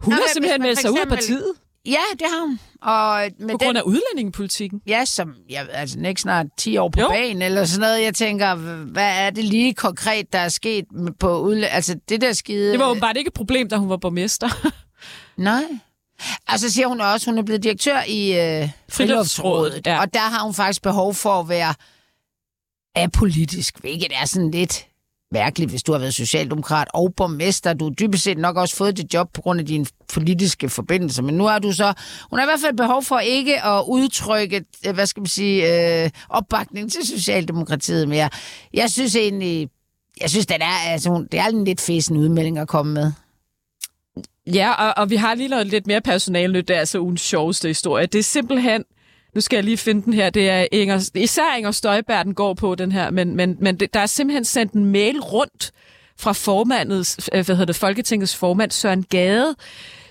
Hun 0.00 0.12
Nå, 0.12 0.16
har 0.16 0.22
simpelthen 0.32 0.62
meldt 0.62 0.80
sig 0.80 0.90
ud 0.92 0.98
af 0.98 1.08
partiet 1.08 1.44
Ja, 1.86 2.00
det 2.18 2.26
har 2.30 2.46
hun. 2.46 2.58
Og 2.84 3.20
med 3.38 3.48
på 3.48 3.58
den, 3.58 3.58
grund 3.58 3.78
af 3.78 3.82
udlændingepolitikken. 3.82 4.80
Ja, 4.86 5.04
som 5.04 5.34
jeg, 5.50 5.68
altså 5.72 5.98
ikke 6.08 6.20
snart 6.20 6.46
10 6.58 6.76
år 6.76 6.88
på 6.88 7.00
Jo. 7.00 7.08
banen 7.08 7.42
eller 7.42 7.64
sådan 7.64 7.80
noget. 7.80 8.02
Jeg 8.02 8.14
tænker, 8.14 8.54
hvad 8.84 9.12
er 9.26 9.30
det 9.30 9.44
lige 9.44 9.74
konkret, 9.74 10.32
der 10.32 10.38
er 10.38 10.48
sket 10.48 10.84
på 11.20 11.38
udlæ... 11.40 11.66
Altså 11.66 11.96
det 12.08 12.20
der 12.20 12.32
skide... 12.32 12.72
Det 12.72 12.78
var 12.80 12.86
åbenbart 12.86 13.16
ikke 13.16 13.28
et 13.28 13.34
problem, 13.34 13.68
da 13.68 13.76
hun 13.76 13.88
var 13.88 13.96
borgmester. 13.96 14.48
Nej. 15.36 15.62
Altså 16.48 16.72
siger 16.72 16.86
hun 16.86 17.00
også, 17.00 17.30
hun 17.30 17.38
er 17.38 17.42
blevet 17.42 17.62
direktør 17.62 18.02
i 18.08 18.32
øh, 18.32 18.68
Friluftsrådet. 18.88 19.86
ja. 19.86 20.00
Og 20.00 20.14
der 20.14 20.20
har 20.20 20.44
hun 20.44 20.54
faktisk 20.54 20.82
behov 20.82 21.14
for 21.14 21.40
at 21.40 21.48
være 21.48 21.74
apolitisk, 22.96 23.78
hvilket 23.80 24.12
er 24.22 24.24
sådan 24.26 24.50
lidt 24.50 24.86
mærkeligt, 25.34 25.70
hvis 25.70 25.82
du 25.82 25.92
har 25.92 25.98
været 25.98 26.14
socialdemokrat 26.14 26.88
og 26.94 27.14
borgmester. 27.16 27.72
Du 27.72 27.84
har 27.84 27.90
dybest 27.90 28.24
set 28.24 28.38
nok 28.38 28.56
også 28.56 28.76
fået 28.76 28.96
det 28.96 29.14
job 29.14 29.32
på 29.32 29.40
grund 29.42 29.60
af 29.60 29.66
dine 29.66 29.86
politiske 30.14 30.68
forbindelser. 30.68 31.22
Men 31.22 31.34
nu 31.34 31.44
har 31.44 31.58
du 31.58 31.72
så... 31.72 31.92
Hun 32.30 32.38
har 32.38 32.46
i 32.46 32.50
hvert 32.50 32.60
fald 32.60 32.76
behov 32.76 33.04
for 33.04 33.18
ikke 33.18 33.64
at 33.64 33.84
udtrykke, 33.88 34.64
øh, 34.86 34.94
hvad 34.94 35.06
skal 35.06 35.20
man 35.20 35.26
sige, 35.26 35.58
øh, 36.04 36.10
opbakning 36.28 36.92
til 36.92 37.06
Socialdemokratiet 37.06 38.08
mere. 38.08 38.28
Jeg 38.74 38.90
synes 38.90 39.16
egentlig... 39.16 39.68
Jeg 40.20 40.30
synes, 40.30 40.46
det 40.46 40.56
er, 40.60 40.90
altså, 40.92 41.26
det 41.32 41.40
er 41.40 41.46
en 41.46 41.64
lidt 41.64 41.80
fæsen 41.80 42.16
udmelding 42.16 42.58
at 42.58 42.68
komme 42.68 42.92
med. 42.94 43.12
Ja, 44.46 44.72
og, 44.72 44.94
og 44.96 45.10
vi 45.10 45.16
har 45.16 45.34
lige 45.34 45.48
noget 45.48 45.66
lidt 45.66 45.86
mere 45.86 46.00
personale 46.00 46.52
nyt. 46.52 46.68
Det 46.68 46.76
er 46.76 46.80
altså 46.80 46.98
ugens 47.00 47.20
sjoveste 47.20 47.68
historie. 47.68 48.06
Det 48.06 48.18
er 48.18 48.22
simpelthen... 48.22 48.84
Nu 49.34 49.40
skal 49.40 49.56
jeg 49.56 49.64
lige 49.64 49.76
finde 49.76 50.02
den 50.02 50.12
her. 50.12 50.30
Det 50.30 50.48
er 50.48 50.66
Inger, 50.72 51.10
især 51.14 51.56
Inger 51.56 51.70
Støjberg, 51.70 52.24
den 52.24 52.34
går 52.34 52.54
på 52.54 52.74
den 52.74 52.92
her. 52.92 53.10
Men, 53.10 53.36
men, 53.36 53.56
men 53.60 53.76
der 53.76 54.00
er 54.00 54.06
simpelthen 54.06 54.44
sendt 54.44 54.72
en 54.72 54.84
mail 54.84 55.20
rundt 55.20 55.72
fra 56.18 56.32
formandets, 56.32 57.30
øh, 57.32 57.44
hvad 57.44 57.56
hedder 57.56 57.64
det, 57.64 57.76
Folketingets 57.76 58.36
formand 58.36 58.70
Søren 58.70 59.02
Gade, 59.02 59.54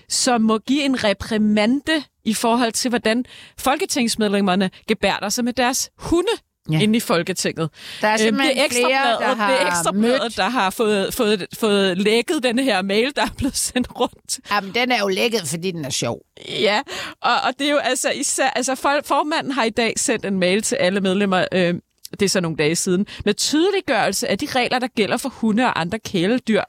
som 0.08 0.40
må 0.40 0.58
give 0.58 0.82
en 0.82 1.04
reprimande 1.04 1.92
i 2.24 2.34
forhold 2.34 2.72
til, 2.72 2.88
hvordan 2.88 3.24
folketingsmedlemmerne 3.58 4.70
gebærder 4.88 5.28
sig 5.28 5.44
med 5.44 5.52
deres 5.52 5.90
hunde 5.98 6.32
Ja. 6.72 6.80
inde 6.80 6.96
i 6.96 7.00
Folketinget. 7.00 7.70
Der 8.00 8.08
er 8.08 8.12
Øhm, 8.12 8.18
simpelthen 8.18 8.56
det 8.56 8.64
er 8.64 8.68
flere, 8.70 8.84
Ekstrabladet, 8.90 9.18
der 9.20 9.34
har 9.34 9.50
det 9.52 9.62
er 9.62 9.66
Ekstrabladet, 9.68 10.20
mødt- 10.22 10.36
der 10.36 10.48
har 10.48 10.70
fået, 10.70 11.14
fået, 11.14 11.46
fået 11.58 11.98
lækket 11.98 12.42
denne 12.42 12.62
her 12.62 12.82
mail, 12.82 13.12
der 13.16 13.22
er 13.22 13.28
blevet 13.36 13.56
sendt 13.56 13.88
rundt. 14.00 14.40
Jamen, 14.50 14.74
den 14.74 14.92
er 14.92 14.98
jo 15.00 15.08
lækket, 15.08 15.40
fordi 15.48 15.70
den 15.70 15.84
er 15.84 15.90
sjov. 15.90 16.20
Ja, 16.48 16.80
og, 17.20 17.32
og 17.46 17.52
det 17.58 17.66
er 17.66 17.70
jo 17.70 17.78
altså 17.78 18.10
især, 18.10 18.50
altså 18.50 18.74
for, 18.74 19.00
formanden 19.04 19.52
har 19.52 19.64
i 19.64 19.70
dag 19.70 19.92
sendt 19.96 20.24
en 20.26 20.38
mail 20.38 20.62
til 20.62 20.76
alle 20.76 21.00
medlemmer, 21.00 21.44
øh, 21.52 21.74
det 22.10 22.22
er 22.22 22.28
så 22.28 22.40
nogle 22.40 22.56
dage 22.56 22.76
siden, 22.76 23.06
med 23.24 23.34
tydeliggørelse 23.34 24.28
af 24.28 24.38
de 24.38 24.46
regler, 24.46 24.78
der 24.78 24.88
gælder 24.88 25.16
for 25.16 25.28
hunde 25.28 25.64
og 25.64 25.80
andre 25.80 25.98
kæledyr 25.98 26.62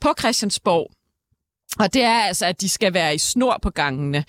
på 0.00 0.08
Christiansborg. 0.18 0.90
Og 1.78 1.94
det 1.94 2.02
er 2.02 2.18
altså, 2.20 2.46
at 2.46 2.60
de 2.60 2.68
skal 2.68 2.94
være 2.94 3.14
i 3.14 3.18
snor 3.18 3.58
på 3.62 3.70
gangene. 3.70 4.24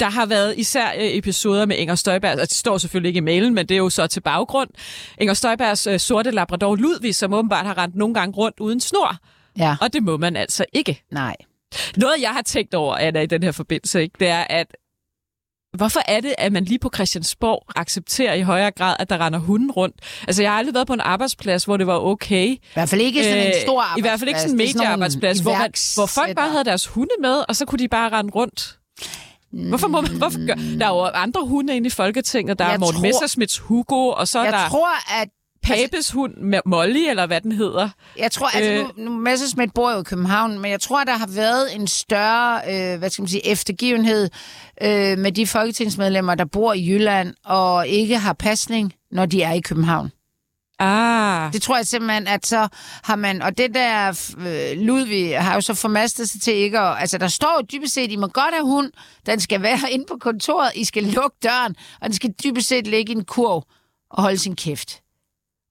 Der 0.00 0.10
har 0.10 0.26
været 0.26 0.54
især 0.58 0.88
øh, 0.88 1.16
episoder 1.16 1.66
med 1.66 1.76
Inger 1.76 1.94
Støjberg, 1.94 2.30
altså 2.30 2.46
det 2.46 2.56
står 2.56 2.78
selvfølgelig 2.78 3.08
ikke 3.08 3.18
i 3.18 3.20
mailen, 3.20 3.54
men 3.54 3.66
det 3.66 3.74
er 3.74 3.78
jo 3.78 3.90
så 3.90 4.06
til 4.06 4.20
baggrund. 4.20 4.70
Inger 5.18 5.34
Støjbergs 5.34 5.86
øh, 5.86 6.00
sorte 6.00 6.30
labrador 6.30 6.76
Ludvig, 6.76 7.14
som 7.14 7.32
åbenbart 7.32 7.66
har 7.66 7.78
rendt 7.78 7.96
nogle 7.96 8.14
gange 8.14 8.34
rundt 8.36 8.60
uden 8.60 8.80
snor. 8.80 9.16
Ja. 9.58 9.76
Og 9.80 9.92
det 9.92 10.02
må 10.02 10.16
man 10.16 10.36
altså 10.36 10.64
ikke. 10.72 11.02
Nej. 11.12 11.36
Noget, 11.96 12.14
jeg 12.20 12.30
har 12.30 12.42
tænkt 12.42 12.74
over, 12.74 12.96
Anna, 12.96 13.20
i 13.20 13.26
den 13.26 13.42
her 13.42 13.52
forbindelse, 13.52 14.02
ikke, 14.02 14.16
det 14.20 14.28
er, 14.28 14.44
at 14.50 14.66
Hvorfor 15.76 16.00
er 16.08 16.20
det, 16.20 16.34
at 16.38 16.52
man 16.52 16.64
lige 16.64 16.78
på 16.78 16.90
Christiansborg 16.94 17.62
accepterer 17.76 18.34
i 18.34 18.42
højere 18.42 18.70
grad, 18.70 18.96
at 18.98 19.10
der 19.10 19.18
render 19.26 19.38
hunden 19.38 19.70
rundt? 19.70 19.96
Altså, 20.28 20.42
jeg 20.42 20.50
har 20.50 20.58
aldrig 20.58 20.74
været 20.74 20.86
på 20.86 20.92
en 20.92 21.00
arbejdsplads, 21.00 21.64
hvor 21.64 21.76
det 21.76 21.86
var 21.86 21.98
okay. 21.98 22.46
I 22.46 22.60
hvert 22.74 22.88
fald 22.88 23.00
ikke 23.00 23.24
sådan 23.24 23.46
en 23.46 23.52
stor 23.62 23.82
arbejdsplads. 23.82 23.96
Øh, 23.96 23.98
I 23.98 24.00
hvert 24.00 24.20
fald 24.20 24.28
ikke 24.28 24.40
sådan 24.40 24.52
en 24.52 24.56
mediearbejdsplads, 24.56 25.38
hvor, 25.38 25.52
man, 25.52 25.72
hvor 25.94 26.06
folk 26.06 26.36
bare 26.36 26.50
havde 26.50 26.64
deres 26.64 26.86
hunde 26.86 27.14
med, 27.20 27.44
og 27.48 27.56
så 27.56 27.64
kunne 27.64 27.78
de 27.78 27.88
bare 27.88 28.08
rende 28.08 28.30
rundt. 28.30 28.78
Hvorfor 29.68 29.88
må 29.88 30.00
man, 30.00 30.16
hvorfor 30.16 30.46
gør? 30.46 30.54
Der 30.78 30.86
er 30.86 30.90
jo 30.90 31.04
andre 31.04 31.46
hunde 31.46 31.76
inde 31.76 31.86
i 31.86 31.90
Folketinget. 31.90 32.58
Der 32.58 32.64
er 32.64 32.70
Jeg 32.70 32.80
Morten 32.80 32.94
tror- 32.94 33.02
Messersmiths 33.02 33.58
Hugo, 33.58 34.08
og 34.08 34.28
så 34.28 34.38
er 34.38 34.44
Jeg 34.44 34.52
der 34.52 34.68
tror, 34.68 35.20
at 35.22 35.28
Papes 35.62 36.10
hund 36.10 36.32
Molly, 36.66 37.08
eller 37.10 37.26
hvad 37.26 37.40
den 37.40 37.52
hedder. 37.52 37.88
Jeg 38.18 38.30
tror, 38.32 38.46
altså 38.56 38.72
Øh. 38.72 38.78
nu, 38.78 39.10
nu 39.10 39.16
Messerschmidt 39.18 39.74
bor 39.74 39.92
jo 39.92 40.00
i 40.00 40.02
København, 40.02 40.58
men 40.58 40.70
jeg 40.70 40.80
tror, 40.80 41.04
der 41.04 41.12
har 41.12 41.26
været 41.36 41.74
en 41.76 41.86
større, 41.86 42.60
øh, 42.92 42.98
hvad 42.98 43.10
skal 43.10 43.22
man 43.22 43.28
sige, 43.28 43.46
eftergivenhed 43.46 44.30
øh, 44.82 45.18
med 45.18 45.32
de 45.32 45.46
folketingsmedlemmer, 45.46 46.34
der 46.34 46.44
bor 46.44 46.72
i 46.72 46.88
Jylland 46.90 47.34
og 47.44 47.88
ikke 47.88 48.18
har 48.18 48.32
pasning, 48.32 48.92
når 49.12 49.26
de 49.26 49.42
er 49.42 49.52
i 49.52 49.60
København. 49.60 50.10
Ah, 50.78 51.52
Det 51.52 51.62
tror 51.62 51.76
jeg 51.76 51.86
simpelthen, 51.86 52.26
at 52.26 52.46
så 52.46 52.68
har 53.04 53.16
man... 53.16 53.42
Og 53.42 53.58
det 53.58 53.74
der 53.74 54.08
øh, 54.38 54.80
Ludvig 54.80 55.42
har 55.42 55.54
jo 55.54 55.60
så 55.60 55.74
formastet 55.74 56.30
sig 56.30 56.40
til 56.42 56.54
ikke 56.54 56.78
at... 56.78 57.00
Altså, 57.00 57.18
der 57.18 57.28
står 57.28 57.58
jo 57.60 57.66
dybest 57.72 57.94
set, 57.94 58.12
I 58.12 58.16
må 58.16 58.26
godt 58.26 58.54
have 58.54 58.66
hund. 58.66 58.92
Den 59.26 59.40
skal 59.40 59.62
være 59.62 59.78
inde 59.92 60.04
på 60.08 60.16
kontoret. 60.20 60.70
I 60.74 60.84
skal 60.84 61.02
lukke 61.04 61.36
døren. 61.42 61.76
Og 62.00 62.04
den 62.08 62.12
skal 62.14 62.34
dybest 62.44 62.68
set 62.68 62.86
ligge 62.86 63.12
i 63.12 63.16
en 63.16 63.24
kurv 63.24 63.64
og 64.10 64.22
holde 64.22 64.38
sin 64.38 64.56
kæft. 64.56 65.00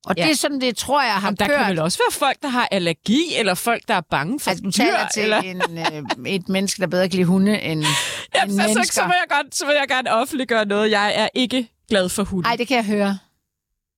Og 0.05 0.13
Ja. 0.17 0.23
det 0.23 0.31
er 0.31 0.35
sådan, 0.35 0.61
det 0.61 0.77
tror 0.77 1.01
jeg 1.03 1.13
har 1.13 1.27
Jamen, 1.27 1.37
der 1.37 1.47
kørt. 1.47 1.57
kan 1.57 1.69
vel 1.69 1.79
også 1.79 1.97
være 1.97 2.19
folk, 2.19 2.37
der 2.41 2.47
har 2.47 2.67
allergi, 2.71 3.35
eller 3.37 3.53
folk, 3.53 3.81
der 3.87 3.93
er 3.93 4.01
bange 4.11 4.39
for 4.39 4.49
Altså, 4.49 4.63
du 4.63 4.67
dyr. 4.69 4.71
taler 4.71 5.07
til 5.13 5.23
eller... 5.23 5.37
en, 5.41 5.61
øh, 6.25 6.31
et 6.33 6.49
menneske, 6.49 6.81
der 6.81 6.87
bedre 6.87 7.09
kan 7.09 7.15
lide 7.15 7.25
hunde 7.25 7.61
end, 7.61 7.83
Jamen, 8.35 8.51
end 8.51 8.61
så, 8.61 8.67
så, 8.67 8.67
mennesker. 8.67 8.93
så, 9.01 9.01
vil 9.07 9.13
jeg 9.29 9.37
godt, 9.43 9.55
så 9.55 9.65
vil 9.65 9.75
jeg 9.79 9.87
gerne 9.87 10.11
offentliggøre 10.13 10.65
noget. 10.65 10.91
Jeg 10.91 11.13
er 11.15 11.27
ikke 11.33 11.69
glad 11.89 12.09
for 12.09 12.23
hunde. 12.23 12.47
Ej, 12.49 12.55
det 12.55 12.67
kan 12.67 12.77
jeg 12.77 12.85
høre. 12.85 13.17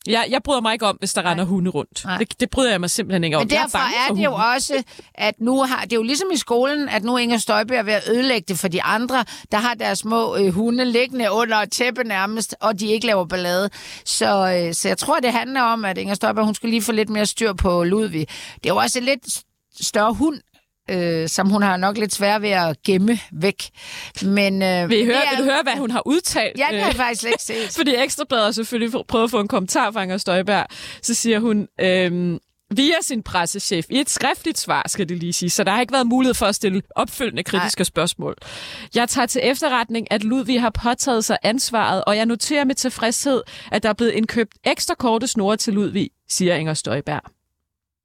Jeg, 0.07 0.27
jeg 0.29 0.43
bryder 0.43 0.61
mig 0.61 0.73
ikke 0.73 0.85
om, 0.85 0.95
hvis 0.95 1.13
der 1.13 1.25
render 1.31 1.43
hunde 1.43 1.71
rundt. 1.71 2.05
Nej. 2.05 2.17
Det, 2.17 2.39
det 2.39 2.49
bryder 2.49 2.71
jeg 2.71 2.79
mig 2.79 2.89
simpelthen 2.89 3.23
ikke 3.23 3.37
om. 3.37 3.41
Men 3.41 3.51
Jeg 3.51 3.59
derfor 3.59 3.77
bange 3.77 3.95
er 3.95 4.07
for 4.07 4.15
det 4.15 4.23
jo 4.23 4.33
også, 4.33 4.83
at 5.15 5.35
nu 5.39 5.63
har... 5.63 5.81
Det 5.83 5.93
er 5.93 5.97
jo 5.97 6.03
ligesom 6.03 6.27
i 6.33 6.37
skolen, 6.37 6.89
at 6.89 7.03
nu 7.03 7.13
er 7.13 7.17
Inger 7.17 7.37
Støjberg 7.37 7.85
ved 7.85 7.93
at 7.93 8.09
ødelægge 8.09 8.45
det 8.47 8.59
for 8.59 8.67
de 8.67 8.83
andre, 8.83 9.25
der 9.51 9.57
har 9.57 9.73
deres 9.73 9.99
små 9.99 10.37
øh, 10.37 10.53
hunde 10.53 10.85
liggende 10.85 11.31
under 11.31 11.65
tæppe 11.65 12.03
nærmest, 12.03 12.55
og 12.61 12.79
de 12.79 12.87
ikke 12.87 13.07
laver 13.07 13.25
ballade. 13.25 13.69
Så, 14.05 14.61
øh, 14.67 14.73
så 14.73 14.87
jeg 14.87 14.97
tror, 14.97 15.19
det 15.19 15.31
handler 15.31 15.61
om, 15.61 15.85
at 15.85 15.97
Inger 15.97 16.15
Støjberg, 16.15 16.45
hun 16.45 16.55
skal 16.55 16.69
lige 16.69 16.81
få 16.81 16.91
lidt 16.91 17.09
mere 17.09 17.25
styr 17.25 17.53
på 17.53 17.83
Ludvig. 17.83 18.27
Det 18.55 18.69
er 18.69 18.73
jo 18.73 18.77
også 18.77 18.99
en 18.99 19.05
lidt 19.05 19.43
større 19.81 20.13
hund, 20.13 20.39
øh, 20.89 21.29
som 21.29 21.49
hun 21.49 21.61
har 21.61 21.77
nok 21.77 21.97
lidt 21.97 22.13
svært 22.13 22.41
ved 22.41 22.49
at 22.49 22.83
gemme 22.83 23.19
væk. 23.31 23.63
Men, 24.21 24.61
øh, 24.63 24.89
Vil, 24.89 24.99
I 25.01 25.05
høre, 25.05 25.15
er- 25.15 25.29
vil 25.29 25.39
du 25.39 25.43
høre, 25.43 25.63
hvad 25.63 25.73
hun 25.77 25.91
har 25.91 26.01
udtalt? 26.07 26.57
Ja, 26.59 26.65
det 26.71 26.79
har 26.79 26.87
Øh, 26.87 26.87
jeg 26.87 26.95
faktisk 26.95 27.21
slet 27.21 27.31
ikke 27.31 27.43
set. 27.43 27.75
Fordi 27.79 27.95
Ekstrabladet 27.95 28.45
har 28.45 28.51
selvfølgelig 28.51 29.05
prøvet 29.07 29.23
at 29.23 29.31
få 29.31 29.39
en 29.39 29.47
kommentar 29.47 29.91
fra 29.91 30.03
Inger 30.03 30.17
Støjberg. 30.17 30.65
Så 31.01 31.13
siger 31.13 31.39
hun, 31.39 31.67
øhm, 31.81 32.39
via 32.75 32.93
sin 33.01 33.23
pressechef, 33.23 33.85
i 33.89 33.99
et 33.99 34.09
skriftligt 34.09 34.57
svar, 34.59 34.83
skal 34.87 35.09
det 35.09 35.17
lige 35.17 35.33
sige, 35.33 35.49
så 35.49 35.63
der 35.63 35.71
har 35.71 35.81
ikke 35.81 35.93
været 35.93 36.07
mulighed 36.07 36.33
for 36.33 36.45
at 36.45 36.55
stille 36.55 36.81
opfølgende 36.95 37.43
kritiske 37.43 37.79
Ej. 37.81 37.83
spørgsmål. 37.83 38.35
Jeg 38.95 39.09
tager 39.09 39.25
til 39.25 39.41
efterretning, 39.43 40.07
at 40.11 40.23
Ludvig 40.23 40.61
har 40.61 40.69
påtaget 40.69 41.25
sig 41.25 41.37
ansvaret, 41.43 42.03
og 42.07 42.17
jeg 42.17 42.25
noterer 42.25 42.63
med 42.65 42.75
tilfredshed, 42.75 43.41
at 43.71 43.83
der 43.83 43.89
er 43.89 43.93
blevet 43.93 44.11
indkøbt 44.11 44.53
ekstra 44.63 44.95
korte 44.95 45.27
snore 45.27 45.57
til 45.57 45.73
Ludvig, 45.73 46.09
siger 46.29 46.55
Inger 46.55 46.73
Støjberg. 46.73 47.21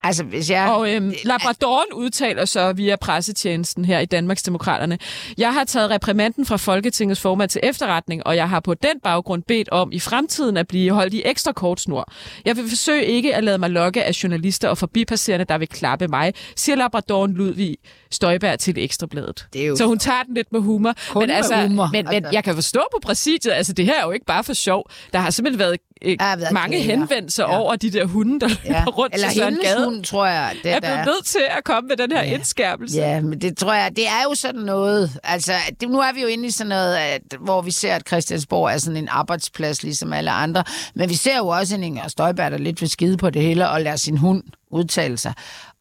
Altså, 0.05 0.25
hvis 0.25 0.51
jeg... 0.51 0.71
Og 0.71 0.95
øhm, 0.95 1.13
Labradoren 1.25 1.93
udtaler 1.95 2.45
så 2.45 2.73
via 2.73 2.97
pressetjenesten 2.97 3.85
her 3.85 3.99
i 3.99 4.05
Danmarksdemokraterne. 4.05 4.99
Jeg 5.39 5.55
har 5.55 5.65
taget 5.65 5.91
reprimanden 5.91 6.47
fra 6.47 6.57
Folketingets 6.57 7.21
formand 7.21 7.51
til 7.51 7.61
efterretning, 7.65 8.27
og 8.27 8.37
jeg 8.37 8.49
har 8.49 8.61
på 8.61 8.75
den 8.75 9.01
baggrund 9.03 9.43
bedt 9.43 9.69
om 9.69 9.93
i 9.93 10.01
fremtiden 10.01 10.57
at 10.57 10.69
blive 10.69 10.93
holdt 10.93 11.15
i 11.15 11.23
ekstra 11.25 11.53
kort 11.53 11.81
snor. 11.81 12.13
Jeg 12.45 12.57
vil 12.57 12.69
forsøge 12.69 13.05
ikke 13.05 13.35
at 13.35 13.45
lade 13.45 13.59
mig 13.59 13.71
lokke 13.71 14.05
af 14.05 14.23
journalister 14.23 14.69
og 14.69 14.79
forbipasserende, 14.79 15.45
der 15.45 15.59
vil 15.59 15.69
klappe 15.69 16.09
mig, 16.09 16.35
siger 16.57 16.77
Labradoren 16.77 17.33
Ludvig 17.33 17.77
Støjberg 18.11 18.59
til 18.59 18.75
Ekstrabladet. 18.79 19.47
Det 19.53 19.63
er 19.63 19.67
jo 19.67 19.77
Så 19.77 19.87
hun 19.87 19.99
tager 19.99 20.23
den 20.23 20.35
lidt 20.35 20.53
med 20.53 20.61
humor. 20.61 20.95
Kun 21.11 21.21
men 21.21 21.29
med 21.29 21.37
altså, 21.37 21.67
humor, 21.67 21.89
Men, 21.93 22.05
men 22.05 22.15
altså. 22.15 22.31
jeg 22.33 22.45
kan 22.45 22.55
forstå 22.55 22.81
på 22.93 22.99
præsidiet, 23.03 23.53
altså 23.53 23.73
det 23.73 23.85
her 23.85 24.01
er 24.01 24.05
jo 24.05 24.11
ikke 24.11 24.27
bare 24.27 24.45
for 24.45 24.53
sjov. 24.53 24.91
Der 25.13 25.19
har 25.19 25.31
simpelthen 25.31 25.59
været, 25.59 25.77
øh, 26.05 26.17
været 26.21 26.53
mange 26.53 26.83
klager. 26.83 26.99
henvendelser 26.99 27.45
Ja. 27.45 27.59
over 27.59 27.77
de 27.77 27.91
der 27.91 28.05
hunde, 28.05 28.41
der 28.41 28.49
ja. 28.65 28.79
løber 28.79 28.91
rundt 28.93 29.15
Eller 29.15 29.29
til 29.29 29.39
Søren 29.39 29.59
Gade 29.63 29.85
hund, 29.85 30.05
tror 30.05 30.27
jeg. 30.27 30.57
Det, 30.63 30.73
er 30.73 30.79
der 30.81 30.89
blevet 30.91 31.07
nødt 31.07 31.25
til 31.25 31.43
at 31.59 31.65
komme 31.65 31.89
med 31.89 31.97
den 31.97 32.13
her 32.13 32.23
ja. 32.25 32.35
indskærpelse. 32.35 32.97
Ja, 32.99 33.21
men 33.21 33.41
det 33.41 33.57
tror 33.59 33.73
jeg, 33.75 33.97
det 33.97 34.07
er 34.09 34.23
jo 34.29 34.35
sådan 34.35 34.61
noget, 34.61 35.19
altså 35.25 35.53
det, 35.81 35.89
nu 35.91 35.99
er 36.01 36.13
vi 36.13 36.21
jo 36.21 36.27
inde 36.27 36.47
i 36.47 36.51
sådan 36.51 36.69
noget, 36.69 36.97
at, 36.97 37.23
hvor 37.41 37.63
vi 37.63 37.71
ser, 37.71 37.95
at 37.95 38.03
Christiansborg 38.09 38.71
er 38.75 38.79
sådan 38.79 38.97
en 38.97 39.09
arbejdsplads, 39.11 39.83
ligesom 39.83 40.13
alle 40.13 40.31
andre, 40.31 40.65
men 40.95 41.09
vi 41.09 41.15
ser 41.15 41.37
jo 41.39 41.49
også 41.49 41.75
en 41.75 41.83
Inger 41.85 42.09
Støjberg, 42.09 42.51
der 42.53 42.59
lidt 42.59 42.81
vil 42.81 42.91
skide 42.91 43.17
på 43.17 43.31
det 43.31 43.43
hele, 43.43 43.69
og 43.69 43.81
lader 43.83 43.97
sin 43.97 44.17
hund 44.17 44.43
udtale 44.71 45.17
sig. 45.19 45.33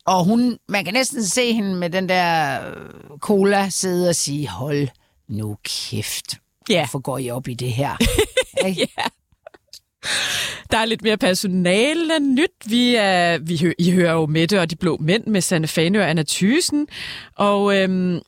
Og 0.06 0.26
hun, 0.26 0.58
man 0.70 0.86
kan 0.86 0.94
næsten 0.94 1.26
se 1.26 1.54
hende 1.54 1.76
med 1.76 1.90
den 1.90 2.10
der 2.10 2.60
øh, 2.68 2.76
cola 3.20 3.70
sidde 3.70 4.10
og 4.10 4.16
sige, 4.16 4.48
hold 4.48 4.88
nu 5.30 5.58
kæft, 5.64 6.38
Ja. 6.70 6.80
hvorfor 6.80 7.00
går 7.00 7.18
I 7.18 7.30
op 7.30 7.48
i 7.48 7.54
det 7.54 7.72
her? 7.72 7.98
Ikke? 8.68 8.88
Der 10.72 10.78
er 10.78 10.86
lidt 10.86 11.02
mere 11.02 11.18
personale 11.18 12.20
nyt. 12.20 12.52
Vi 12.66 12.96
er, 12.96 13.38
vi 13.38 13.58
hø, 13.58 13.72
I 13.80 13.92
hører 13.92 14.14
jo 14.14 14.26
Mette 14.26 14.62
og 14.62 14.70
de 14.70 14.76
blå 14.76 14.98
mænd 14.98 15.28
med 15.28 15.42
Sanne 15.42 15.68
Fanø 15.68 16.02
og 16.02 16.10
Anna 16.10 16.24
Thysen. 16.28 16.88
Og 17.36 17.78
øhm, 17.78 18.20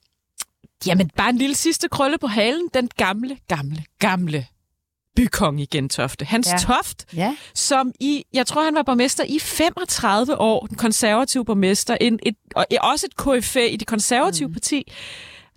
jamen, 0.86 1.10
bare 1.18 1.30
en 1.30 1.38
lille 1.38 1.56
sidste 1.56 1.90
krølle 1.90 2.18
på 2.18 2.28
halen. 2.28 2.70
Den 2.74 2.90
gamle, 2.98 3.38
gamle, 3.48 3.84
gamle 4.00 4.46
bykong 5.16 5.62
i 5.62 5.66
Gentofte. 5.66 6.26
Hans 6.26 6.48
Ja. 6.48 6.58
Toft, 6.58 7.06
Ja. 7.16 7.36
som 7.56 7.92
i, 8.00 8.24
jeg 8.34 8.48
tror 8.48 8.64
han 8.64 8.76
var 8.76 8.84
borgmester 8.84 9.24
i 9.24 9.40
35 9.40 10.38
år, 10.40 10.66
den 10.66 10.78
konservative 10.78 11.46
borgmester, 11.46 11.98
en, 12.02 12.20
et, 12.24 12.36
og 12.56 12.66
også 12.82 13.06
et 13.06 13.18
KFA 13.18 13.66
i 13.66 13.76
det 13.76 13.88
konservative 13.88 14.48
mm. 14.48 14.54
parti. 14.54 14.92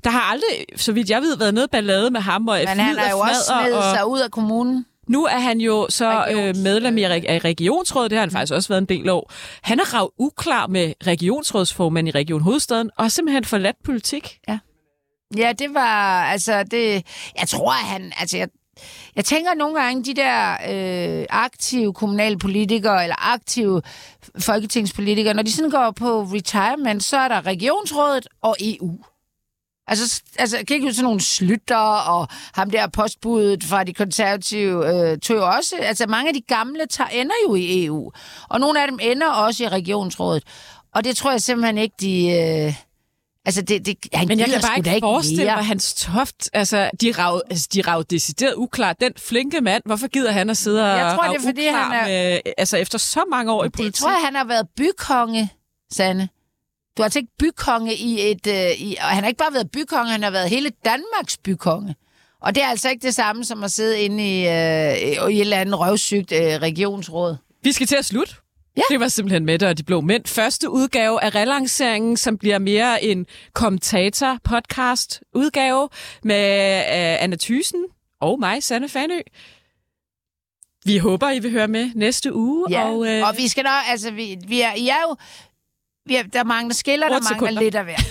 Der 0.04 0.10
har 0.10 0.20
aldrig, 0.20 0.50
så 0.76 0.92
vidt 0.92 1.10
jeg 1.10 1.22
ved, 1.22 1.36
været 1.38 1.54
noget 1.54 1.70
ballade 1.70 2.10
med 2.10 2.20
ham 2.20 2.48
og 2.48 2.58
Men 2.58 2.68
han 2.68 2.98
har 2.98 3.10
jo 3.10 3.18
også 3.18 3.40
snedet 3.46 3.78
og, 3.78 3.96
sig 3.96 4.06
ud 4.06 4.20
af 4.20 4.30
kommunen. 4.30 4.86
Nu 5.08 5.24
er 5.24 5.38
han 5.38 5.60
jo 5.60 5.86
så 5.90 6.24
Regions- 6.24 6.40
øh, 6.40 6.56
medlem 6.56 6.98
i 6.98 7.04
reg- 7.04 7.26
af 7.28 7.44
regionsrådet, 7.44 8.10
det 8.10 8.16
har 8.16 8.22
han 8.22 8.30
faktisk 8.30 8.52
også 8.52 8.68
været 8.68 8.80
en 8.80 8.88
del 8.98 9.08
år. 9.08 9.32
Han 9.62 9.80
er 9.80 9.94
rav 9.94 10.12
uklar 10.18 10.66
med 10.66 10.92
regionsrådsformand 11.06 12.08
i 12.08 12.10
Region 12.10 12.40
Hovedstaden, 12.42 12.90
og 12.98 13.04
har 13.04 13.08
simpelthen 13.08 13.44
forladt 13.44 13.76
politik. 13.84 14.38
Ja, 15.36 15.52
det 15.52 15.74
var, 15.74 16.24
altså, 16.24 16.62
det, 16.62 17.06
jeg 17.40 17.48
tror, 17.48 17.70
han, 17.70 18.12
altså, 18.20 18.36
jeg, 18.36 18.48
jeg 19.16 19.24
tænker 19.24 19.54
nogle 19.54 19.80
gange, 19.80 20.04
de 20.04 20.14
der 20.14 20.52
øh, 21.20 21.26
aktive 21.30 21.94
kommunale 21.94 22.38
politikere, 22.38 23.02
eller 23.02 23.32
aktive 23.34 23.82
folketingspolitikere, 24.38 25.34
når 25.34 25.42
de 25.42 25.52
sådan 25.52 25.70
går 25.70 25.90
på 25.90 26.22
retirement, 26.22 27.04
så 27.04 27.16
er 27.16 27.28
der 27.28 27.46
regionsrådet 27.46 28.28
og 28.42 28.56
EU. 28.60 28.98
Altså, 29.88 30.22
altså 30.38 30.56
kan 30.68 30.76
ikke 30.76 30.92
sådan 30.92 31.04
nogle 31.04 31.20
slytter, 31.20 31.76
og 32.08 32.28
ham 32.54 32.70
der 32.70 32.86
postbuddet 32.86 33.64
fra 33.64 33.84
de 33.84 33.94
konservative 33.94 35.10
øh, 35.10 35.18
tog 35.18 35.40
også, 35.40 35.76
altså 35.80 36.06
mange 36.06 36.28
af 36.28 36.34
de 36.34 36.40
gamle 36.40 36.86
tager, 36.90 37.08
ender 37.08 37.34
jo 37.48 37.54
i 37.54 37.84
EU, 37.84 38.12
og 38.48 38.60
nogle 38.60 38.82
af 38.82 38.88
dem 38.88 38.98
ender 39.02 39.28
også 39.30 39.64
i 39.64 39.68
regionsrådet. 39.68 40.42
Og 40.94 41.04
det 41.04 41.16
tror 41.16 41.30
jeg 41.30 41.42
simpelthen 41.42 41.78
ikke, 41.78 41.94
de... 42.00 42.26
Øh, 42.66 42.74
altså, 43.44 43.62
det, 43.62 43.86
det, 43.86 43.96
han 44.12 44.28
Men 44.28 44.38
jeg 44.38 44.48
kan 44.48 44.60
bare 44.60 44.76
ikke 44.78 44.98
forestille 45.00 45.44
mere. 45.44 45.56
mig, 45.56 45.64
hans 45.66 45.94
toft, 45.94 46.50
altså, 46.52 46.90
de 47.00 47.12
rav, 47.12 47.42
altså, 47.50 47.68
de 47.72 47.80
rav 47.80 48.04
decideret 48.10 48.54
uklart. 48.54 49.00
Den 49.00 49.12
flinke 49.18 49.60
mand, 49.60 49.82
hvorfor 49.86 50.06
gider 50.08 50.32
han 50.32 50.50
at 50.50 50.56
sidde 50.56 50.82
og 50.92 50.98
Jeg 50.98 51.16
tror, 51.18 51.28
det 51.32 51.36
er, 51.36 51.40
fordi 51.40 51.68
uklar 51.68 51.82
han 51.82 51.92
er- 52.00 52.08
med, 52.08 52.40
altså, 52.58 52.76
efter 52.76 52.98
så 52.98 53.24
mange 53.30 53.52
år 53.52 53.64
i 53.64 53.68
politik? 53.68 53.92
Det 53.92 54.00
tror 54.00 54.10
jeg, 54.10 54.20
han 54.24 54.34
har 54.34 54.44
været 54.44 54.66
bykonge, 54.76 55.50
Sanne. 55.92 56.28
Du 56.96 57.02
har 57.02 57.04
altså 57.04 57.18
ikke 57.18 57.32
bykonge 57.38 57.94
i 57.94 58.30
et... 58.30 58.46
Øh, 58.46 58.80
i, 58.80 58.96
og 59.00 59.06
han 59.06 59.22
har 59.22 59.28
ikke 59.28 59.38
bare 59.38 59.52
været 59.52 59.70
bykonge, 59.70 60.12
han 60.12 60.22
har 60.22 60.30
været 60.30 60.50
hele 60.50 60.70
Danmarks 60.84 61.36
bykonge. 61.36 61.94
Og 62.42 62.54
det 62.54 62.62
er 62.62 62.66
altså 62.66 62.90
ikke 62.90 63.06
det 63.06 63.14
samme 63.14 63.44
som 63.44 63.64
at 63.64 63.72
sidde 63.72 64.00
inde 64.00 64.24
i, 64.24 64.46
øh, 64.46 64.96
i 65.30 65.36
et 65.36 65.40
eller 65.40 65.56
andet 65.56 65.80
røvsygt 65.80 66.32
øh, 66.32 66.38
regionsråd. 66.40 67.36
Vi 67.62 67.72
skal 67.72 67.86
til 67.86 67.96
at 67.96 68.04
slutte. 68.04 68.34
Ja. 68.76 68.82
Det 68.90 69.00
var 69.00 69.08
simpelthen 69.08 69.44
Mette 69.44 69.68
og 69.68 69.78
de 69.78 69.82
blå 69.82 70.00
mænd. 70.00 70.24
Første 70.26 70.70
udgave 70.70 71.24
af 71.24 71.34
relanceringen, 71.34 72.16
som 72.16 72.38
bliver 72.38 72.58
mere 72.58 73.04
en 73.04 73.26
kommentator-podcast-udgave 73.52 75.88
med 76.22 76.76
øh, 76.78 77.22
Anna 77.22 77.36
Thysen 77.40 77.84
og 78.20 78.40
mig, 78.40 78.62
Sanne 78.62 78.88
Fanø. 78.88 79.18
Vi 80.84 80.98
håber, 80.98 81.30
I 81.30 81.38
vil 81.38 81.50
høre 81.50 81.68
med 81.68 81.90
næste 81.94 82.34
uge. 82.34 82.66
Ja. 82.70 82.84
Og, 82.84 82.98
Og, 82.98 83.08
øh, 83.08 83.28
og 83.28 83.36
vi 83.36 83.48
skal 83.48 83.64
nok... 83.64 83.82
Altså, 83.88 84.10
vi, 84.10 84.38
vi 84.48 84.60
er, 84.60 84.74
I 84.74 84.88
er 84.88 85.00
jo... 85.08 85.16
Ja, 86.10 86.22
der 86.32 86.44
mangler 86.44 86.74
skiller, 86.74 87.08
der 87.08 87.20
mangler 87.32 87.60
lidt 87.60 87.74
af 87.74 87.84
hvert. 87.84 88.06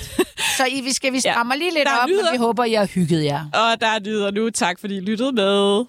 Så 0.58 0.66
I, 0.72 0.82
vi 0.82 0.94
skal 0.94 1.14
vi 1.14 1.20
strammer 1.30 1.56
lige 1.56 1.74
lidt 1.74 1.86
Der 1.86 1.92
er 1.92 1.98
op, 1.98 2.10
og 2.28 2.34
vi 2.34 2.38
håber, 2.38 2.64
I 2.64 2.74
har 2.74 2.86
hygget 2.86 3.24
jer. 3.24 3.46
Og 3.54 3.82
der 3.82 3.88
er 3.88 4.00
nyheder 4.00 4.32
nu. 4.32 4.50
Tak 4.50 4.80
fordi 4.80 4.98
I 4.98 5.00
lyttede 5.00 5.32
med. 5.32 5.86